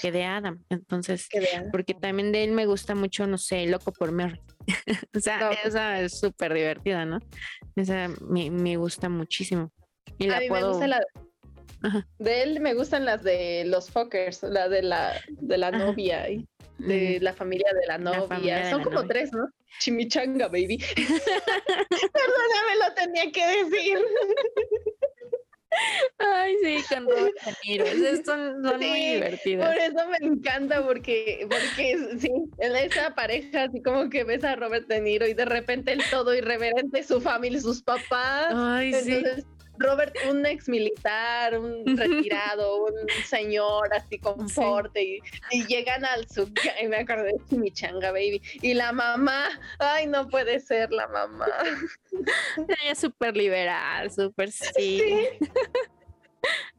que 0.00 0.12
de 0.12 0.24
Adam. 0.24 0.62
Entonces, 0.70 1.28
porque 1.70 1.94
también 1.94 2.32
de 2.32 2.44
él 2.44 2.52
me 2.52 2.66
gusta 2.66 2.94
mucho, 2.94 3.26
no 3.26 3.38
sé, 3.38 3.66
Loco 3.66 3.92
por 3.92 4.12
Mary. 4.12 4.40
o 5.16 5.20
sea, 5.20 5.52
esa 5.64 6.00
es 6.00 6.18
súper 6.18 6.54
divertida, 6.54 7.04
¿no? 7.04 7.18
Esa 7.76 8.08
me, 8.20 8.76
gusta 8.76 9.08
muchísimo. 9.08 9.72
Y 10.18 10.26
la 10.28 10.40
puedo... 10.48 10.80
De 12.18 12.42
él 12.44 12.60
me 12.60 12.74
gustan 12.74 13.04
las 13.04 13.24
de 13.24 13.64
los 13.66 13.90
fuckers, 13.90 14.44
la 14.44 14.68
de 14.68 14.82
la, 14.82 15.20
de 15.28 15.58
la 15.58 15.72
novia 15.72 16.30
y 16.30 16.46
de 16.78 17.18
la 17.20 17.32
familia 17.32 17.66
de 17.74 17.86
la 17.86 17.98
novia. 17.98 18.70
Son 18.70 18.84
como 18.84 19.04
tres, 19.06 19.32
¿no? 19.32 19.48
Chimichanga, 19.80 20.46
baby. 20.46 20.78
Perdóname, 20.94 22.76
lo 22.78 22.94
tenía 22.94 23.32
que 23.32 23.64
decir. 23.64 23.98
Ay, 26.18 26.54
sí, 26.62 26.84
con 26.88 27.06
Robert 27.06 27.34
De 27.44 27.54
Niro. 27.64 27.86
Son, 28.24 28.62
son 28.62 28.78
muy 28.78 29.00
divertidas. 29.14 29.68
Por 29.68 29.78
eso 29.78 30.08
me 30.08 30.26
encanta, 30.26 30.82
porque, 30.86 31.46
porque 31.48 32.18
sí, 32.18 32.30
en 32.58 32.76
esa 32.76 33.14
pareja, 33.14 33.64
así 33.64 33.82
como 33.82 34.08
que 34.08 34.24
ves 34.24 34.44
a 34.44 34.56
Robert 34.56 34.86
De 34.88 35.00
Niro 35.00 35.26
y 35.26 35.34
de 35.34 35.44
repente 35.44 35.92
el 35.92 36.02
todo 36.10 36.34
irreverente, 36.34 37.02
su 37.02 37.20
familia, 37.20 37.60
sus 37.60 37.82
papás. 37.82 38.48
Ay, 38.54 38.92
Entonces, 38.94 39.36
sí. 39.36 39.44
Robert, 39.82 40.14
un 40.30 40.44
ex 40.46 40.68
militar, 40.68 41.58
un 41.58 41.96
retirado, 41.96 42.84
un 42.84 43.08
señor 43.26 43.92
así 43.94 44.18
con 44.18 44.46
y, 45.50 45.66
llegan 45.66 46.04
al 46.04 46.28
sub, 46.28 46.52
y 46.80 46.88
me 46.88 46.98
acordé 46.98 47.34
de 47.50 47.56
mi 47.56 47.70
changa 47.70 48.10
baby, 48.10 48.40
y 48.60 48.74
la 48.74 48.92
mamá, 48.92 49.48
ay, 49.78 50.06
no 50.06 50.28
puede 50.28 50.60
ser 50.60 50.90
la 50.92 51.08
mamá. 51.08 51.46
Ella 52.56 52.92
es 52.92 52.98
súper 52.98 53.36
liberal, 53.36 54.10
súper 54.10 54.50
sí. 54.50 55.02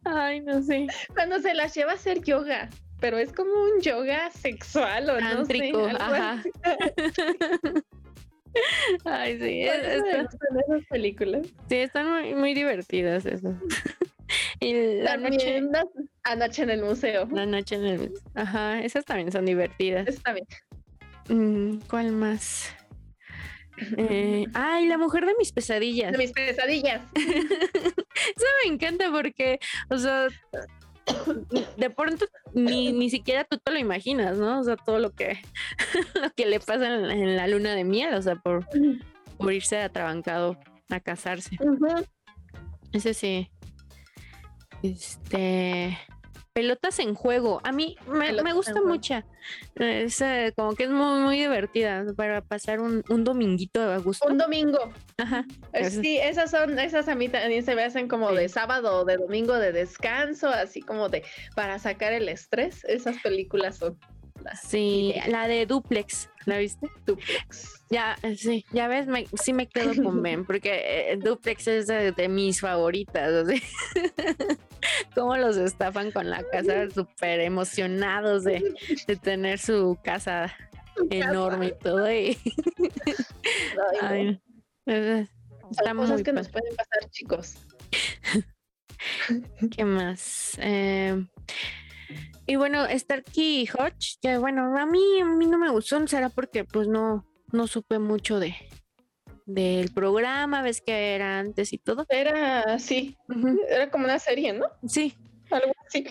ay, 0.05 0.41
no 0.41 0.61
sé. 0.61 0.87
Cuando 1.13 1.39
se 1.39 1.53
las 1.53 1.73
lleva 1.73 1.91
a 1.91 1.95
hacer 1.95 2.21
yoga, 2.23 2.69
pero 2.99 3.17
es 3.17 3.33
como 3.33 3.51
un 3.51 3.81
yoga 3.81 4.31
sexual 4.31 5.09
o 5.09 5.19
no 5.19 5.45
sé. 5.45 5.71
Ajá. 5.99 6.43
Ay, 9.05 9.39
sí. 9.39 9.63
esas 9.63 10.85
películas. 10.89 11.47
Sí, 11.69 11.75
están 11.75 12.09
muy, 12.09 12.35
muy 12.35 12.53
divertidas 12.53 13.25
esas. 13.25 13.55
Y 14.59 15.01
la 15.01 15.17
noche... 15.17 15.57
En 15.57 16.69
el 16.69 16.83
museo. 16.83 17.27
La 17.31 17.45
noche 17.45 17.75
en 17.75 17.85
el. 17.85 18.13
Ajá, 18.33 18.81
esas 18.81 19.05
también 19.05 19.31
son 19.31 19.45
divertidas. 19.45 20.07
Esas 20.07 20.23
también. 20.23 20.47
Mm, 21.27 21.81
¿Cuál 21.87 22.13
más? 22.13 22.73
Eh, 23.97 24.45
ay, 24.53 24.87
la 24.87 24.97
mujer 24.97 25.25
de 25.25 25.33
mis 25.37 25.51
pesadillas. 25.51 26.11
De 26.11 26.17
mis 26.17 26.31
pesadillas. 26.31 27.01
Eso 27.15 28.45
me 28.63 28.73
encanta 28.73 29.11
porque, 29.11 29.59
o 29.89 29.97
sea, 29.97 30.27
de 31.77 31.89
pronto 31.89 32.25
ni, 32.53 32.91
ni 32.91 33.09
siquiera 33.09 33.43
tú 33.43 33.57
te 33.57 33.71
lo 33.71 33.79
imaginas, 33.79 34.37
¿no? 34.37 34.59
O 34.59 34.63
sea, 34.63 34.75
todo 34.77 34.99
lo 34.99 35.11
que, 35.11 35.39
lo 36.21 36.29
que 36.35 36.45
le 36.45 36.59
pasa 36.59 36.87
en, 36.87 37.35
la 37.35 37.47
luna 37.47 37.75
de 37.75 37.83
miel, 37.83 38.13
o 38.13 38.21
sea, 38.21 38.35
por, 38.35 38.67
por 39.37 39.53
irse 39.53 39.79
atrabancado 39.79 40.57
a 40.89 40.99
casarse. 40.99 41.57
Ese 42.91 43.13
sí. 43.13 43.49
Este. 44.83 45.97
Pelotas 46.53 46.99
en 46.99 47.15
juego. 47.15 47.59
A 47.63 47.71
mí 47.71 47.97
me, 48.07 48.53
gusta 48.53 48.79
mucho. 48.81 49.23
Es 49.75 50.21
eh, 50.21 50.53
como 50.55 50.75
que 50.75 50.83
es 50.83 50.89
muy, 50.91 51.19
muy 51.21 51.39
divertida 51.39 52.05
para 52.15 52.41
pasar 52.41 52.79
un, 52.79 53.03
un 53.09 53.23
dominguito 53.23 53.81
a 53.81 53.97
gusto. 53.97 54.27
Un 54.27 54.37
domingo. 54.37 54.77
Ajá. 55.17 55.45
Sí, 55.89 56.19
esas 56.19 56.51
son, 56.51 56.77
esas 56.77 57.07
a 57.07 57.15
mí 57.15 57.27
también 57.27 57.65
se 57.65 57.73
me 57.73 57.83
hacen 57.83 58.07
como 58.07 58.31
de 58.31 58.49
sábado 58.49 59.01
o 59.01 59.05
de 59.05 59.17
domingo 59.17 59.57
de 59.57 59.71
descanso, 59.71 60.47
así 60.49 60.81
como 60.81 61.09
de 61.09 61.23
para 61.55 61.79
sacar 61.79 62.13
el 62.13 62.29
estrés. 62.29 62.83
Esas 62.85 63.17
películas 63.23 63.77
son. 63.77 63.97
Sí, 64.61 65.13
la 65.27 65.47
de 65.47 65.65
Duplex, 65.65 66.29
¿la 66.45 66.57
viste? 66.57 66.89
Duplex. 67.05 67.85
Ya, 67.89 68.17
sí, 68.37 68.65
ya 68.71 68.87
ves, 68.87 69.07
sí 69.41 69.53
me 69.53 69.67
quedo 69.67 69.93
con 70.03 70.21
Ben, 70.21 70.45
porque 70.47 71.11
eh, 71.11 71.17
Duplex 71.17 71.67
es 71.67 71.87
de, 71.87 72.27
mis 72.29 72.61
favoritas. 72.61 73.45
Cómo 75.15 75.37
los 75.37 75.57
estafan 75.57 76.11
con 76.11 76.29
la 76.29 76.43
casa, 76.43 76.89
súper 76.89 77.39
emocionados 77.39 78.43
de, 78.43 78.73
tener 79.21 79.59
su 79.59 79.97
casa 80.03 80.55
enorme 81.09 81.67
y 81.67 81.73
todo. 81.83 82.11
Y... 82.11 82.37
Ay, 84.01 84.39
cosas 85.95 86.23
que 86.23 86.33
nos 86.33 86.49
pueden 86.49 86.75
pasar, 86.75 87.09
chicos. 87.11 87.55
¿Qué 89.75 89.85
más? 89.85 90.57
Eh, 90.59 91.25
Y 92.45 92.55
bueno, 92.55 92.85
Starkey 92.89 93.61
y 93.61 93.69
Hodge, 93.69 94.17
que 94.21 94.37
bueno, 94.37 94.77
a 94.77 94.85
mí, 94.85 95.21
a 95.21 95.25
mí 95.25 95.45
no 95.45 95.57
me 95.57 95.69
gustó, 95.69 96.05
será 96.07 96.29
porque 96.29 96.63
pues 96.63 96.87
no, 96.87 97.25
no 97.51 97.67
supe 97.67 97.99
mucho 97.99 98.39
de 98.39 98.55
del 99.45 99.91
programa, 99.91 100.61
ves 100.61 100.81
que 100.81 101.15
era 101.15 101.39
antes 101.39 101.73
y 101.73 101.77
todo. 101.77 102.05
Era 102.09 102.61
así, 102.61 103.17
era 103.69 103.89
como 103.89 104.05
una 104.05 104.19
serie, 104.19 104.53
¿no? 104.53 104.67
Sí. 104.87 105.15
Algo 105.49 105.73
así. 105.85 106.05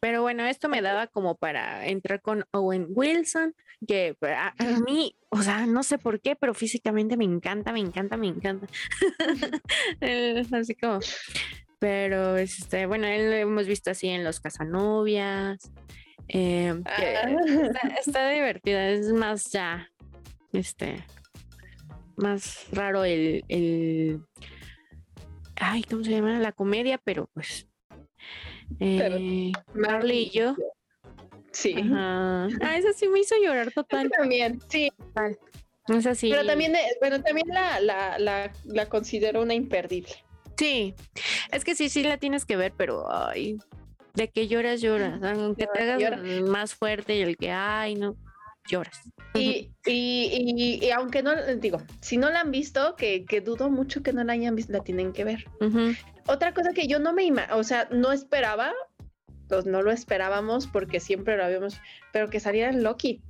Pero 0.00 0.22
bueno, 0.22 0.46
esto 0.46 0.70
me 0.70 0.80
daba 0.80 1.06
como 1.08 1.36
para 1.36 1.86
entrar 1.86 2.22
con 2.22 2.44
Owen 2.52 2.86
Wilson, 2.88 3.54
que 3.86 4.16
a, 4.22 4.54
mí, 4.86 5.14
o 5.28 5.42
sea, 5.42 5.66
no 5.66 5.82
sé 5.82 5.98
por 5.98 6.22
qué, 6.22 6.36
pero 6.36 6.54
físicamente 6.54 7.18
me 7.18 7.26
encanta, 7.26 7.70
me 7.70 7.80
encanta, 7.80 8.16
me 8.16 8.28
encanta. 8.28 8.66
así 10.52 10.74
como, 10.74 11.00
pero 11.80 12.36
este, 12.36 12.86
bueno, 12.86 13.08
él 13.08 13.30
lo 13.30 13.36
hemos 13.36 13.66
visto 13.66 13.90
así 13.90 14.08
en 14.08 14.22
Los 14.22 14.38
Casanovias. 14.38 15.72
Em, 16.28 16.84
ah. 16.86 17.28
está, 17.98 18.30
divertida, 18.30 18.90
es 18.90 19.12
más 19.12 19.50
ya, 19.50 19.88
este, 20.52 21.04
más 22.16 22.68
raro 22.70 23.04
el, 23.04 23.42
el, 23.48 24.20
ay, 25.56 25.82
¿cómo 25.82 26.04
se 26.04 26.12
llama? 26.12 26.38
La 26.38 26.52
comedia, 26.52 27.00
pero 27.02 27.28
pues 27.34 27.66
eh, 28.78 29.50
Marley 29.74 30.24
y 30.24 30.30
yo. 30.30 30.54
Sí. 31.50 31.74
Ah, 31.92 32.46
esa 32.76 32.92
sí 32.92 33.08
me 33.08 33.20
hizo 33.20 33.34
llorar 33.42 33.72
total. 33.72 34.08
También, 34.10 34.60
sí. 34.68 34.92
Es 35.88 36.06
así. 36.06 36.30
Pero 36.30 36.46
también, 36.46 36.76
eh, 36.76 36.96
bueno, 37.00 37.20
también 37.22 37.48
la, 37.48 37.80
la, 37.80 38.18
la, 38.18 38.52
la, 38.64 38.86
considero 38.86 39.42
una 39.42 39.54
imperdible. 39.54 40.12
Sí, 40.60 40.94
es 41.52 41.64
que 41.64 41.74
sí, 41.74 41.88
sí 41.88 42.02
la 42.02 42.18
tienes 42.18 42.44
que 42.44 42.54
ver, 42.54 42.74
pero 42.76 43.10
ay, 43.10 43.56
de 44.12 44.28
que 44.28 44.46
lloras, 44.46 44.82
lloras. 44.82 45.18
Aunque 45.22 45.66
te 45.66 45.80
hagas 45.90 46.20
más 46.42 46.74
fuerte 46.74 47.16
y 47.16 47.22
el 47.22 47.38
que, 47.38 47.50
ay, 47.50 47.94
no, 47.94 48.14
lloras. 48.68 49.08
Y, 49.32 49.70
y, 49.86 50.78
y, 50.82 50.90
aunque 50.90 51.22
no, 51.22 51.32
digo, 51.56 51.80
si 52.02 52.18
no 52.18 52.28
la 52.28 52.42
han 52.42 52.50
visto, 52.50 52.94
que, 52.96 53.24
que 53.24 53.40
dudo 53.40 53.70
mucho 53.70 54.02
que 54.02 54.12
no 54.12 54.22
la 54.22 54.34
hayan 54.34 54.54
visto, 54.54 54.74
la 54.74 54.80
tienen 54.80 55.14
que 55.14 55.24
ver. 55.24 55.46
Otra 56.26 56.52
cosa 56.52 56.74
que 56.74 56.86
yo 56.86 56.98
no 56.98 57.14
me 57.14 57.32
o 57.52 57.64
sea, 57.64 57.88
no 57.90 58.12
esperaba, 58.12 58.74
pues 59.48 59.64
no 59.64 59.80
lo 59.80 59.90
esperábamos 59.90 60.66
porque 60.66 61.00
siempre 61.00 61.38
lo 61.38 61.44
habíamos, 61.46 61.80
pero 62.12 62.28
que 62.28 62.38
saliera 62.38 62.70
Loki. 62.72 63.22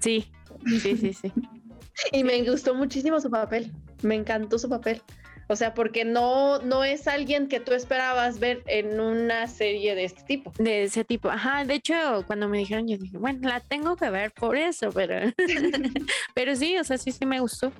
Sí, 0.00 0.32
sí, 0.66 0.96
sí, 0.96 1.12
sí. 1.12 1.32
y 2.12 2.24
me 2.24 2.42
gustó 2.42 2.74
muchísimo 2.74 3.20
su 3.20 3.30
papel, 3.30 3.70
me 4.02 4.16
encantó 4.16 4.58
su 4.58 4.68
papel. 4.68 5.00
O 5.48 5.56
sea, 5.56 5.74
porque 5.74 6.04
no, 6.04 6.58
no 6.60 6.84
es 6.84 7.06
alguien 7.06 7.48
que 7.48 7.60
tú 7.60 7.72
esperabas 7.72 8.38
ver 8.38 8.62
en 8.66 9.00
una 9.00 9.46
serie 9.46 9.94
de 9.94 10.04
este 10.04 10.22
tipo. 10.22 10.52
De 10.58 10.84
ese 10.84 11.04
tipo. 11.04 11.30
Ajá, 11.30 11.64
de 11.64 11.74
hecho, 11.74 12.24
cuando 12.26 12.48
me 12.48 12.58
dijeron, 12.58 12.88
yo 12.88 12.96
dije, 12.96 13.18
bueno, 13.18 13.48
la 13.48 13.60
tengo 13.60 13.96
que 13.96 14.10
ver 14.10 14.32
por 14.32 14.56
eso, 14.56 14.90
pero, 14.92 15.32
pero 16.34 16.56
sí, 16.56 16.78
o 16.78 16.84
sea, 16.84 16.98
sí, 16.98 17.12
sí 17.12 17.26
me 17.26 17.40
gustó. 17.40 17.72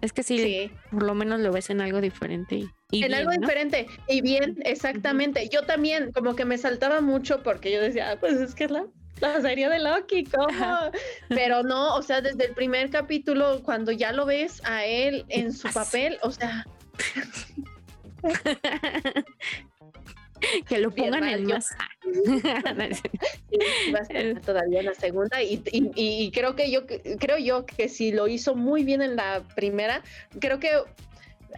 Es 0.00 0.12
que 0.12 0.22
sí, 0.22 0.70
por 0.90 1.02
lo 1.02 1.14
menos 1.14 1.40
lo 1.40 1.52
ves 1.52 1.70
en 1.70 1.80
algo 1.80 2.00
diferente. 2.00 2.66
Y, 2.90 3.04
en 3.04 3.14
algo 3.14 3.30
diferente 3.30 3.86
y 4.08 4.20
bien, 4.20 4.56
exactamente. 4.64 5.48
Yo 5.48 5.62
también 5.62 6.10
como 6.12 6.34
que 6.34 6.44
me 6.44 6.58
saltaba 6.58 7.00
mucho 7.00 7.42
porque 7.42 7.70
yo 7.70 7.80
decía, 7.80 8.10
ah, 8.10 8.16
pues 8.18 8.40
es 8.40 8.54
que 8.54 8.64
es 8.64 8.70
la, 8.70 8.86
la 9.20 9.40
serie 9.40 9.68
de 9.68 9.78
Loki, 9.78 10.24
¿cómo? 10.24 10.90
Pero 11.28 11.62
no, 11.62 11.94
o 11.94 12.02
sea, 12.02 12.20
desde 12.20 12.46
el 12.46 12.54
primer 12.54 12.90
capítulo, 12.90 13.62
cuando 13.62 13.92
ya 13.92 14.12
lo 14.12 14.26
ves 14.26 14.60
a 14.64 14.84
él 14.84 15.24
en 15.28 15.52
su 15.52 15.72
papel, 15.72 16.18
o 16.22 16.30
sea... 16.30 16.66
que 20.68 20.78
lo 20.78 20.90
pongan 20.90 21.24
en 21.24 21.44
más. 21.46 21.70
va 23.94 23.98
a 24.00 24.04
ser 24.04 24.40
todavía 24.40 24.82
la 24.82 24.94
segunda 24.94 25.42
y, 25.42 25.62
y, 25.72 26.30
creo 26.30 26.56
que 26.56 26.70
yo 26.70 26.86
creo 26.86 27.38
yo 27.38 27.66
que 27.66 27.88
si 27.88 28.12
lo 28.12 28.26
hizo 28.28 28.54
muy 28.54 28.84
bien 28.84 29.02
en 29.02 29.16
la 29.16 29.42
primera, 29.54 30.02
creo 30.40 30.58
que 30.58 30.70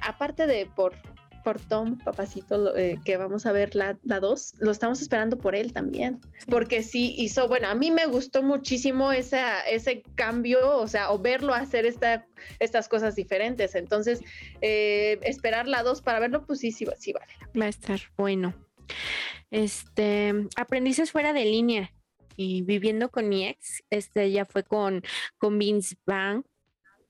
aparte 0.00 0.46
de 0.46 0.66
por 0.66 0.94
por 1.42 1.60
Tom, 1.60 1.98
papacito, 1.98 2.76
eh, 2.76 2.98
que 3.04 3.16
vamos 3.16 3.46
a 3.46 3.52
ver 3.52 3.74
la, 3.74 3.98
la 4.02 4.20
dos, 4.20 4.54
lo 4.58 4.70
estamos 4.70 5.00
esperando 5.00 5.38
por 5.38 5.54
él 5.54 5.72
también, 5.72 6.20
porque 6.48 6.82
sí 6.82 7.14
hizo, 7.18 7.48
bueno, 7.48 7.68
a 7.68 7.74
mí 7.74 7.90
me 7.90 8.06
gustó 8.06 8.42
muchísimo 8.42 9.12
esa, 9.12 9.60
ese 9.62 10.02
cambio, 10.14 10.78
o 10.78 10.88
sea, 10.88 11.10
o 11.10 11.18
verlo 11.18 11.54
hacer 11.54 11.86
esta, 11.86 12.26
estas 12.58 12.88
cosas 12.88 13.14
diferentes, 13.14 13.74
entonces, 13.74 14.20
eh, 14.60 15.18
esperar 15.22 15.68
la 15.68 15.82
dos 15.82 16.02
para 16.02 16.20
verlo, 16.20 16.44
pues 16.46 16.60
sí, 16.60 16.72
sí, 16.72 16.86
sí 16.98 17.12
vale. 17.12 17.32
Va 17.58 17.66
a 17.66 17.68
estar 17.68 18.00
bueno. 18.16 18.54
Este, 19.50 20.32
aprendices 20.56 21.12
fuera 21.12 21.32
de 21.32 21.44
línea 21.44 21.92
y 22.36 22.62
viviendo 22.62 23.10
con 23.10 23.28
mi 23.28 23.46
ex, 23.46 23.82
este 23.90 24.30
ya 24.30 24.44
fue 24.44 24.62
con, 24.64 25.02
con 25.38 25.58
Vince 25.58 25.96
Vaughn, 26.06 26.44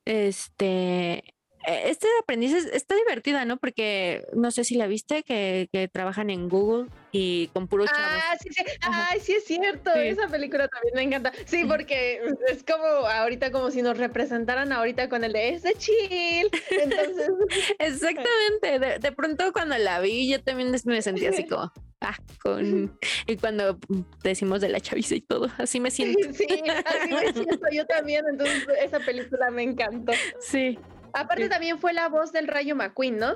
este, 0.05 1.35
este 1.66 2.06
de 2.06 2.12
aprendices 2.20 2.66
está 2.72 2.94
divertida, 2.94 3.44
¿no? 3.44 3.56
Porque 3.56 4.26
no 4.34 4.50
sé 4.50 4.64
si 4.64 4.74
la 4.74 4.86
viste, 4.86 5.22
que, 5.22 5.68
que 5.72 5.88
trabajan 5.88 6.30
en 6.30 6.48
Google 6.48 6.88
y 7.12 7.48
con 7.48 7.68
puro 7.68 7.86
chavos. 7.86 8.00
Ah, 8.02 8.36
sí, 8.40 8.48
sí. 8.52 8.64
Ay, 8.80 9.20
sí 9.20 9.34
es 9.34 9.44
cierto. 9.44 9.92
Esa 9.92 10.28
película 10.28 10.68
también 10.68 10.94
me 10.94 11.02
encanta. 11.02 11.32
Sí, 11.44 11.64
porque 11.64 12.20
es 12.48 12.64
como 12.64 12.84
ahorita 12.84 13.52
como 13.52 13.70
si 13.70 13.82
nos 13.82 13.98
representaran 13.98 14.72
ahorita 14.72 15.08
con 15.08 15.24
el 15.24 15.32
de 15.32 15.50
es 15.50 15.62
de 15.62 15.74
chill. 15.74 16.50
Entonces. 16.70 17.30
Exactamente. 17.78 18.78
De, 18.78 18.98
de, 18.98 19.12
pronto 19.12 19.52
cuando 19.52 19.76
la 19.78 20.00
vi, 20.00 20.30
yo 20.30 20.42
también 20.42 20.74
me 20.84 21.02
sentí 21.02 21.26
así 21.26 21.46
como. 21.46 21.72
Ah, 22.02 22.16
con 22.42 22.98
y 23.26 23.36
cuando 23.36 23.78
decimos 24.24 24.60
de 24.60 24.68
la 24.68 24.80
chaviza 24.80 25.14
y 25.14 25.20
todo, 25.20 25.48
así 25.58 25.80
me 25.80 25.90
siento. 25.90 26.18
Sí, 26.32 26.46
así 26.86 27.12
me 27.12 27.32
siento 27.32 27.66
yo 27.70 27.86
también, 27.86 28.24
entonces 28.28 28.66
esa 28.82 28.98
película 29.00 29.50
me 29.50 29.62
encantó. 29.62 30.12
Sí, 30.40 30.78
Aparte 31.14 31.48
también 31.48 31.78
fue 31.78 31.92
la 31.92 32.08
voz 32.08 32.32
del 32.32 32.48
Rayo 32.48 32.76
McQueen, 32.76 33.18
¿no? 33.18 33.34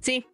Sí. 0.00 0.26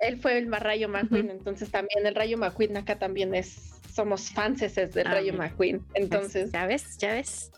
Él 0.00 0.18
fue 0.20 0.38
el 0.38 0.50
Rayo 0.50 0.88
McQueen, 0.88 1.30
entonces 1.30 1.70
también 1.70 2.06
el 2.06 2.14
Rayo 2.14 2.38
McQueen 2.38 2.76
acá 2.78 2.98
también 2.98 3.34
es, 3.34 3.80
somos 3.92 4.30
fans 4.30 4.60
del 4.60 5.06
ah, 5.06 5.12
Rayo 5.12 5.34
McQueen, 5.34 5.84
entonces. 5.94 6.50
Ya 6.52 6.66
ves, 6.66 6.96
ya 6.96 7.12
ves. 7.12 7.50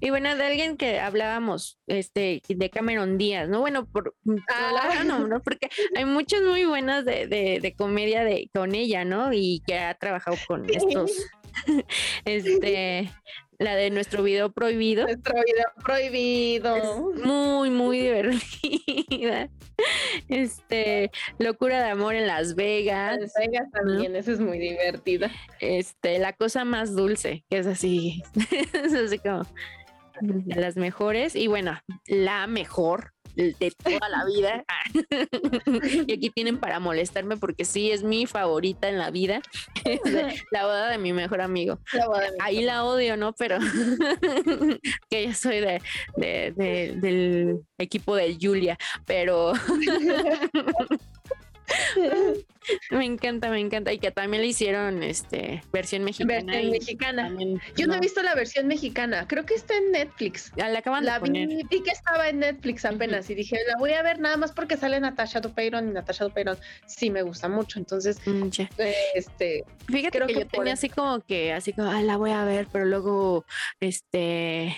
Y 0.00 0.10
bueno, 0.10 0.36
de 0.36 0.44
alguien 0.44 0.76
que 0.76 0.98
hablábamos, 0.98 1.78
este, 1.86 2.42
de 2.48 2.70
Cameron 2.70 3.16
Díaz, 3.16 3.48
¿no? 3.48 3.60
Bueno, 3.60 3.86
por, 3.86 4.14
ah. 4.50 5.04
no, 5.04 5.40
Porque 5.40 5.68
hay 5.96 6.04
muchas 6.04 6.42
muy 6.42 6.64
buenas 6.64 7.04
de, 7.04 7.26
de, 7.26 7.74
comedia 7.76 8.24
de, 8.24 8.50
con 8.52 8.74
ella, 8.74 9.04
¿no? 9.04 9.32
Y 9.32 9.62
que 9.66 9.78
ha 9.78 9.94
trabajado 9.94 10.36
con 10.46 10.68
estos, 10.68 11.12
este, 12.24 13.10
la 13.58 13.74
de 13.74 13.90
nuestro 13.90 14.22
video 14.22 14.52
prohibido. 14.52 15.04
Nuestro 15.04 15.34
video 15.34 15.66
prohibido. 15.84 17.12
muy, 17.24 17.70
muy 17.70 18.00
divertida. 18.00 19.48
Este, 20.28 21.10
Locura 21.38 21.82
de 21.82 21.90
amor 21.90 22.14
en 22.14 22.26
Las 22.26 22.54
Vegas. 22.54 23.18
Las 23.20 23.32
Vegas 23.38 23.70
también, 23.72 24.16
esa 24.16 24.32
es 24.32 24.40
muy 24.40 24.58
divertida. 24.58 25.30
Este, 25.60 26.18
la 26.18 26.32
cosa 26.32 26.64
más 26.64 26.94
dulce, 26.94 27.44
que 27.48 27.58
es 27.58 27.66
así, 27.66 28.22
es 28.72 28.94
así 28.94 29.18
como 29.18 29.42
de 30.20 30.60
las 30.60 30.76
mejores. 30.76 31.34
Y 31.36 31.46
bueno, 31.46 31.78
la 32.06 32.46
mejor 32.46 33.12
de 33.34 33.72
toda 33.82 34.08
la 34.08 34.24
vida. 34.24 34.64
y 36.06 36.12
aquí 36.12 36.30
tienen 36.30 36.58
para 36.58 36.80
molestarme 36.80 37.36
porque 37.36 37.64
sí, 37.64 37.90
es 37.90 38.02
mi 38.02 38.26
favorita 38.26 38.88
en 38.88 38.98
la 38.98 39.10
vida. 39.10 39.40
la 40.50 40.64
boda 40.64 40.90
de 40.90 40.98
mi 40.98 41.12
mejor 41.12 41.40
amigo. 41.40 41.78
Ahí 42.40 42.62
la 42.62 42.84
odio, 42.84 43.16
¿no? 43.16 43.32
Pero 43.32 43.58
que 45.10 45.26
yo 45.26 45.34
soy 45.34 45.60
de, 45.60 45.80
del 46.16 47.60
equipo 47.78 48.14
de 48.16 48.36
Julia, 48.40 48.78
pero 49.06 49.52
me 52.90 53.04
encanta, 53.04 53.50
me 53.50 53.60
encanta. 53.60 53.92
Y 53.92 53.98
que 53.98 54.10
también 54.10 54.42
le 54.42 54.48
hicieron 54.48 55.02
este 55.02 55.62
versión 55.72 56.04
mexicana. 56.04 56.52
Versión 56.52 56.70
mexicana. 56.70 57.36
Yo 57.76 57.86
no. 57.86 57.94
he 57.94 58.00
visto 58.00 58.22
la 58.22 58.34
versión 58.34 58.66
mexicana. 58.66 59.26
Creo 59.28 59.44
que 59.44 59.54
está 59.54 59.76
en 59.76 59.92
Netflix. 59.92 60.52
Ah, 60.60 60.68
la 60.68 60.80
acaban 60.80 61.04
de 61.04 61.12
poner. 61.20 61.48
Vi, 61.48 61.82
que 61.82 61.90
estaba 61.90 62.28
en 62.28 62.40
Netflix 62.40 62.84
apenas 62.84 63.28
y 63.30 63.34
dije, 63.34 63.56
la 63.66 63.76
voy 63.78 63.92
a 63.92 64.02
ver 64.02 64.18
nada 64.18 64.36
más 64.36 64.52
porque 64.52 64.76
sale 64.76 65.00
Natasha 65.00 65.40
Dupeyron 65.40 65.88
y 65.88 65.92
Natasha 65.92 66.24
Dupeyron 66.24 66.56
sí 66.86 67.10
me 67.10 67.22
gusta 67.22 67.48
mucho. 67.48 67.78
Entonces, 67.78 68.20
mm, 68.26 68.48
este. 69.14 69.64
Fíjate 69.86 70.20
que, 70.26 70.34
yo 70.34 70.46
tenía 70.46 70.74
así 70.74 70.88
como 70.88 71.20
que, 71.20 71.52
así 71.52 71.72
como, 71.72 71.90
la 71.92 72.16
voy 72.16 72.30
a 72.30 72.44
ver, 72.44 72.68
pero 72.72 72.84
luego, 72.84 73.44
este 73.80 74.76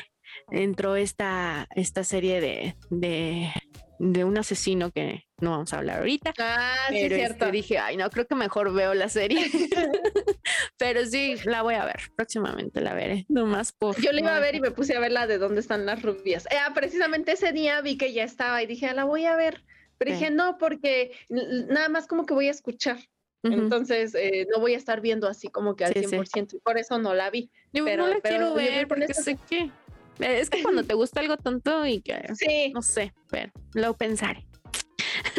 entró 0.51 0.97
esta, 0.97 1.68
esta 1.74 2.05
serie 2.05 2.41
de, 2.41 2.76
de, 2.91 3.53
de 3.99 4.24
un 4.24 4.38
asesino 4.38 4.91
que 4.91 5.24
no 5.41 5.51
vamos 5.51 5.72
a 5.72 5.78
hablar 5.78 5.99
ahorita. 5.99 6.32
Ah, 6.38 6.76
sí, 6.88 7.09
cierto. 7.09 7.45
Este, 7.45 7.51
dije, 7.51 7.78
ay, 7.78 7.97
no, 7.97 8.09
creo 8.11 8.26
que 8.26 8.34
mejor 8.34 8.72
veo 8.72 8.95
la 8.95 9.09
serie. 9.09 9.51
pero 10.78 11.05
sí, 11.07 11.36
la 11.45 11.62
voy 11.62 11.74
a 11.74 11.84
ver. 11.84 12.01
Próximamente 12.16 12.80
la 12.80 12.95
veré. 12.95 13.26
Nomás 13.28 13.72
por. 13.72 14.01
Yo 14.01 14.12
la 14.12 14.20
iba 14.20 14.36
a 14.36 14.41
ver 14.41 14.55
y 14.55 14.61
me 14.61 14.70
puse 14.70 14.97
a 14.97 15.01
ver 15.01 15.12
la 15.12 15.26
de 15.26 15.38
dónde 15.38 15.61
están 15.61 15.86
las 15.86 16.03
rubias. 16.03 16.47
Eh, 16.47 16.57
ah, 16.61 16.72
precisamente 16.74 17.32
ese 17.32 17.53
día 17.53 17.80
vi 17.80 17.97
que 17.97 18.12
ya 18.12 18.24
estaba 18.24 18.62
y 18.62 18.66
dije, 18.66 18.86
ah, 18.86 18.95
la 18.95 19.05
voy 19.05 19.26
a 19.26 19.36
ver. 19.36 19.64
Pero 19.99 20.14
dije, 20.14 20.30
no, 20.30 20.57
porque 20.57 21.12
nada 21.28 21.91
más 21.91 22.07
como 22.07 22.24
que 22.24 22.32
voy 22.32 22.49
a 22.49 22.53
escuchar. 22.53 22.97
Entonces, 23.43 24.14
eh, 24.14 24.47
no 24.51 24.61
voy 24.61 24.74
a 24.74 24.76
estar 24.76 25.01
viendo 25.01 25.28
así 25.28 25.49
como 25.49 25.76
que 25.76 25.84
al 25.84 25.95
100%, 25.95 26.55
y 26.55 26.59
por 26.61 26.78
eso 26.78 26.99
no 26.99 27.14
la 27.14 27.30
vi. 27.30 27.51
Pero, 27.72 28.07
no 28.07 28.09
la 28.09 28.20
quiero 28.20 28.55
ver 28.55 28.88
porque 28.88 29.12
sé 29.14 29.38
que... 29.49 29.70
Es 30.18 30.51
que 30.51 30.62
cuando 30.62 30.84
te 30.86 30.95
gusta 30.95 31.20
algo 31.20 31.36
tonto 31.36 31.86
y 31.86 32.01
que... 32.01 32.18
Sí. 32.34 32.72
No 32.74 32.82
sé, 32.82 33.14
pero 33.30 33.53
lo 33.74 33.95
pensaré. 33.95 34.47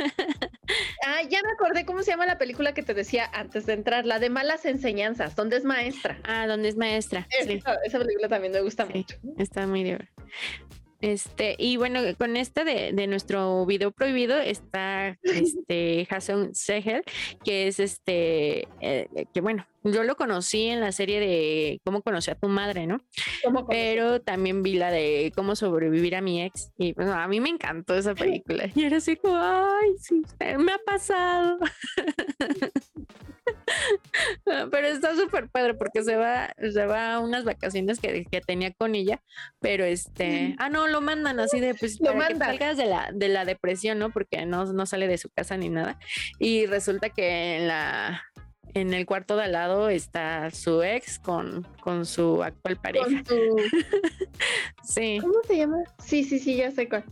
Ah, 1.06 1.22
ya 1.24 1.42
me 1.44 1.52
acordé 1.52 1.86
cómo 1.86 2.04
se 2.04 2.12
llama 2.12 2.26
la 2.26 2.38
película 2.38 2.74
que 2.74 2.84
te 2.84 2.94
decía 2.94 3.30
antes 3.34 3.66
de 3.66 3.74
entrar, 3.74 4.06
la 4.06 4.20
de 4.20 4.30
malas 4.30 4.66
enseñanzas, 4.66 5.36
donde 5.36 5.58
es 5.58 5.66
maestra. 5.66 6.20
Ah, 6.24 6.48
donde 6.48 6.70
es 6.70 6.78
maestra. 6.78 7.28
Esa, 7.30 8.00
película 8.00 8.30
también 8.30 8.54
me 8.54 8.62
gusta 8.62 8.86
mucho. 8.86 9.18
Está 9.38 9.68
muy 9.68 9.84
divertida. 9.84 10.14
Este, 11.02 11.56
y 11.58 11.78
bueno, 11.78 12.00
con 12.18 12.38
esta 12.38 12.64
de, 12.64 12.92
de, 12.94 13.08
nuestro 13.08 13.66
video 13.66 13.92
prohibido 13.92 14.38
está 14.38 15.18
este 15.24 16.08
Jason 16.10 16.54
Segel, 16.54 17.04
que 17.44 17.68
es 17.68 17.80
este, 17.80 18.68
eh, 18.80 19.08
que 19.34 19.42
bueno, 19.42 19.66
yo 19.84 20.04
lo 20.04 20.16
conocí 20.16 20.68
en 20.68 20.80
la 20.80 20.92
serie 20.92 21.20
de 21.20 21.82
Cómo 21.84 22.04
conocí 22.04 22.30
a 22.30 22.36
tu 22.36 22.48
madre, 22.48 22.86
¿no? 22.86 23.02
Pero 23.68 24.22
también 24.22 24.62
vi 24.62 24.76
la 24.76 24.92
de 24.92 25.32
Cómo 25.36 25.56
sobrevivir 25.56 26.16
a 26.16 26.22
mi 26.22 26.44
ex. 26.44 26.72
Y 26.78 26.94
bueno, 26.94 27.14
a 27.14 27.28
mí 27.28 27.40
me 27.40 27.50
encantó 27.50 27.96
esa 27.96 28.14
película. 28.14 28.66
Y 28.76 28.84
era 28.84 28.98
así 28.98 29.16
como, 29.16 29.38
ay, 29.38 29.96
sí, 29.98 30.22
me 30.60 30.74
ha 30.74 30.80
pasado. 30.86 31.58
pero 34.72 34.88
está 34.88 35.16
súper 35.16 35.50
padre 35.50 35.74
porque 35.74 36.04
se 36.04 36.16
va, 36.16 36.54
se 36.58 36.86
va 36.86 37.16
a 37.16 37.20
unas 37.20 37.44
vacaciones 37.44 38.00
que, 38.00 38.26
que, 38.26 38.42
tenía 38.42 38.72
con 38.72 38.96
ella, 38.96 39.22
pero 39.60 39.84
este, 39.84 40.56
ah, 40.60 40.70
no, 40.70 40.88
lo 40.88 41.02
mandan 41.02 41.40
así 41.40 41.60
de, 41.60 41.74
pues, 41.76 42.00
lo 42.00 42.14
para 42.14 42.28
que 42.30 42.38
salgas 42.38 42.78
de 42.78 42.86
la, 42.86 43.12
de 43.14 43.30
la 43.30 43.46
depresión, 43.46 44.00
¿no? 44.00 44.10
Porque 44.12 44.46
no, 44.46 44.66
no 44.66 44.86
sale 44.86 45.08
de 45.08 45.18
su 45.18 45.30
casa 45.30 45.58
ni 45.58 45.70
nada. 45.70 46.00
Y 46.40 46.66
resulta 46.66 47.10
que 47.10 47.58
en 47.58 47.68
la, 47.68 48.24
en 48.74 48.94
el 48.94 49.06
cuarto 49.06 49.36
de 49.36 49.44
al 49.44 49.52
lado 49.54 49.90
está 49.90 50.50
su 50.52 50.84
ex 50.84 51.20
con, 51.20 51.68
con 51.82 52.06
su 52.06 52.44
actual 52.44 52.78
pareja. 52.78 53.06
sí. 54.84 55.20
¿Cómo 55.22 55.42
se 55.48 55.58
llama? 55.58 55.78
Sí, 56.04 56.24
sí, 56.24 56.40
sí, 56.40 56.58
ya 56.58 56.72
sé 56.72 56.88
cuál. 56.88 57.04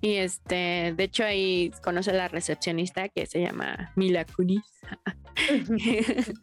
Y 0.00 0.16
este, 0.16 0.94
de 0.96 1.04
hecho 1.04 1.24
ahí 1.24 1.72
conoce 1.82 2.10
a 2.10 2.14
la 2.14 2.28
recepcionista 2.28 3.08
que 3.08 3.26
se 3.26 3.40
llama 3.40 3.92
Mila 3.96 4.24
Kunis. 4.24 4.62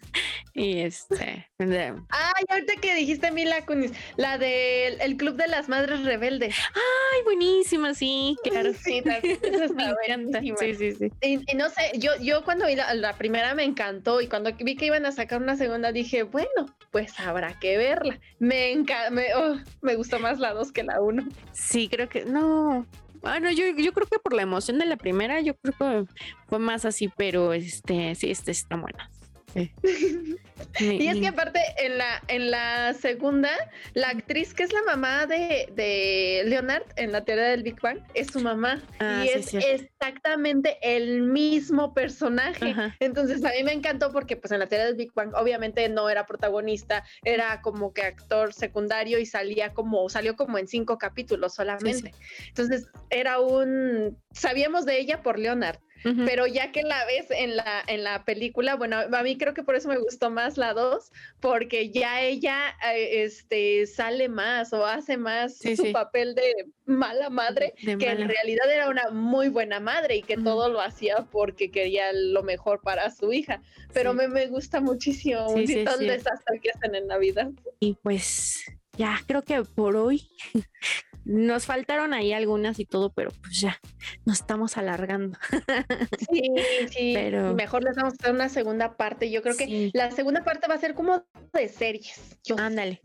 y 0.53 0.80
este. 0.80 1.47
Ay, 1.59 2.43
ahorita 2.49 2.73
que 2.82 2.95
dijiste 2.95 3.32
Mila 3.32 3.65
Kunis, 3.65 3.91
la 4.15 4.38
del 4.38 4.99
el 5.01 5.17
Club 5.17 5.36
de 5.36 5.47
las 5.47 5.69
Madres 5.69 6.03
Rebeldes. 6.03 6.55
Ay, 6.73 7.23
buenísima, 7.23 7.93
sí, 7.93 8.38
claro. 8.43 8.73
Sí, 8.73 9.03
Sí, 10.59 10.75
sí, 10.75 10.91
sí. 10.93 11.11
Y, 11.21 11.55
no 11.55 11.69
sé, 11.69 11.91
yo, 11.97 12.11
yo 12.21 12.43
cuando 12.43 12.67
vi 12.67 12.75
la, 12.75 13.13
primera 13.17 13.53
me 13.53 13.63
encantó 13.63 14.21
y 14.21 14.28
cuando 14.28 14.51
vi 14.53 14.75
que 14.75 14.86
iban 14.86 15.05
a 15.05 15.11
sacar 15.11 15.41
una 15.41 15.55
segunda 15.55 15.91
dije, 15.91 16.23
bueno, 16.23 16.75
pues 16.91 17.19
habrá 17.19 17.57
que 17.59 17.78
verla. 17.78 18.19
Me 18.39 18.75
me, 19.11 19.36
oh, 19.36 19.57
me 19.82 19.95
gustó 19.95 20.19
más 20.19 20.39
la 20.39 20.53
dos 20.53 20.71
que 20.71 20.84
la 20.84 21.01
uno. 21.01 21.28
Sí, 21.53 21.88
creo 21.89 22.09
que 22.09 22.25
no. 22.25 22.86
Bueno, 23.22 23.51
yo, 23.51 23.65
yo 23.78 23.93
creo 23.93 24.07
que 24.07 24.20
por 24.20 24.34
la 24.34 24.43
emoción 24.43 24.78
de 24.78 24.86
la 24.86 24.97
primera, 24.97 25.41
yo 25.41 25.55
creo 25.55 26.05
que 26.05 26.13
fue 26.47 26.59
más 26.59 26.86
así, 26.86 27.09
pero 27.15 27.53
este, 27.53 28.15
sí, 28.15 28.30
este 28.32 28.51
está 28.51 28.76
buena. 28.78 29.09
y 30.80 31.08
es 31.08 31.20
que 31.20 31.28
aparte 31.28 31.60
en 31.78 31.98
la, 31.98 32.22
en 32.28 32.52
la 32.52 32.93
segunda, 32.93 33.50
la 33.93 34.10
actriz 34.10 34.54
que 34.54 34.64
es 34.64 34.74
la 34.74 34.84
mamá 34.84 35.26
de, 35.26 35.72
de 35.74 36.43
Leonard 36.45 36.84
en 36.95 37.12
la 37.12 37.24
teoría 37.24 37.45
del 37.45 37.64
Big 37.64 37.80
Bang 37.82 38.00
es 38.14 38.28
su 38.28 38.39
mamá. 38.39 38.84
Ah, 39.00 39.24
y 39.26 39.30
es 39.30 39.54
exactamente 39.54 40.78
el 40.82 41.24
mismo 41.24 41.93
personaje. 41.93 42.76
Entonces 43.00 43.43
a 43.43 43.52
mí 43.52 43.64
me 43.64 43.74
encantó 43.74 44.12
porque 44.12 44.36
pues 44.36 44.52
en 44.52 44.60
la 44.60 44.68
teoría 44.68 44.86
del 44.86 44.95
Big 44.95 45.14
Bang 45.14 45.34
obviamente 45.36 45.88
no 45.89 46.10
era 46.10 46.26
protagonista, 46.26 47.04
era 47.24 47.62
como 47.62 47.93
que 47.93 48.04
actor 48.04 48.54
secundario 48.54 49.20
y 49.20 49.26
salía 49.26 49.74
como, 49.74 50.10
salió 50.10 50.36
como 50.36 50.58
en 50.58 50.68
cinco 50.68 50.98
capítulos 50.98 51.56
solamente. 51.56 52.14
Entonces 52.48 52.88
era 53.10 53.39
un, 53.39 54.18
sabíamos 54.34 54.86
de 54.86 55.00
ella 55.00 55.22
por 55.22 55.39
Leonard 55.39 55.80
pero 56.04 56.48
ya 56.48 56.72
que 56.72 56.84
la 56.84 57.06
ves 57.06 57.28
en 57.30 57.56
la, 57.56 57.84
en 57.88 58.04
la 58.04 58.24
película, 58.24 58.76
bueno, 58.76 58.98
a 58.98 59.24
mí 59.24 59.38
creo 59.38 59.54
que 59.54 59.64
por 59.64 59.76
eso 59.76 59.89
me 59.89 59.98
gustó 59.98 60.30
más 60.30 60.58
la 60.58 60.74
2, 60.74 61.12
porque 61.39 61.89
ya 61.89 62.22
ella 62.22 62.76
eh, 62.93 63.24
este, 63.24 63.86
sale 63.88 64.30
más 64.30 64.74
o 64.74 64.86
hace 64.86 65.18
más 65.18 65.58
su 65.58 65.91
papel 65.91 66.36
de 66.36 66.68
mala 66.86 67.30
madre, 67.30 67.74
que 67.78 67.91
en 67.91 68.28
realidad 68.28 68.72
era 68.72 68.89
una 68.89 69.10
muy 69.12 69.50
buena 69.50 69.80
madre 69.80 70.18
y 70.18 70.22
que 70.22 70.38
todo 70.38 70.70
lo 70.70 70.82
hacía 70.82 71.28
porque 71.32 71.72
quería 71.72 72.12
lo 72.14 72.43
mejor 72.43 72.82
para 72.82 73.12
su 73.12 73.34
hija. 73.34 73.62
Pero 73.93 74.14
me, 74.14 74.28
me, 74.28 74.48
gusta 74.48 74.80
muchísimo 74.80 75.48
un 75.50 75.66
desastre 75.66 76.60
que 76.62 76.72
hacen 76.72 76.95
en 76.95 77.08
Navidad. 77.08 77.50
Y 77.80 77.95
pues 77.95 78.64
ya 78.98 79.20
creo 79.28 79.43
que 79.43 79.62
por 79.64 79.95
hoy 79.95 80.28
nos 81.28 81.65
faltaron 81.65 82.13
ahí 82.13 82.32
algunas 82.32 82.80
y 82.80 82.86
todo, 82.86 83.11
pero 83.11 83.32
pues 83.41 83.59
ya 83.59 83.80
nos 84.25 84.39
estamos 84.39 84.78
alargando. 84.78 85.38
Sí, 86.30 86.51
sí. 86.89 87.11
Pero 87.13 87.53
mejor 87.53 87.84
les 87.84 87.95
vamos 87.95 88.13
a 88.13 88.15
hacer 88.19 88.34
una 88.34 88.49
segunda 88.49 88.97
parte. 88.97 89.30
Yo 89.32 89.41
creo 89.41 89.55
que 89.55 89.91
la 89.93 90.11
segunda 90.11 90.43
parte 90.43 90.67
va 90.67 90.75
a 90.75 90.80
ser 90.80 90.93
como 90.93 91.25
de 91.53 91.67
series. 91.67 92.38
Ándale. 92.57 93.01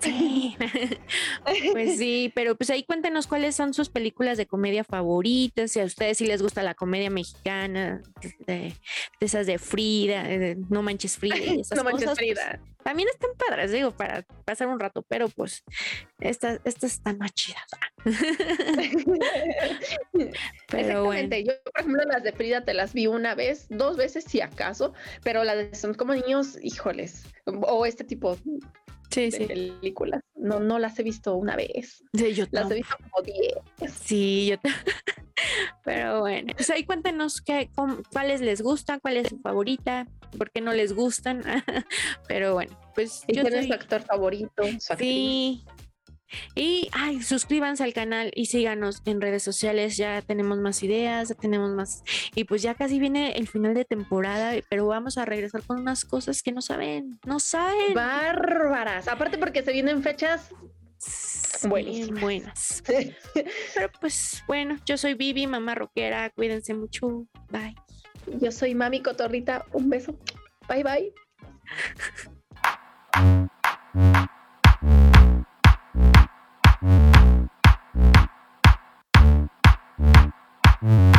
Sí. 0.00 0.56
pues 1.72 1.98
sí, 1.98 2.32
pero 2.34 2.56
pues 2.56 2.70
ahí 2.70 2.84
cuéntenos 2.84 3.26
cuáles 3.26 3.56
son 3.56 3.74
sus 3.74 3.88
películas 3.88 4.38
de 4.38 4.46
comedia 4.46 4.84
favoritas, 4.84 5.72
si 5.72 5.80
a 5.80 5.84
ustedes 5.84 6.18
sí 6.18 6.26
les 6.26 6.42
gusta 6.42 6.62
la 6.62 6.74
comedia 6.74 7.10
mexicana, 7.10 8.00
de, 8.46 8.74
esas 9.20 9.46
de 9.46 9.58
Frida, 9.58 10.24
No 10.68 10.82
Manches 10.82 11.16
Frida 11.16 11.36
no 11.76 11.84
Manches 11.84 12.04
pues, 12.04 12.18
Frida. 12.18 12.60
también 12.82 13.08
están 13.08 13.30
padres, 13.36 13.72
digo, 13.72 13.90
para 13.90 14.22
pasar 14.44 14.68
un 14.68 14.78
rato, 14.78 15.02
pero 15.02 15.28
pues 15.28 15.64
estas, 16.20 16.60
estas 16.64 16.92
están 16.92 17.18
más 17.18 17.32
chidas. 17.32 17.64
pero 20.68 21.04
bueno. 21.04 21.36
Yo, 21.36 21.52
por 21.64 21.80
ejemplo, 21.80 22.04
las 22.04 22.22
de 22.22 22.32
Frida 22.32 22.64
te 22.64 22.74
las 22.74 22.92
vi 22.92 23.08
una 23.08 23.34
vez, 23.34 23.66
dos 23.68 23.96
veces 23.96 24.24
si 24.24 24.40
acaso, 24.40 24.94
pero 25.24 25.42
las 25.44 25.56
de 25.56 25.74
Son 25.74 25.94
como 25.94 26.14
niños, 26.14 26.56
híjoles, 26.62 27.24
o 27.46 27.84
este 27.84 28.04
tipo 28.04 28.36
sí, 29.30 29.38
de 29.38 29.46
películas. 29.46 30.22
No, 30.34 30.60
no 30.60 30.78
las 30.78 30.98
he 30.98 31.02
visto 31.02 31.34
una 31.34 31.56
vez. 31.56 32.04
Sí, 32.14 32.34
yo 32.34 32.46
las 32.50 32.70
he 32.70 32.74
visto 32.74 32.96
como 32.96 33.22
diez. 33.24 33.92
Sí, 33.92 34.46
yo 34.46 34.56
Pero 35.84 36.20
bueno, 36.20 36.52
pues 36.56 36.70
ahí 36.70 36.84
cuéntenos 36.84 37.40
qué, 37.40 37.70
cuáles 38.12 38.40
les 38.40 38.60
gustan, 38.60 39.00
cuál 39.00 39.16
es 39.16 39.28
su 39.28 39.38
favorita, 39.38 40.06
por 40.36 40.50
qué 40.50 40.60
no 40.60 40.72
les 40.72 40.92
gustan. 40.92 41.42
Pero 42.28 42.54
bueno, 42.54 42.78
pues 42.94 43.24
yo 43.28 43.42
soy... 43.42 43.66
su 43.66 43.72
actor 43.72 44.02
favorito? 44.02 44.62
sí, 44.98 45.64
y 46.54 46.88
ay, 46.92 47.22
suscríbanse 47.22 47.84
al 47.84 47.92
canal 47.92 48.30
y 48.34 48.46
síganos 48.46 49.02
en 49.04 49.20
redes 49.20 49.42
sociales. 49.42 49.96
Ya 49.96 50.22
tenemos 50.22 50.58
más 50.58 50.82
ideas, 50.82 51.30
ya 51.30 51.34
tenemos 51.34 51.70
más. 51.70 52.02
Y 52.34 52.44
pues 52.44 52.62
ya 52.62 52.74
casi 52.74 52.98
viene 52.98 53.32
el 53.32 53.48
final 53.48 53.74
de 53.74 53.84
temporada, 53.84 54.52
pero 54.68 54.86
vamos 54.86 55.18
a 55.18 55.24
regresar 55.24 55.62
con 55.62 55.80
unas 55.80 56.04
cosas 56.04 56.42
que 56.42 56.52
no 56.52 56.62
saben, 56.62 57.18
no 57.24 57.40
saben. 57.40 57.94
Bárbaras. 57.94 59.08
Aparte 59.08 59.38
porque 59.38 59.62
se 59.62 59.72
vienen 59.72 60.02
fechas 60.02 60.50
buenísimas. 61.68 62.20
buenas. 62.20 62.82
pero 63.74 63.90
pues 64.00 64.42
bueno, 64.46 64.78
yo 64.84 64.96
soy 64.96 65.14
Vivi, 65.14 65.46
mamá 65.46 65.74
rockera. 65.74 66.30
Cuídense 66.30 66.74
mucho. 66.74 67.26
Bye. 67.50 67.74
Yo 68.40 68.52
soy 68.52 68.74
Mami 68.74 69.02
Cotorrita. 69.02 69.64
Un 69.72 69.88
beso. 69.88 70.18
Bye 70.68 70.84
bye. 70.84 71.12
Thank 76.80 77.48
you. 80.82 81.17